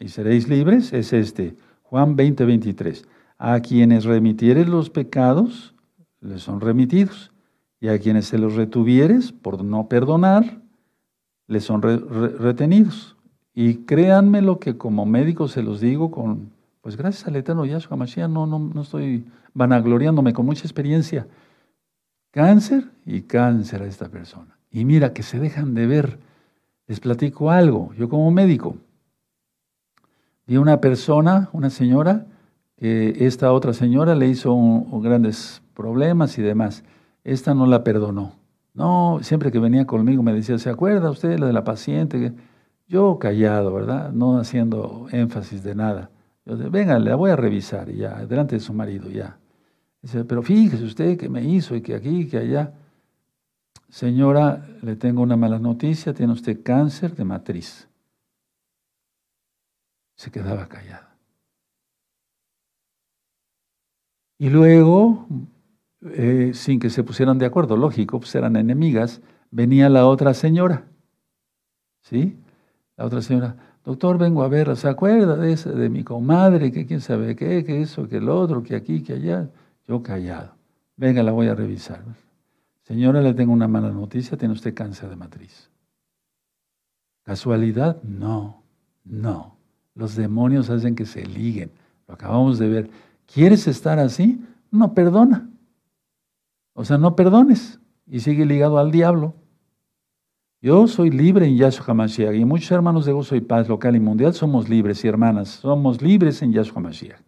Y 0.00 0.08
seréis 0.08 0.48
libres, 0.48 0.94
es 0.94 1.12
este, 1.12 1.54
Juan 1.94 2.16
20, 2.16 2.44
23. 2.44 3.06
A 3.38 3.60
quienes 3.60 4.02
remitieres 4.02 4.66
los 4.66 4.90
pecados, 4.90 5.76
les 6.20 6.42
son 6.42 6.60
remitidos, 6.60 7.30
y 7.78 7.86
a 7.86 8.00
quienes 8.00 8.26
se 8.26 8.36
los 8.36 8.56
retuvieres 8.56 9.30
por 9.30 9.62
no 9.62 9.88
perdonar, 9.88 10.60
les 11.46 11.62
son 11.62 11.82
retenidos. 11.82 13.16
Y 13.54 13.84
créanme 13.84 14.42
lo 14.42 14.58
que 14.58 14.76
como 14.76 15.06
médico 15.06 15.46
se 15.46 15.62
los 15.62 15.80
digo 15.80 16.10
con 16.10 16.50
pues 16.80 16.96
gracias 16.96 17.28
al 17.28 17.36
eterno 17.36 17.64
Yahshua 17.64 17.96
Mashiach 17.96 18.28
no, 18.28 18.44
no, 18.44 18.58
no 18.58 18.82
estoy 18.82 19.24
vanagloriándome 19.52 20.32
con 20.32 20.46
mucha 20.46 20.64
experiencia. 20.64 21.28
Cáncer 22.32 22.90
y 23.06 23.20
cáncer 23.20 23.82
a 23.82 23.86
esta 23.86 24.08
persona. 24.08 24.58
Y 24.72 24.84
mira 24.84 25.12
que 25.12 25.22
se 25.22 25.38
dejan 25.38 25.74
de 25.74 25.86
ver. 25.86 26.18
Les 26.88 26.98
platico 26.98 27.52
algo. 27.52 27.94
Yo 27.94 28.08
como 28.08 28.32
médico 28.32 28.78
vi 30.46 30.56
una 30.56 30.80
persona, 30.80 31.48
una 31.52 31.70
señora, 31.70 32.26
que 32.76 33.26
esta 33.26 33.52
otra 33.52 33.72
señora 33.72 34.14
le 34.14 34.28
hizo 34.28 34.54
grandes 35.00 35.62
problemas 35.74 36.38
y 36.38 36.42
demás. 36.42 36.84
Esta 37.22 37.54
no 37.54 37.66
la 37.66 37.84
perdonó. 37.84 38.32
No, 38.74 39.20
siempre 39.22 39.52
que 39.52 39.58
venía 39.58 39.86
conmigo 39.86 40.22
me 40.22 40.32
decía, 40.32 40.58
¿se 40.58 40.68
acuerda 40.68 41.10
usted 41.10 41.38
la 41.38 41.46
de 41.46 41.52
la 41.52 41.64
paciente? 41.64 42.34
Yo 42.88 43.18
callado, 43.18 43.72
¿verdad? 43.72 44.12
No 44.12 44.38
haciendo 44.38 45.06
énfasis 45.12 45.62
de 45.62 45.74
nada. 45.74 46.10
Yo 46.44 46.56
dije, 46.56 46.68
venga, 46.68 46.98
la 46.98 47.14
voy 47.14 47.30
a 47.30 47.36
revisar 47.36 47.90
ya, 47.90 48.26
delante 48.26 48.56
de 48.56 48.60
su 48.60 48.74
marido 48.74 49.08
ya. 49.08 49.38
Dice, 50.02 50.24
pero 50.24 50.42
fíjese 50.42 50.84
usted 50.84 51.16
que 51.16 51.28
me 51.28 51.42
hizo 51.42 51.74
y 51.76 51.80
que 51.80 51.94
aquí, 51.94 52.26
que 52.26 52.38
allá. 52.38 52.74
Señora, 53.88 54.66
le 54.82 54.96
tengo 54.96 55.22
una 55.22 55.36
mala 55.36 55.58
noticia, 55.58 56.12
tiene 56.12 56.32
usted 56.32 56.62
cáncer 56.62 57.14
de 57.14 57.24
matriz. 57.24 57.88
Se 60.16 60.30
quedaba 60.30 60.66
callada. 60.66 61.16
Y 64.38 64.50
luego, 64.50 65.26
eh, 66.02 66.52
sin 66.54 66.80
que 66.80 66.90
se 66.90 67.04
pusieran 67.04 67.38
de 67.38 67.46
acuerdo, 67.46 67.76
lógico, 67.76 68.18
pues 68.20 68.34
eran 68.34 68.56
enemigas, 68.56 69.22
venía 69.50 69.88
la 69.88 70.06
otra 70.06 70.34
señora. 70.34 70.86
¿Sí? 72.02 72.36
La 72.96 73.06
otra 73.06 73.22
señora, 73.22 73.56
Doctor, 73.84 74.16
vengo 74.16 74.42
a 74.42 74.48
ver, 74.48 74.74
¿se 74.76 74.88
acuerda 74.88 75.36
de, 75.36 75.52
ese, 75.52 75.70
de 75.70 75.90
mi 75.90 76.04
comadre? 76.04 76.72
Que 76.72 76.86
quién 76.86 77.02
sabe 77.02 77.36
qué, 77.36 77.64
que 77.64 77.82
eso, 77.82 78.08
que 78.08 78.16
el 78.16 78.30
otro, 78.30 78.62
que 78.62 78.74
aquí, 78.74 79.02
que 79.02 79.12
allá. 79.12 79.50
Yo 79.86 80.02
callado. 80.02 80.56
Venga, 80.96 81.22
la 81.22 81.32
voy 81.32 81.48
a 81.48 81.54
revisar. 81.54 82.02
Señora, 82.82 83.20
le 83.20 83.34
tengo 83.34 83.52
una 83.52 83.68
mala 83.68 83.90
noticia, 83.90 84.38
tiene 84.38 84.54
usted 84.54 84.74
cáncer 84.74 85.10
de 85.10 85.16
matriz. 85.16 85.70
¿Casualidad? 87.24 88.02
No, 88.02 88.62
no. 89.04 89.53
Los 89.94 90.16
demonios 90.16 90.70
hacen 90.70 90.94
que 90.94 91.06
se 91.06 91.24
liguen. 91.24 91.70
Lo 92.08 92.14
acabamos 92.14 92.58
de 92.58 92.68
ver. 92.68 92.90
¿Quieres 93.32 93.66
estar 93.66 93.98
así? 93.98 94.40
No 94.70 94.94
perdona. 94.94 95.48
O 96.74 96.84
sea, 96.84 96.98
no 96.98 97.14
perdones 97.14 97.78
y 98.06 98.20
sigue 98.20 98.44
ligado 98.44 98.78
al 98.78 98.90
diablo. 98.90 99.34
Yo 100.60 100.86
soy 100.88 101.10
libre 101.10 101.46
en 101.46 101.56
Yahshua 101.56 101.84
HaMashiach 101.88 102.34
y 102.34 102.44
muchos 102.44 102.70
hermanos 102.72 103.04
de 103.04 103.12
Gozo 103.12 103.36
y 103.36 103.40
Paz 103.40 103.68
local 103.68 103.96
y 103.96 104.00
mundial 104.00 104.32
somos 104.32 104.68
libres 104.68 105.04
y 105.04 105.08
hermanas, 105.08 105.48
somos 105.48 106.00
libres 106.00 106.40
en 106.40 106.52
Yahshua 106.52 106.78
HaMashiach. 106.78 107.20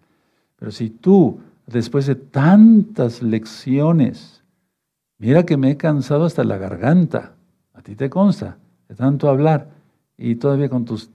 Pero 0.57 0.71
si 0.73 0.89
tú, 0.89 1.39
después 1.67 2.07
de 2.07 2.14
tantas 2.14 3.23
lecciones, 3.23 4.43
mira 5.19 5.45
que 5.45 5.59
me 5.59 5.71
he 5.71 5.77
cansado 5.77 6.25
hasta 6.25 6.45
la 6.45 6.57
garganta, 6.57 7.35
a 7.75 7.83
ti 7.83 7.95
te 7.95 8.09
consta, 8.09 8.57
de 8.89 8.95
tanto 8.95 9.29
hablar, 9.29 9.69
y 10.17 10.37
todavía 10.37 10.71
con 10.71 10.87
tus 10.87 11.11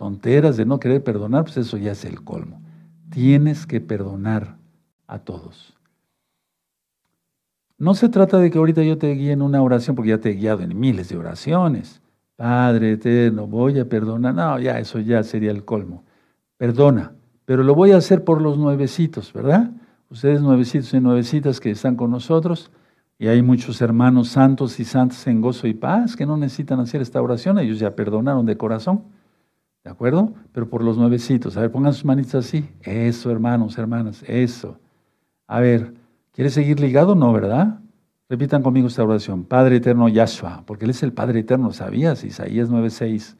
tonteras 0.00 0.56
de 0.56 0.64
no 0.64 0.80
querer 0.80 1.04
perdonar, 1.04 1.44
pues 1.44 1.58
eso 1.58 1.76
ya 1.76 1.92
es 1.92 2.06
el 2.06 2.24
colmo. 2.24 2.62
Tienes 3.10 3.66
que 3.66 3.82
perdonar 3.82 4.56
a 5.06 5.18
todos. 5.18 5.76
No 7.76 7.92
se 7.92 8.08
trata 8.08 8.38
de 8.38 8.50
que 8.50 8.56
ahorita 8.56 8.82
yo 8.82 8.96
te 8.96 9.12
guíe 9.12 9.32
en 9.32 9.42
una 9.42 9.60
oración, 9.60 9.94
porque 9.94 10.08
ya 10.08 10.18
te 10.18 10.30
he 10.30 10.34
guiado 10.36 10.62
en 10.62 10.80
miles 10.80 11.10
de 11.10 11.18
oraciones. 11.18 12.00
Padre 12.36 12.92
eterno, 12.92 13.46
voy 13.46 13.78
a 13.78 13.86
perdonar. 13.86 14.34
No, 14.34 14.58
ya 14.58 14.78
eso 14.78 15.00
ya 15.00 15.22
sería 15.22 15.50
el 15.50 15.66
colmo. 15.66 16.02
Perdona, 16.56 17.12
pero 17.44 17.62
lo 17.62 17.74
voy 17.74 17.92
a 17.92 17.98
hacer 17.98 18.24
por 18.24 18.40
los 18.40 18.56
nuevecitos, 18.56 19.34
¿verdad? 19.34 19.70
Ustedes 20.08 20.40
nuevecitos 20.40 20.94
y 20.94 21.00
nuevecitas 21.00 21.60
que 21.60 21.72
están 21.72 21.96
con 21.96 22.10
nosotros, 22.10 22.70
y 23.18 23.28
hay 23.28 23.42
muchos 23.42 23.82
hermanos 23.82 24.28
santos 24.28 24.80
y 24.80 24.86
santas 24.86 25.26
en 25.26 25.42
gozo 25.42 25.66
y 25.66 25.74
paz 25.74 26.16
que 26.16 26.24
no 26.24 26.38
necesitan 26.38 26.80
hacer 26.80 27.02
esta 27.02 27.20
oración, 27.20 27.58
ellos 27.58 27.78
ya 27.78 27.94
perdonaron 27.94 28.46
de 28.46 28.56
corazón, 28.56 29.02
¿de 29.84 29.90
acuerdo? 29.90 30.34
Pero 30.52 30.68
por 30.68 30.82
los 30.82 30.98
nuevecitos, 30.98 31.56
a 31.56 31.62
ver, 31.62 31.72
pongan 31.72 31.92
sus 31.92 32.04
manitas 32.04 32.46
así, 32.46 32.68
eso 32.82 33.30
hermanos, 33.30 33.78
hermanas, 33.78 34.22
eso. 34.26 34.78
A 35.46 35.60
ver, 35.60 35.94
¿quieres 36.32 36.54
seguir 36.54 36.80
ligado? 36.80 37.14
No, 37.14 37.32
¿verdad? 37.32 37.80
Repitan 38.28 38.62
conmigo 38.62 38.86
esta 38.86 39.02
oración. 39.02 39.44
Padre 39.44 39.76
eterno 39.76 40.08
Yahshua, 40.08 40.62
porque 40.64 40.84
Él 40.84 40.92
es 40.92 41.02
el 41.02 41.12
Padre 41.12 41.40
eterno, 41.40 41.72
¿sabías? 41.72 42.22
Isaías 42.22 42.70
9:6. 42.70 43.36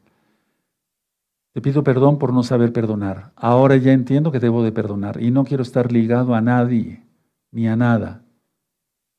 Te 1.53 1.61
pido 1.61 1.83
perdón 1.83 2.17
por 2.17 2.33
no 2.33 2.43
saber 2.43 2.73
perdonar. 2.73 3.31
Ahora 3.35 3.77
ya 3.77 3.93
entiendo 3.93 4.31
que 4.31 4.39
debo 4.39 4.63
de 4.63 4.71
perdonar 4.71 5.21
y 5.21 5.31
no 5.31 5.43
quiero 5.43 5.63
estar 5.63 5.91
ligado 5.91 6.35
a 6.35 6.41
nadie 6.41 7.05
ni 7.51 7.67
a 7.67 7.75
nada, 7.75 8.23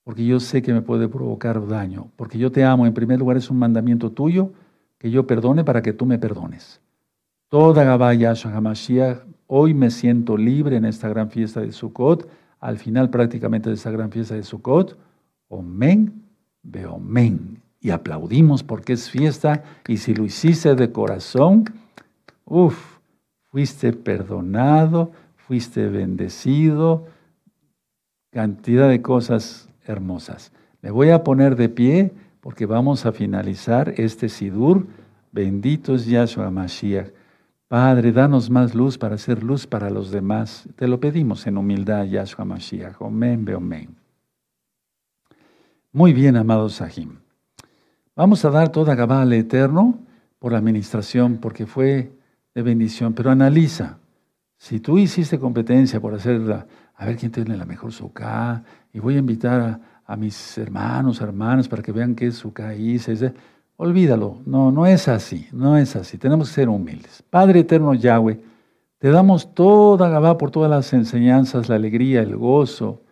porque 0.05 0.25
yo 0.27 0.41
sé 0.41 0.63
que 0.63 0.73
me 0.73 0.83
puede 0.83 1.09
provocar 1.09 1.67
daño, 1.67 2.11
porque 2.17 2.39
yo 2.39 2.51
te 2.51 2.65
amo. 2.65 2.87
En 2.87 2.95
primer 2.95 3.19
lugar 3.19 3.37
es 3.37 3.51
un 3.51 3.59
mandamiento 3.59 4.13
tuyo 4.13 4.53
que 4.99 5.11
yo 5.11 5.27
perdone 5.27 5.65
para 5.65 5.83
que 5.83 5.93
tú 5.93 6.07
me 6.07 6.19
perdones. 6.19 6.81
Toda 7.53 7.85
Gabá 7.85 8.15
Yahshua 8.15 8.51
HaMashiach, 8.55 9.19
hoy 9.47 9.75
me 9.75 9.91
siento 9.91 10.39
libre 10.39 10.77
en 10.77 10.87
esta 10.87 11.07
gran 11.11 11.29
fiesta 11.29 11.61
de 11.61 11.71
Sukkot, 11.71 12.27
al 12.59 12.79
final 12.79 13.11
prácticamente 13.11 13.69
de 13.69 13.75
esta 13.75 13.91
gran 13.91 14.11
fiesta 14.11 14.35
de 14.35 14.43
Sukkot, 14.43 14.97
Omen, 15.49 16.23
men 16.63 17.61
Y 17.79 17.91
aplaudimos 17.91 18.63
porque 18.63 18.95
es 18.95 19.11
fiesta 19.11 19.65
y 19.87 19.99
si 19.99 20.15
lo 20.15 20.25
hiciste 20.25 20.75
de 20.75 20.93
corazón, 20.93 21.65
uff, 22.47 23.01
fuiste 23.51 23.93
perdonado, 23.93 25.13
fuiste 25.37 25.91
bendecido, 25.91 27.05
cantidad 28.31 28.89
de 28.89 29.03
cosas 29.03 29.69
hermosas. 29.85 30.53
Me 30.81 30.91
voy 30.91 31.11
a 31.11 31.23
poner 31.23 31.57
de 31.57 31.69
pie 31.69 32.13
porque 32.41 32.65
vamos 32.65 33.05
a 33.05 33.13
finalizar 33.13 33.93
este 33.99 34.31
Sidur. 34.31 34.87
Bendito 35.33 35.95
es 35.95 36.07
Yahshua 36.07 36.51
Mashiach. 36.51 37.13
Padre, 37.73 38.13
danos 38.13 38.51
más 38.51 38.75
luz 38.75 38.99
para 38.99 39.15
hacer 39.15 39.43
luz 39.43 39.67
para 39.67 39.89
los 39.89 40.11
demás. 40.11 40.69
Te 40.77 40.87
lo 40.87 41.01
pedimos 41.01 41.47
en 41.47 41.57
humildad, 41.57 42.05
Yahshua 42.05 42.45
Mashiach. 42.45 43.01
Omen, 43.01 43.49
omen. 43.55 43.97
Muy 45.91 46.13
bien, 46.13 46.37
amado 46.37 46.69
Sahim. 46.69 47.21
Vamos 48.15 48.45
a 48.45 48.51
dar 48.51 48.69
toda 48.69 48.95
Gabá 48.95 49.23
al 49.23 49.33
Eterno 49.33 49.99
por 50.39 50.53
la 50.53 50.59
administración, 50.59 51.39
porque 51.39 51.65
fue 51.65 52.13
de 52.55 52.61
bendición. 52.61 53.15
Pero 53.15 53.31
analiza, 53.31 53.97
si 54.59 54.79
tú 54.79 54.99
hiciste 54.99 55.39
competencia 55.39 55.99
por 55.99 56.13
hacerla, 56.13 56.67
a 56.95 57.07
ver 57.07 57.17
quién 57.17 57.33
tiene 57.33 57.57
la 57.57 57.65
mejor 57.65 57.91
suká, 57.91 58.65
y 58.93 58.99
voy 58.99 59.15
a 59.15 59.21
invitar 59.21 59.81
a, 60.05 60.17
mis 60.19 60.59
hermanos, 60.59 61.23
hermanas, 61.23 61.69
para 61.69 61.83
que 61.83 61.93
vean 61.93 62.17
qué 62.17 62.33
suká 62.33 62.75
hice, 62.75 63.33
olvídalo. 63.83 64.39
No, 64.47 64.71
no 64.71 64.87
es 64.87 65.09
así, 65.09 65.49
no 65.53 65.77
es 65.77 65.97
así. 65.97 66.17
Tenemos 66.17 66.49
que 66.49 66.55
ser 66.55 66.69
humildes. 66.69 67.23
Padre 67.29 67.61
Eterno 67.61 67.95
Yahweh, 67.95 68.41
te 68.99 69.11
damos 69.11 69.53
toda 69.55 70.09
Gabá 70.09 70.39
por 70.39 70.53
todas 70.53 70.71
las 70.71 70.93
enseñanzas, 70.93 71.69
la 71.69 71.75
alegría, 71.75 72.21
el 72.21 72.37
gozo, 72.37 73.03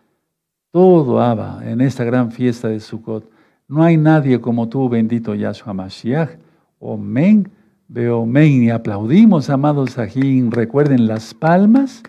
todo, 0.70 1.20
Abba, 1.20 1.60
en 1.64 1.80
esta 1.80 2.04
gran 2.04 2.30
fiesta 2.30 2.68
de 2.68 2.78
Sukkot. 2.78 3.28
No 3.66 3.82
hay 3.82 3.96
nadie 3.96 4.40
como 4.40 4.68
tú, 4.68 4.88
bendito 4.88 5.34
Yahshua 5.34 5.74
Mashiach. 5.74 6.30
Omen, 6.78 7.50
men 7.88 8.62
Y 8.62 8.70
aplaudimos, 8.70 9.50
amados 9.50 9.92
Sajín. 9.92 10.52
Recuerden, 10.52 11.08
las 11.08 11.34
palmas, 11.34 12.04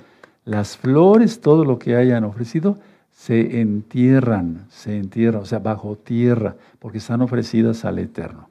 las 0.46 0.78
flores, 0.78 1.42
todo 1.42 1.66
lo 1.66 1.80
que 1.80 1.96
hayan 1.96 2.24
ofrecido, 2.24 2.78
se 3.10 3.60
entierran, 3.60 4.68
se 4.70 4.98
entierran, 4.98 5.42
o 5.42 5.46
sea, 5.46 5.60
bajo 5.60 5.96
tierra, 5.96 6.56
porque 6.78 7.00
están 7.00 7.22
ofrecidas 7.22 7.84
al 7.86 7.98
Eterno. 7.98 8.51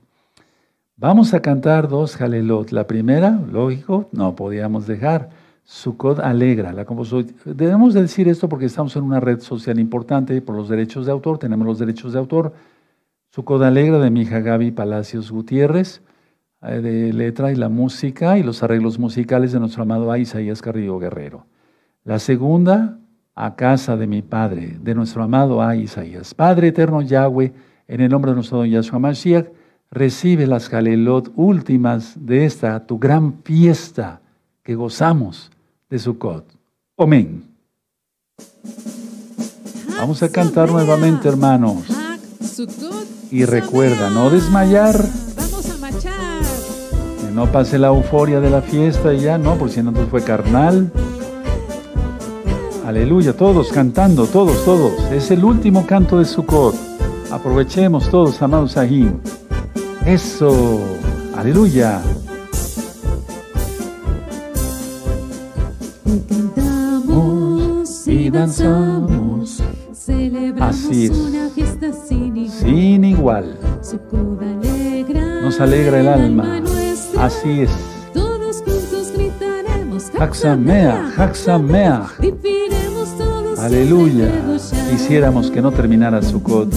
Vamos 1.00 1.32
a 1.32 1.40
cantar 1.40 1.88
dos 1.88 2.14
Jalelot. 2.14 2.72
La 2.72 2.86
primera, 2.86 3.30
lógico, 3.50 4.10
no 4.12 4.36
podíamos 4.36 4.86
dejar. 4.86 5.30
Sukkot 5.64 6.18
alegra. 6.18 6.74
La 6.74 6.84
Debemos 7.46 7.94
decir 7.94 8.28
esto 8.28 8.50
porque 8.50 8.66
estamos 8.66 8.94
en 8.96 9.04
una 9.04 9.18
red 9.18 9.40
social 9.40 9.80
importante 9.80 10.42
por 10.42 10.54
los 10.56 10.68
derechos 10.68 11.06
de 11.06 11.12
autor, 11.12 11.38
tenemos 11.38 11.66
los 11.66 11.78
derechos 11.78 12.12
de 12.12 12.18
autor. 12.18 12.52
Sukkot 13.30 13.62
alegra 13.62 13.98
de 13.98 14.10
mi 14.10 14.20
hija 14.20 14.40
Gaby 14.40 14.72
Palacios 14.72 15.30
Gutiérrez, 15.30 16.02
eh, 16.60 16.82
de 16.82 17.14
letra 17.14 17.50
y 17.50 17.56
la 17.56 17.70
música 17.70 18.36
y 18.36 18.42
los 18.42 18.62
arreglos 18.62 18.98
musicales 18.98 19.52
de 19.52 19.60
nuestro 19.60 19.84
amado 19.84 20.14
Isaías 20.14 20.60
Carrillo 20.60 20.98
Guerrero. 20.98 21.46
La 22.04 22.18
segunda, 22.18 22.98
a 23.34 23.56
casa 23.56 23.96
de 23.96 24.06
mi 24.06 24.20
Padre, 24.20 24.76
de 24.78 24.94
nuestro 24.94 25.22
amado 25.22 25.62
Isaías. 25.72 26.34
Padre 26.34 26.68
eterno 26.68 27.00
Yahweh, 27.00 27.54
en 27.88 28.00
el 28.02 28.10
nombre 28.10 28.32
de 28.32 28.34
nuestro 28.34 28.58
don 28.58 28.68
Yahshua 28.68 28.98
Mashiach, 28.98 29.59
recibe 29.90 30.46
las 30.46 30.68
Jalelot 30.68 31.32
últimas 31.36 32.14
de 32.16 32.44
esta, 32.44 32.86
tu 32.86 32.98
gran 32.98 33.42
fiesta 33.42 34.20
que 34.62 34.74
gozamos 34.74 35.50
de 35.88 35.98
Sukkot. 35.98 36.44
Amén. 36.96 37.44
Vamos 39.96 40.22
a 40.22 40.30
cantar 40.30 40.70
nuevamente, 40.70 41.28
hermanos. 41.28 41.84
Y 43.30 43.44
recuerda, 43.44 44.10
no 44.10 44.30
desmayar. 44.30 44.96
Vamos 45.36 45.70
a 45.70 45.78
marchar. 45.78 46.40
Que 47.20 47.30
no 47.32 47.50
pase 47.50 47.78
la 47.78 47.88
euforia 47.88 48.40
de 48.40 48.50
la 48.50 48.62
fiesta 48.62 49.12
y 49.12 49.20
ya, 49.20 49.38
no, 49.38 49.56
por 49.56 49.70
si 49.70 49.82
no 49.82 49.92
fue 50.06 50.22
carnal. 50.22 50.90
Aleluya, 52.86 53.36
todos 53.36 53.70
cantando, 53.70 54.26
todos, 54.26 54.64
todos. 54.64 54.92
Es 55.12 55.30
el 55.30 55.44
último 55.44 55.86
canto 55.86 56.18
de 56.18 56.24
Sukkot. 56.24 56.74
Aprovechemos 57.30 58.10
todos, 58.10 58.40
amados 58.42 58.72
Sahim. 58.72 59.20
Eso, 60.06 60.80
aleluya. 61.36 62.02
danzamos. 68.30 69.62
Así 70.60 71.06
es. 71.06 71.12
Sin 72.60 73.04
igual. 73.04 73.56
Nos 75.42 75.60
alegra 75.60 76.00
el 76.00 76.08
alma. 76.08 76.62
Así 77.18 77.60
es. 77.62 77.70
Todos 78.14 78.62
juntos 78.62 79.12
gritaremos. 79.14 80.10
Haxamea, 80.18 81.12
Haxamea. 81.16 82.06
Aleluya. 83.58 84.30
Quisiéramos 84.90 85.50
que 85.50 85.60
no 85.60 85.70
terminara 85.70 86.22
Sukkot. 86.22 86.72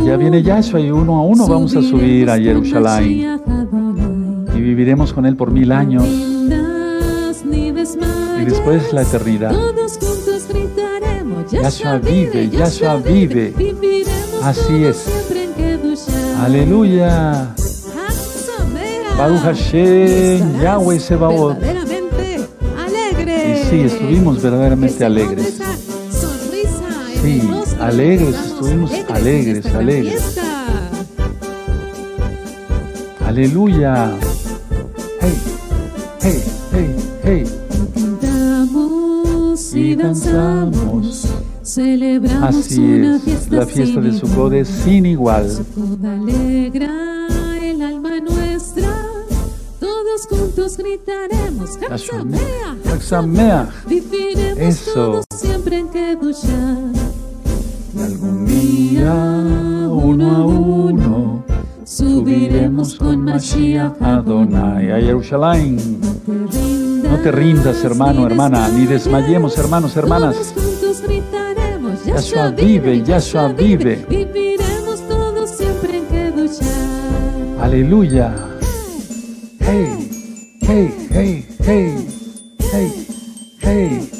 Pero 0.00 0.12
ya 0.12 0.16
viene 0.16 0.42
Yahshua 0.42 0.80
y 0.80 0.90
uno 0.90 1.16
a 1.18 1.22
uno 1.22 1.46
vamos 1.46 1.76
a 1.76 1.82
subir 1.82 2.30
a 2.30 2.38
Jerusalén. 2.38 3.36
Y 4.54 4.60
viviremos 4.60 5.12
con 5.12 5.26
Él 5.26 5.36
por 5.36 5.50
mil 5.50 5.70
años 5.72 6.04
y 8.40 8.44
después 8.44 8.92
la 8.94 9.02
eternidad. 9.02 9.54
Yahshua 11.50 11.98
vive, 11.98 12.48
Yahshua 12.48 12.96
vive. 12.96 13.54
Así 14.42 14.84
es. 14.84 15.06
Aleluya. 16.40 17.54
Baruch 19.18 19.40
Hashem, 19.40 20.62
Yahweh 20.62 20.98
Sebaot. 20.98 21.58
Y 23.20 23.68
sí, 23.68 23.80
estuvimos 23.80 24.40
verdaderamente 24.40 25.04
alegres. 25.04 25.59
Sí, 27.22 27.42
alegres, 27.80 28.34
estuvimos 28.34 28.92
alegres, 29.08 29.66
alegres. 29.66 30.38
Aleluya. 33.26 34.12
Hey, 35.20 35.34
hey, 36.20 36.42
hey, 36.72 36.96
hey 37.24 37.60
y 39.74 39.94
danzamos. 39.94 41.26
Celebramos 41.62 42.56
Así 42.56 42.80
una 42.80 43.16
es, 43.16 43.22
fiesta 43.22 43.56
la 43.56 43.66
fiesta 43.66 44.00
de 44.00 44.18
Sukkot 44.18 44.52
es 44.54 44.68
sin 44.68 45.06
igual. 45.06 45.48
Alegra 46.04 47.28
el 47.62 47.82
alma 47.82 48.20
nuestra. 48.20 49.06
Todos 49.78 50.26
juntos 50.28 50.76
gritaremos. 50.76 51.78
Haxamea, 51.88 52.76
Haxamea. 52.92 53.68
Viviremos 53.86 54.84
todos 54.92 55.24
siempre 55.36 55.78
en 55.78 55.88
Kedushá. 55.88 56.99
Y 57.92 58.00
algún 58.00 58.46
día, 58.46 59.12
uno 59.12 60.36
a 60.36 60.46
uno, 60.46 61.44
subiremos 61.84 62.94
con 62.94 63.24
Mashiach 63.24 64.00
Adonai 64.00 64.90
a 64.92 65.00
Jerusalén. 65.00 66.00
No 67.02 67.16
te 67.18 67.32
rindas, 67.32 67.82
hermano, 67.84 68.26
hermana, 68.26 68.68
ni 68.68 68.86
desmayemos, 68.86 69.58
hermanos, 69.58 69.96
hermanas. 69.96 70.36
Todos 70.36 70.52
juntos 70.54 71.02
gritaremos. 71.02 72.04
Yahshua 72.04 72.50
vive, 72.50 73.02
Yahshua 73.02 73.48
vive. 73.48 74.06
Viviremos 74.08 75.00
todos 75.08 75.50
siempre 75.50 75.98
en 75.98 76.06
Kedushá. 76.06 76.64
Aleluya. 77.60 78.32
Hey, 79.58 80.10
hey, 80.62 81.08
hey, 81.10 81.46
hey. 81.58 82.06
hey, 82.72 83.06
hey. 83.60 84.19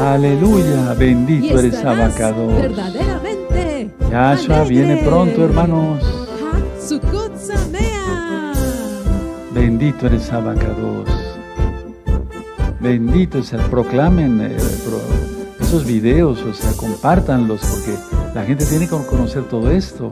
Aleluya, 0.00 0.94
bendito 0.98 1.58
eres 1.58 1.84
Abacados. 1.84 2.54
Verdaderamente. 2.54 3.90
Yahshua 4.10 4.64
viene 4.64 5.02
pronto, 5.04 5.44
hermanos. 5.44 6.02
Bendito 9.52 10.06
eres 10.06 10.32
Abacados. 10.32 11.06
Bendito 12.80 13.38
es 13.38 13.52
el 13.52 13.60
proclamen 13.62 14.40
eh, 14.40 14.56
esos 15.60 15.84
videos, 15.84 16.40
o 16.44 16.54
sea, 16.54 16.72
compártanlos 16.78 17.60
porque 17.60 17.94
la 18.34 18.42
gente 18.44 18.64
tiene 18.64 18.88
que 18.88 18.96
conocer 19.06 19.42
todo 19.50 19.70
esto. 19.70 20.10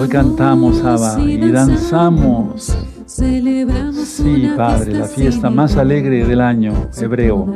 Hoy 0.00 0.08
cantamos, 0.08 0.80
Abba, 0.84 1.20
y 1.20 1.50
danzamos. 1.50 2.72
Sí, 3.06 4.48
Padre, 4.56 4.94
la 4.94 5.06
fiesta 5.06 5.50
más 5.50 5.76
alegre 5.76 6.24
del 6.24 6.40
año 6.40 6.72
hebreo. 6.96 7.46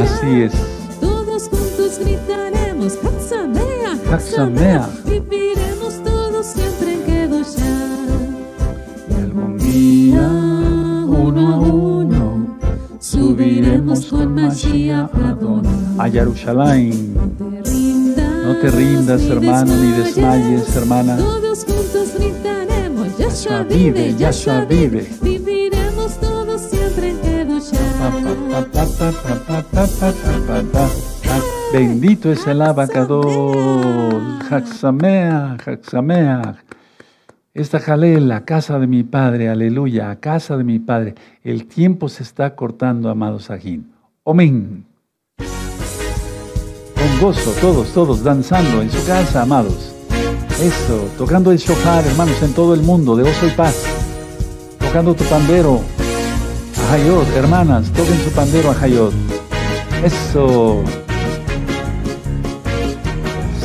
Así 0.00 0.42
es. 0.42 0.52
Todos 0.98 1.48
juntos 1.50 1.98
gritaremos, 1.98 2.94
Haxamea, 3.04 3.98
Haxamea. 4.10 4.88
Viviremos 5.04 6.02
todos 6.02 6.46
siempre 6.46 6.94
en 6.94 7.02
Kedoshá. 7.02 7.76
Y 9.10 9.14
algún 9.20 9.58
día, 9.58 10.26
uno 10.26 11.54
a 11.54 11.58
uno, 11.58 12.58
subiremos 12.98 14.06
con 14.06 14.34
Mashiach 14.34 15.10
a 15.98 16.10
Jerusalén. 16.10 17.14
No 18.44 18.56
te 18.56 18.70
rindas, 18.70 19.22
hermano, 19.22 19.76
ni 19.76 19.92
desmayes, 19.92 20.76
hermana. 20.76 21.18
Todos 21.18 21.66
juntos 21.66 22.14
gritaremos, 22.18 23.18
Yahshua 23.18 23.64
vive, 23.64 24.14
Yahshua 24.16 24.64
vive. 24.64 25.19
Bendito 31.72 32.32
es 32.32 32.46
el 32.46 32.62
abacador. 32.62 34.20
Haxamea, 34.50 35.56
Haxamea. 35.64 36.64
Esta 37.52 37.78
jalé 37.78 38.20
la 38.20 38.44
casa 38.44 38.78
de 38.78 38.86
mi 38.86 39.02
padre, 39.02 39.48
aleluya, 39.48 40.16
casa 40.20 40.56
de 40.56 40.64
mi 40.64 40.78
padre. 40.78 41.14
El 41.42 41.66
tiempo 41.66 42.08
se 42.08 42.22
está 42.22 42.54
cortando, 42.54 43.10
amados 43.10 43.50
ajín. 43.50 43.92
Amén. 44.24 44.84
Con 46.94 47.20
gozo, 47.20 47.52
todos, 47.60 47.92
todos 47.92 48.22
danzando 48.22 48.82
en 48.82 48.90
su 48.90 49.04
casa, 49.06 49.42
amados. 49.42 49.94
Eso, 50.60 51.08
tocando 51.18 51.52
el 51.52 51.58
shofar, 51.58 52.06
hermanos, 52.06 52.42
en 52.42 52.52
todo 52.52 52.74
el 52.74 52.82
mundo, 52.82 53.16
de 53.16 53.24
oso 53.24 53.46
y 53.46 53.50
paz. 53.50 53.84
Tocando 54.78 55.14
tu 55.14 55.24
pandero. 55.24 55.80
Ajayot, 56.90 57.36
hermanas, 57.36 57.88
toquen 57.92 58.18
su 58.18 58.32
pandero 58.32 58.72
a 58.72 58.74
Hayot. 58.74 59.14
Eso. 60.02 60.82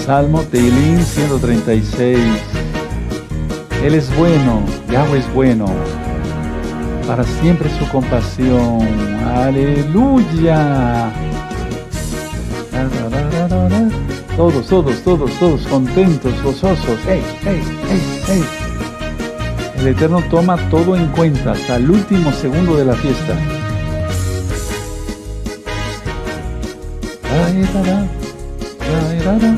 Salmo 0.06 0.44
Teilín 0.44 1.04
136. 1.04 2.20
Él 3.84 3.96
es 3.96 4.16
bueno, 4.16 4.62
Yahweh 4.92 5.18
es 5.18 5.34
bueno. 5.34 5.66
Para 7.08 7.24
siempre 7.24 7.68
su 7.80 7.90
compasión. 7.90 8.88
Aleluya. 9.36 11.12
Todos, 14.38 14.68
todos, 14.68 15.02
todos, 15.02 15.32
todos 15.40 15.62
contentos, 15.66 16.44
gozosos. 16.44 17.00
¡Ey, 17.08 17.24
ey, 17.44 17.64
ey, 17.90 18.38
ey! 18.38 18.65
El 19.86 19.92
Eterno 19.92 20.20
toma 20.32 20.58
todo 20.72 20.96
en 20.96 21.06
cuenta 21.10 21.52
hasta 21.52 21.76
el 21.76 21.92
último 21.92 22.32
segundo 22.32 22.76
de 22.76 22.86
la 22.86 22.96
fiesta. 22.96 23.36
Da, 29.24 29.38
da. 29.38 29.56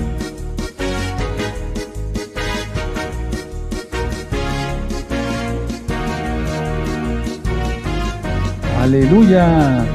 Aleluya. 8.81 9.85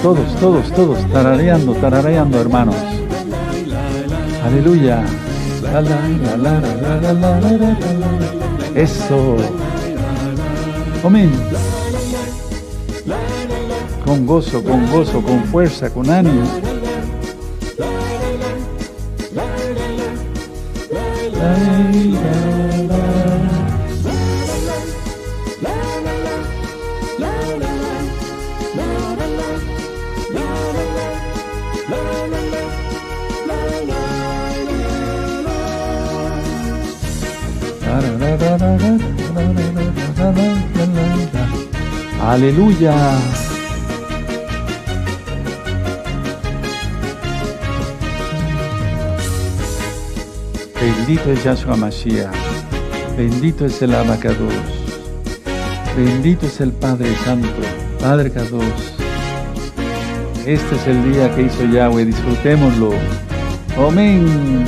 Todos, 0.00 0.36
todos, 0.36 0.72
todos, 0.72 1.12
tarareando, 1.12 1.74
tarareando, 1.74 2.40
hermanos. 2.40 2.76
Aleluya. 4.46 5.04
Eso. 8.74 9.36
Amén. 11.04 11.30
Con 14.04 14.26
gozo, 14.26 14.62
con 14.64 14.90
gozo, 14.90 15.22
con 15.22 15.44
fuerza, 15.44 15.88
con 15.90 16.10
ánimo. 16.10 16.44
Aleluya. 42.42 42.94
Bendito 50.80 51.32
es 51.32 51.44
Yahshua 51.44 51.76
Mashiach. 51.76 52.32
Bendito 53.18 53.66
es 53.66 53.82
el 53.82 53.94
Abacados. 53.94 54.54
Bendito 55.94 56.46
es 56.46 56.62
el 56.62 56.72
Padre 56.72 57.14
Santo, 57.26 57.46
Padre 58.00 58.30
Kadosh. 58.30 58.64
Este 60.46 60.76
es 60.76 60.86
el 60.86 61.12
día 61.12 61.36
que 61.36 61.42
hizo 61.42 61.66
Yahweh, 61.66 62.06
disfrutémoslo. 62.06 62.92
Amén. 63.76 64.64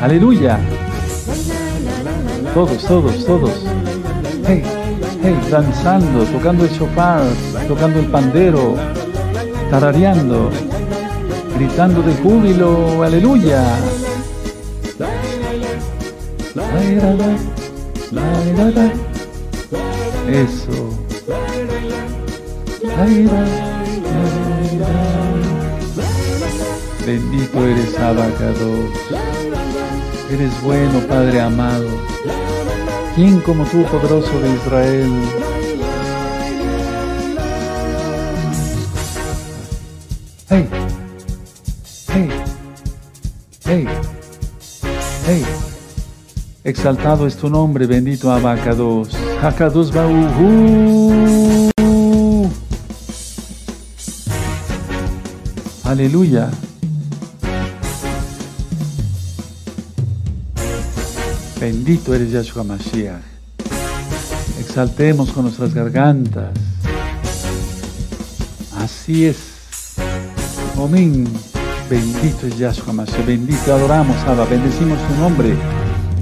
Aleluya. 0.00 0.58
Todos, 2.54 2.82
todos, 2.86 3.26
todos. 3.26 3.66
Hey, 4.46 4.64
hey, 5.22 5.38
danzando, 5.50 6.24
tocando 6.24 6.64
el 6.64 6.70
shofar, 6.70 7.22
tocando 7.66 8.00
el 8.00 8.06
pandero, 8.06 8.74
tarareando, 9.70 10.50
gritando 11.56 12.02
de 12.02 12.14
júbilo, 12.14 13.02
aleluya. 13.02 13.62
Eso. 20.28 20.90
Bendito 27.06 27.66
eres, 27.66 27.98
Abacados. 27.98 28.90
Eres 30.30 30.62
bueno, 30.62 31.00
Padre 31.08 31.40
amado. 31.40 31.88
¿Quién 33.18 33.40
como 33.40 33.64
tú, 33.64 33.82
poderoso 33.82 34.30
de 34.38 34.54
Israel? 34.54 35.10
Hey, 40.48 40.68
hey, 42.14 42.30
hey, 43.64 43.88
hey. 45.26 45.44
Exaltado 46.62 47.26
es 47.26 47.36
tu 47.36 47.50
nombre, 47.50 47.88
bendito 47.88 48.30
Abacados. 48.30 49.08
Hakados 49.42 49.92
Bauhu. 49.92 51.72
Aleluya. 55.82 56.52
Bendito 61.88 62.14
eres 62.14 62.30
Yahshua 62.32 62.64
Mashiach. 62.64 63.22
Exaltemos 64.60 65.32
con 65.32 65.44
nuestras 65.44 65.72
gargantas. 65.72 66.50
Así 68.76 69.24
es. 69.24 69.38
Amén. 70.76 71.26
Bendito 71.88 72.46
es 72.46 72.58
Yahshua 72.58 72.92
Mashiach. 72.92 73.24
Bendito, 73.24 73.72
adoramos, 73.72 74.18
Abba. 74.26 74.44
Bendecimos 74.44 74.98
tu 75.08 75.14
nombre. 75.14 75.54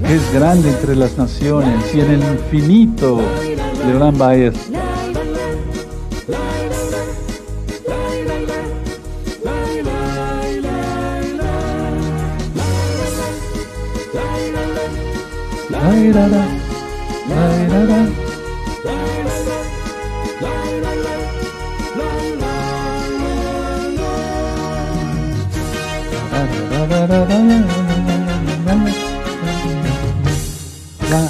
Es 0.05 0.33
grande 0.33 0.69
entre 0.69 0.95
las 0.95 1.17
naciones 1.17 1.93
y 1.93 1.99
en 1.99 2.11
el 2.11 2.23
infinito. 2.23 3.19
Leolam 3.85 4.17
Baer. 4.17 4.53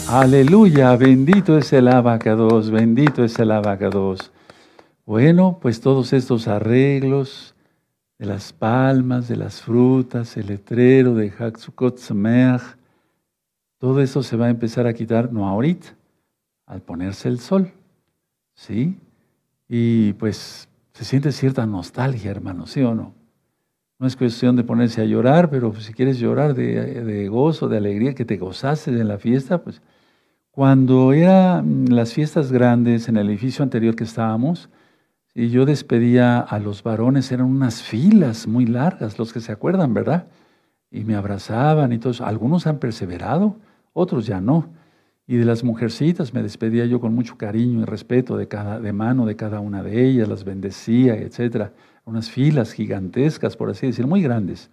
Aleluya, 0.09 0.95
bendito 0.95 1.57
es 1.59 1.71
el 1.73 1.87
abacados, 1.89 2.71
bendito 2.71 3.23
es 3.23 3.37
el 3.37 3.51
abacados. 3.51 4.31
Bueno, 5.05 5.59
pues 5.61 5.81
todos 5.81 6.13
estos 6.13 6.47
arreglos 6.47 7.53
de 8.17 8.25
las 8.25 8.51
palmas, 8.53 9.27
de 9.27 9.35
las 9.35 9.61
frutas, 9.61 10.35
el 10.35 10.47
letrero 10.47 11.13
de 11.13 11.29
Haksukot 11.29 11.99
Sameach, 11.99 12.63
todo 13.77 14.01
eso 14.01 14.23
se 14.23 14.37
va 14.37 14.47
a 14.47 14.49
empezar 14.49 14.87
a 14.87 14.93
quitar, 14.93 15.31
no 15.31 15.47
ahorita, 15.47 15.95
al 16.65 16.81
ponerse 16.81 17.29
el 17.29 17.39
sol. 17.39 17.71
¿Sí? 18.55 18.97
Y 19.69 20.13
pues 20.13 20.67
se 20.93 21.05
siente 21.05 21.31
cierta 21.31 21.65
nostalgia, 21.65 22.31
hermano, 22.31 22.65
¿sí 22.65 22.81
o 22.81 22.95
no? 22.95 23.13
No 23.99 24.07
es 24.07 24.15
cuestión 24.15 24.55
de 24.55 24.63
ponerse 24.63 25.01
a 25.01 25.05
llorar, 25.05 25.49
pero 25.49 25.73
si 25.79 25.93
quieres 25.93 26.19
llorar 26.19 26.53
de, 26.53 27.27
gozo, 27.29 27.67
de 27.67 27.77
alegría, 27.77 28.13
que 28.13 28.25
te 28.25 28.37
gozases 28.37 28.99
en 28.99 29.07
la 29.07 29.17
fiesta, 29.17 29.63
pues 29.63 29.81
cuando 30.51 31.13
eran 31.13 31.85
las 31.89 32.13
fiestas 32.13 32.51
grandes 32.51 33.09
en 33.09 33.17
el 33.17 33.29
edificio 33.29 33.63
anterior 33.63 33.95
que 33.95 34.03
estábamos, 34.03 34.69
y 35.33 35.49
yo 35.49 35.65
despedía 35.65 36.39
a 36.39 36.59
los 36.59 36.81
varones, 36.81 37.31
eran 37.31 37.45
unas 37.45 37.83
filas 37.83 38.47
muy 38.47 38.65
largas, 38.65 39.19
los 39.19 39.33
que 39.33 39.39
se 39.39 39.51
acuerdan, 39.51 39.93
¿verdad? 39.93 40.25
Y 40.89 41.03
me 41.03 41.15
abrazaban 41.15 41.93
y 41.93 41.99
todos. 41.99 42.21
Algunos 42.21 42.65
han 42.65 42.79
perseverado, 42.79 43.57
otros 43.97 44.25
ya 44.25 44.39
no. 44.39 44.69
Y 45.25 45.35
de 45.35 45.45
las 45.45 45.63
mujercitas 45.63 46.33
me 46.33 46.41
despedía 46.41 46.85
yo 46.85 47.01
con 47.01 47.13
mucho 47.13 47.37
cariño 47.37 47.81
y 47.81 47.85
respeto 47.85 48.37
de, 48.37 48.47
cada, 48.47 48.79
de 48.79 48.93
mano 48.93 49.25
de 49.25 49.35
cada 49.35 49.59
una 49.59 49.83
de 49.83 50.05
ellas, 50.05 50.29
las 50.29 50.43
bendecía, 50.43 51.15
etc. 51.15 51.71
Unas 52.05 52.29
filas 52.29 52.71
gigantescas, 52.71 53.57
por 53.57 53.69
así 53.69 53.87
decir, 53.87 54.07
muy 54.07 54.21
grandes. 54.21 54.69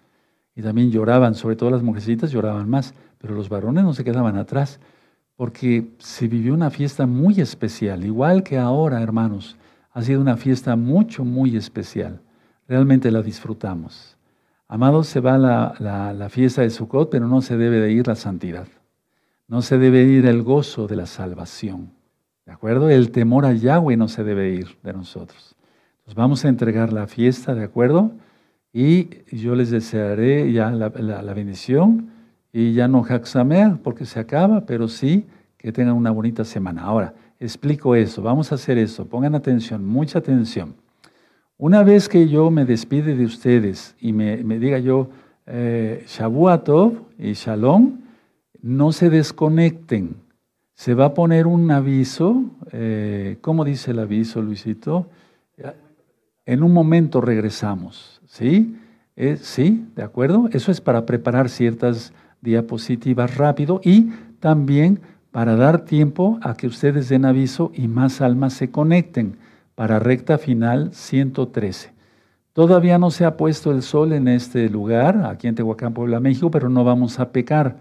Y 0.55 0.63
también 0.63 0.91
lloraban, 0.91 1.35
sobre 1.35 1.57
todo 1.57 1.71
las 1.71 1.83
mujercitas 1.83 2.31
lloraban 2.31 2.71
más, 2.71 2.95
pero 3.19 3.35
los 3.35 3.49
varones 3.49 3.83
no 3.83 3.95
se 3.95 4.05
quedaban 4.05 4.37
atrás 4.37 4.79
porque 5.37 5.89
se 5.99 6.29
vivió 6.29 6.55
una 6.55 6.71
fiesta 6.71 7.07
muy 7.07 7.41
especial, 7.41 8.05
igual 8.05 8.43
que 8.43 8.59
ahora, 8.59 9.03
hermanos. 9.03 9.57
Ha 9.93 10.03
sido 10.03 10.21
una 10.21 10.37
fiesta 10.37 10.77
mucho, 10.77 11.25
muy 11.25 11.57
especial. 11.57 12.21
Realmente 12.67 13.11
la 13.11 13.23
disfrutamos. 13.23 14.17
Amados, 14.67 15.07
se 15.07 15.21
va 15.21 15.39
la, 15.39 15.77
la, 16.17 16.29
fiesta 16.29 16.63
de 16.63 16.71
Sukkot, 16.71 17.11
pero 17.11 17.29
no 17.29 17.43
se 17.43 17.57
debe 17.57 17.79
de 17.79 17.93
ir 17.93 18.07
la 18.07 18.17
santidad. 18.17 18.67
No 19.47 19.63
se 19.63 19.79
debe 19.79 20.03
ir 20.05 20.27
el 20.27 20.43
gozo 20.43 20.87
de 20.87 20.97
la 20.97 21.07
salvación. 21.07 21.91
¿De 22.47 22.53
acuerdo? 22.53 22.91
El 22.91 23.11
temor 23.11 23.47
a 23.47 23.53
Yahweh 23.53 23.97
no 23.97 24.09
se 24.09 24.25
debe 24.25 24.51
ir 24.51 24.77
de 24.83 24.93
nosotros. 24.93 25.55
Entonces 25.99 26.15
vamos 26.15 26.45
a 26.45 26.49
entregar 26.49 26.93
la 26.93 27.07
fiesta, 27.07 27.55
¿de 27.55 27.65
acuerdo? 27.65 28.13
Y 28.73 29.09
yo 29.35 29.55
les 29.55 29.71
desearé 29.71 30.53
ya 30.53 30.71
la, 30.71 30.89
la 30.91 31.35
bendición 31.35 32.11
y 32.53 32.73
ya 32.73 32.89
no 32.89 33.05
Haxamer 33.05 33.79
porque 33.83 34.05
se 34.05 34.21
acaba, 34.21 34.67
pero 34.67 34.89
sí 34.89 35.27
que 35.57 35.73
tengan 35.73 35.97
una 35.97 36.11
bonita 36.11 36.45
semana. 36.45 36.83
Ahora, 36.83 37.15
explico 37.41 37.95
eso, 37.95 38.23
vamos 38.23 38.53
a 38.53 38.57
hacer 38.57 38.79
eso, 38.79 39.07
pongan 39.07 39.35
atención, 39.35 39.85
mucha 39.85 40.19
atención. 40.19 40.75
Una 41.57 41.83
vez 41.83 42.09
que 42.09 42.29
yo 42.29 42.51
me 42.51 42.65
despide 42.65 43.15
de 43.15 43.25
ustedes 43.25 43.95
y 44.01 44.13
me, 44.13 44.37
diga 44.59 44.79
yo 44.79 45.09
eh, 45.47 46.05
Shabuatov 46.07 46.93
y 47.19 47.33
Shalom, 47.33 48.04
no 48.65 48.93
se 48.93 49.11
desconecten. 49.11 50.17
Se 50.73 50.95
va 50.95 51.07
a 51.07 51.15
poner 51.15 51.47
un 51.47 51.71
aviso, 51.71 52.45
eh, 52.73 53.37
¿cómo 53.43 53.63
dice 53.63 53.91
el 53.91 53.99
aviso, 53.99 54.41
Luisito? 54.41 55.07
En 56.47 56.63
un 56.63 56.73
momento 56.73 57.21
regresamos, 57.21 58.23
¿sí? 58.27 58.77
Eh, 59.17 59.37
¿Sí? 59.37 59.87
¿De 59.95 60.03
acuerdo? 60.03 60.49
Eso 60.51 60.73
es 60.73 60.81
para 60.81 61.05
preparar 61.05 61.51
ciertas 61.51 62.15
diapositivas 62.41 63.37
rápido 63.37 63.83
y 63.85 64.11
también 64.41 65.01
para 65.31 65.57
dar 65.57 65.85
tiempo 65.85 66.39
a 66.41 66.55
que 66.55 66.67
ustedes 66.67 67.11
den 67.11 67.27
aviso 67.27 67.71
y 67.75 67.87
más 67.87 68.23
almas 68.23 68.55
se 68.55 68.71
conecten 68.71 69.37
para 69.75 69.99
recta 69.99 70.39
final 70.39 70.95
113. 70.95 71.93
Todavía 72.55 72.99
no 72.99 73.11
se 73.11 73.27
ha 73.27 73.37
puesto 73.37 73.73
el 73.73 73.83
sol 73.83 74.15
en 74.15 74.27
este 74.27 74.71
lugar, 74.71 75.27
aquí 75.27 75.49
en 75.49 75.55
Tehuacán, 75.55 75.93
Puebla, 75.93 76.19
México, 76.19 76.51
pero 76.51 76.71
no 76.71 76.83
vamos 76.83 77.21
a 77.21 77.31
pecar, 77.31 77.77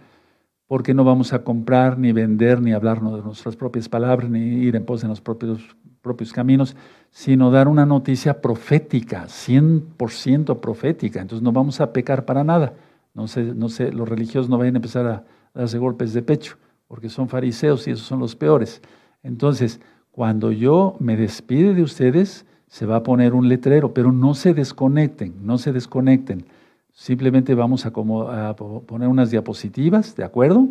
porque 0.67 0.93
no 0.93 1.03
vamos 1.03 1.33
a 1.33 1.43
comprar, 1.43 1.97
ni 1.97 2.11
vender, 2.11 2.61
ni 2.61 2.73
hablarnos 2.73 3.15
de 3.15 3.21
nuestras 3.21 3.55
propias 3.55 3.89
palabras, 3.89 4.29
ni 4.29 4.39
ir 4.39 4.75
en 4.75 4.85
pos 4.85 5.01
de 5.01 5.07
los 5.07 5.21
propios, 5.21 6.33
caminos, 6.33 6.75
sino 7.11 7.51
dar 7.51 7.67
una 7.67 7.85
noticia 7.85 8.41
profética, 8.41 9.25
100% 9.27 10.59
profética. 10.59 11.21
Entonces 11.21 11.43
no 11.43 11.51
vamos 11.51 11.79
a 11.81 11.93
pecar 11.93 12.25
para 12.25 12.43
nada. 12.43 12.73
No 13.13 13.27
sé, 13.27 13.43
no 13.43 13.69
sé, 13.69 13.91
los 13.91 14.09
religiosos 14.09 14.49
no 14.49 14.57
vayan 14.57 14.75
a 14.75 14.79
empezar 14.79 15.05
a 15.05 15.23
darse 15.53 15.77
golpes 15.77 16.13
de 16.13 16.23
pecho, 16.23 16.57
porque 16.87 17.09
son 17.09 17.29
fariseos 17.29 17.87
y 17.87 17.91
esos 17.91 18.07
son 18.07 18.19
los 18.19 18.35
peores. 18.35 18.81
Entonces, 19.21 19.79
cuando 20.11 20.51
yo 20.51 20.95
me 20.99 21.15
despide 21.15 21.73
de 21.73 21.83
ustedes, 21.83 22.45
se 22.67 22.85
va 22.85 22.97
a 22.97 23.03
poner 23.03 23.33
un 23.33 23.47
letrero, 23.47 23.93
pero 23.93 24.11
no 24.11 24.33
se 24.33 24.53
desconecten, 24.53 25.35
no 25.45 25.57
se 25.57 25.71
desconecten. 25.71 26.45
Simplemente 26.93 27.55
vamos 27.55 27.85
a, 27.85 27.91
poner 27.91 29.07
unas 29.07 29.31
diapositivas, 29.31 30.15
¿de 30.15 30.23
acuerdo? 30.23 30.67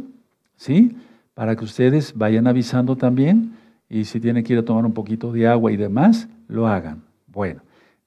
¿Sí? 0.56 0.96
Para 1.34 1.56
que 1.56 1.64
ustedes 1.64 2.16
vayan 2.16 2.46
avisando 2.46 2.96
también 2.96 3.56
y 3.88 4.04
si 4.04 4.20
tienen 4.20 4.44
que 4.44 4.52
ir 4.52 4.60
a 4.60 4.64
tomar 4.64 4.86
un 4.86 4.92
poquito 4.92 5.32
de 5.32 5.48
agua 5.48 5.72
y 5.72 5.76
demás, 5.76 6.28
lo 6.48 6.66
hagan. 6.66 7.02
Bueno. 7.26 7.62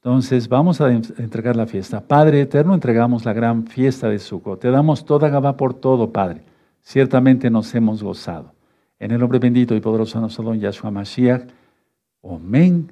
Entonces 0.05 0.47
vamos 0.47 0.81
a 0.81 0.91
entregar 0.91 1.55
la 1.55 1.65
fiesta. 1.65 1.99
Padre 1.99 2.41
eterno, 2.41 2.75
entregamos 2.75 3.25
la 3.25 3.33
gran 3.33 3.65
fiesta 3.65 4.07
de 4.07 4.19
Sukkot. 4.19 4.59
Te 4.59 4.69
damos 4.69 5.03
toda 5.03 5.29
Gabá 5.29 5.57
por 5.57 5.73
todo, 5.73 6.11
Padre. 6.11 6.43
Ciertamente 6.83 7.49
nos 7.49 7.73
hemos 7.73 8.03
gozado. 8.03 8.53
En 8.99 9.09
el 9.09 9.19
nombre 9.19 9.39
bendito 9.39 9.75
y 9.75 9.79
poderoso 9.79 10.19
de 10.19 10.21
nuestro 10.21 10.43
don 10.43 10.59
Yahshua 10.59 10.91
Mashiach. 10.91 11.47
Omen, 12.21 12.91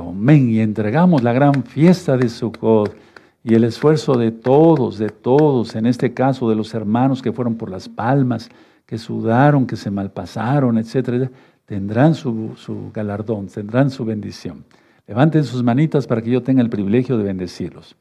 omen. 0.00 0.50
Y 0.50 0.58
entregamos 0.58 1.22
la 1.22 1.32
gran 1.32 1.62
fiesta 1.62 2.16
de 2.16 2.28
Sukkot 2.28 3.07
y 3.44 3.54
el 3.54 3.64
esfuerzo 3.64 4.14
de 4.14 4.30
todos, 4.30 4.98
de 4.98 5.10
todos, 5.10 5.74
en 5.74 5.86
este 5.86 6.12
caso 6.12 6.48
de 6.50 6.56
los 6.56 6.74
hermanos 6.74 7.22
que 7.22 7.32
fueron 7.32 7.54
por 7.54 7.70
las 7.70 7.88
palmas, 7.88 8.50
que 8.84 8.98
sudaron, 8.98 9.66
que 9.66 9.76
se 9.76 9.90
malpasaron, 9.90 10.78
etcétera, 10.78 11.30
tendrán 11.64 12.14
su, 12.14 12.90
galardón, 12.92 13.46
tendrán 13.48 13.90
su 13.90 14.04
bendición. 14.04 14.64
Levanten 15.06 15.44
sus 15.44 15.62
manitas 15.62 16.06
para 16.06 16.20
que 16.22 16.30
yo 16.30 16.42
tenga 16.42 16.62
el 16.62 16.70
privilegio 16.70 17.16
de 17.16 17.24
bendecirlos. 17.24 17.96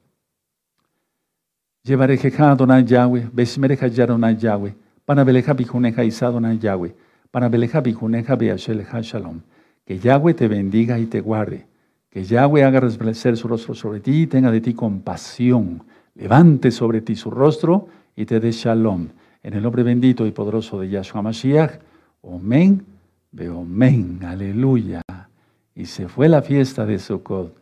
Llevaré 1.83 2.17
jeja 2.17 2.51
Adonai 2.51 2.83
Yahweh, 2.83 3.29
besmereja 3.31 3.87
Yaronai 3.87 4.35
Yahweh, 4.37 4.75
panabeleja 5.05 5.53
bijuneja 5.53 6.03
Yahweh, 6.03 6.95
panabeleja 7.31 7.79
bijuneja 7.81 8.35
Shalom. 9.01 9.41
Que 9.85 9.99
Yahweh 9.99 10.33
te 10.33 10.49
bendiga 10.49 10.99
y 10.99 11.05
te 11.05 11.21
guarde. 11.21 11.65
Que 12.17 12.23
Yahweh 12.23 12.63
haga 12.63 12.79
resplandecer 12.79 13.37
su 13.37 13.47
rostro 13.47 13.75
sobre 13.75 13.99
ti 13.99 14.23
y 14.23 14.25
tenga 14.25 14.49
de 14.49 14.59
ti 14.59 14.73
compasión. 14.73 15.83
Levante 16.15 16.71
sobre 16.71 17.01
ti 17.01 17.15
su 17.15 17.29
rostro 17.29 17.89
y 18.15 18.25
te 18.25 18.39
dé 18.39 18.51
Shalom. 18.51 19.09
En 19.43 19.53
el 19.53 19.61
nombre 19.61 19.83
bendito 19.83 20.25
y 20.25 20.31
poderoso 20.31 20.79
de 20.79 20.89
Yahshua 20.89 21.21
Mashiach. 21.21 21.73
Amén. 22.23 22.83
Amén. 23.39 24.21
Aleluya 24.25 25.03
y 25.75 25.85
se 25.85 26.07
fue 26.07 26.27
la 26.27 26.41
fiesta 26.41 26.87
de 26.87 26.97
Sukkot. 26.97 27.55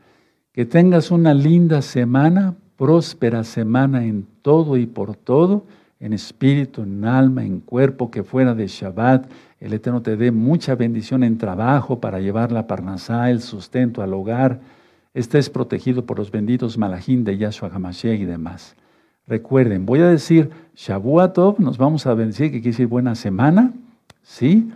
Que 0.53 0.63
tengas 0.63 1.11
una 1.11 1.33
linda 1.33 1.81
semana, 1.81 2.55
próspera 2.77 3.43
semana 3.43 4.05
en 4.05 4.25
todo 4.41 4.77
y 4.77 4.85
por 4.85 5.17
todo, 5.17 5.65
en 5.99 6.13
espíritu, 6.13 6.83
en 6.83 7.03
alma, 7.03 7.43
en 7.43 7.59
cuerpo, 7.59 8.09
que 8.09 8.23
fuera 8.23 8.55
de 8.55 8.67
Shabbat. 8.67 9.29
El 9.65 9.73
Eterno 9.73 10.03
te 10.03 10.15
dé 10.15 10.29
mucha 10.29 10.75
bendición 10.75 11.23
en 11.23 11.39
trabajo 11.39 11.99
para 11.99 12.19
llevar 12.19 12.51
la 12.51 12.67
parnasá, 12.67 13.31
el 13.31 13.41
sustento 13.41 14.03
al 14.03 14.13
hogar. 14.13 14.59
Estés 15.15 15.49
protegido 15.49 16.05
por 16.05 16.19
los 16.19 16.29
benditos 16.29 16.77
malajín 16.77 17.23
de 17.23 17.39
Yahshua 17.39 17.71
Hamashiach 17.73 18.19
y 18.19 18.25
demás. 18.25 18.75
Recuerden, 19.25 19.87
voy 19.87 20.01
a 20.01 20.07
decir 20.07 20.51
Shabuatov, 20.75 21.59
nos 21.59 21.79
vamos 21.79 22.05
a 22.05 22.13
bendecir, 22.13 22.51
que 22.51 22.61
quiere 22.61 22.73
decir 22.73 22.85
buena 22.85 23.15
semana, 23.15 23.73
¿sí? 24.21 24.69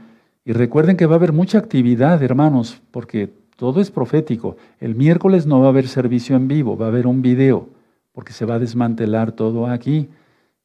Y 0.44 0.54
recuerden 0.54 0.98
que 0.98 1.06
va 1.06 1.14
a 1.14 1.18
haber 1.18 1.34
mucha 1.34 1.60
actividad, 1.60 2.24
hermanos, 2.24 2.82
porque 2.90 3.32
todo 3.58 3.82
es 3.82 3.92
profético. 3.92 4.58
El 4.80 4.96
miércoles 4.96 5.46
no 5.46 5.60
va 5.60 5.68
a 5.68 5.70
haber 5.70 5.88
servicio 5.88 6.36
en 6.36 6.48
vivo, 6.48 6.76
va 6.76 6.88
a 6.88 6.90
haber 6.90 7.06
un 7.06 7.22
video, 7.22 7.70
porque 8.12 8.34
se 8.34 8.44
va 8.44 8.56
a 8.56 8.60
desmantelar 8.60 9.34
todo 9.34 9.68
aquí. 9.68 10.10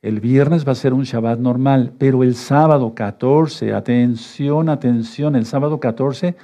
El 0.05 0.21
viernes 0.21 0.69
va 0.69 0.73
a 0.73 0.75
ser 0.75 0.93
un 0.93 1.05
Shabbat 1.05 1.39
normal, 1.39 1.95
pero 1.97 2.23
el 2.23 2.35
sábado 2.35 2.95
14, 2.95 3.73
atención, 3.73 4.69
atención, 4.69 5.35
el 5.35 5.47
sábado 5.47 5.81
14 5.81 6.37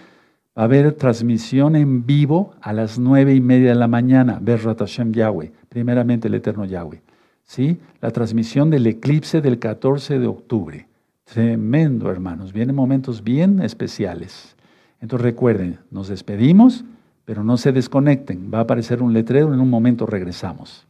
va 0.56 0.62
a 0.62 0.64
haber 0.64 0.92
transmisión 0.92 1.76
en 1.76 2.06
vivo 2.06 2.54
a 2.62 2.72
las 2.72 2.98
nueve 2.98 3.34
y 3.34 3.42
media 3.42 3.68
de 3.68 3.74
la 3.74 3.86
mañana, 3.86 4.38
Berrat 4.40 4.78
Hashem 4.78 5.12
Yahweh, 5.12 5.52
primeramente 5.68 6.28
el 6.28 6.36
Eterno 6.36 6.64
Yahweh. 6.64 7.02
¿Sí? 7.44 7.78
La 8.00 8.10
transmisión 8.12 8.70
del 8.70 8.86
eclipse 8.86 9.42
del 9.42 9.58
14 9.58 10.18
de 10.18 10.26
octubre. 10.26 10.86
Tremendo, 11.24 12.10
hermanos. 12.10 12.54
Vienen 12.54 12.74
momentos 12.74 13.22
bien 13.22 13.60
especiales. 13.60 14.56
Entonces 15.02 15.22
recuerden, 15.22 15.80
nos 15.90 16.08
despedimos, 16.08 16.86
pero 17.26 17.44
no 17.44 17.58
se 17.58 17.72
desconecten. 17.72 18.50
Va 18.50 18.60
a 18.60 18.62
aparecer 18.62 19.02
un 19.02 19.12
letrero, 19.12 19.52
en 19.52 19.60
un 19.60 19.68
momento 19.68 20.06
regresamos. 20.06 20.86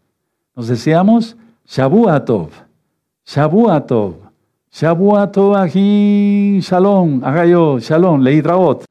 Nos 0.54 0.68
deseamos 0.68 1.36
Shabuatov, 1.70 2.50
Shabuatov, 3.22 4.26
Shabuatov 4.74 5.54
aquí, 5.54 6.58
Shalom, 6.58 7.22
Agayo, 7.22 7.78
Shalom, 7.78 8.26
Leidraot. 8.26 8.90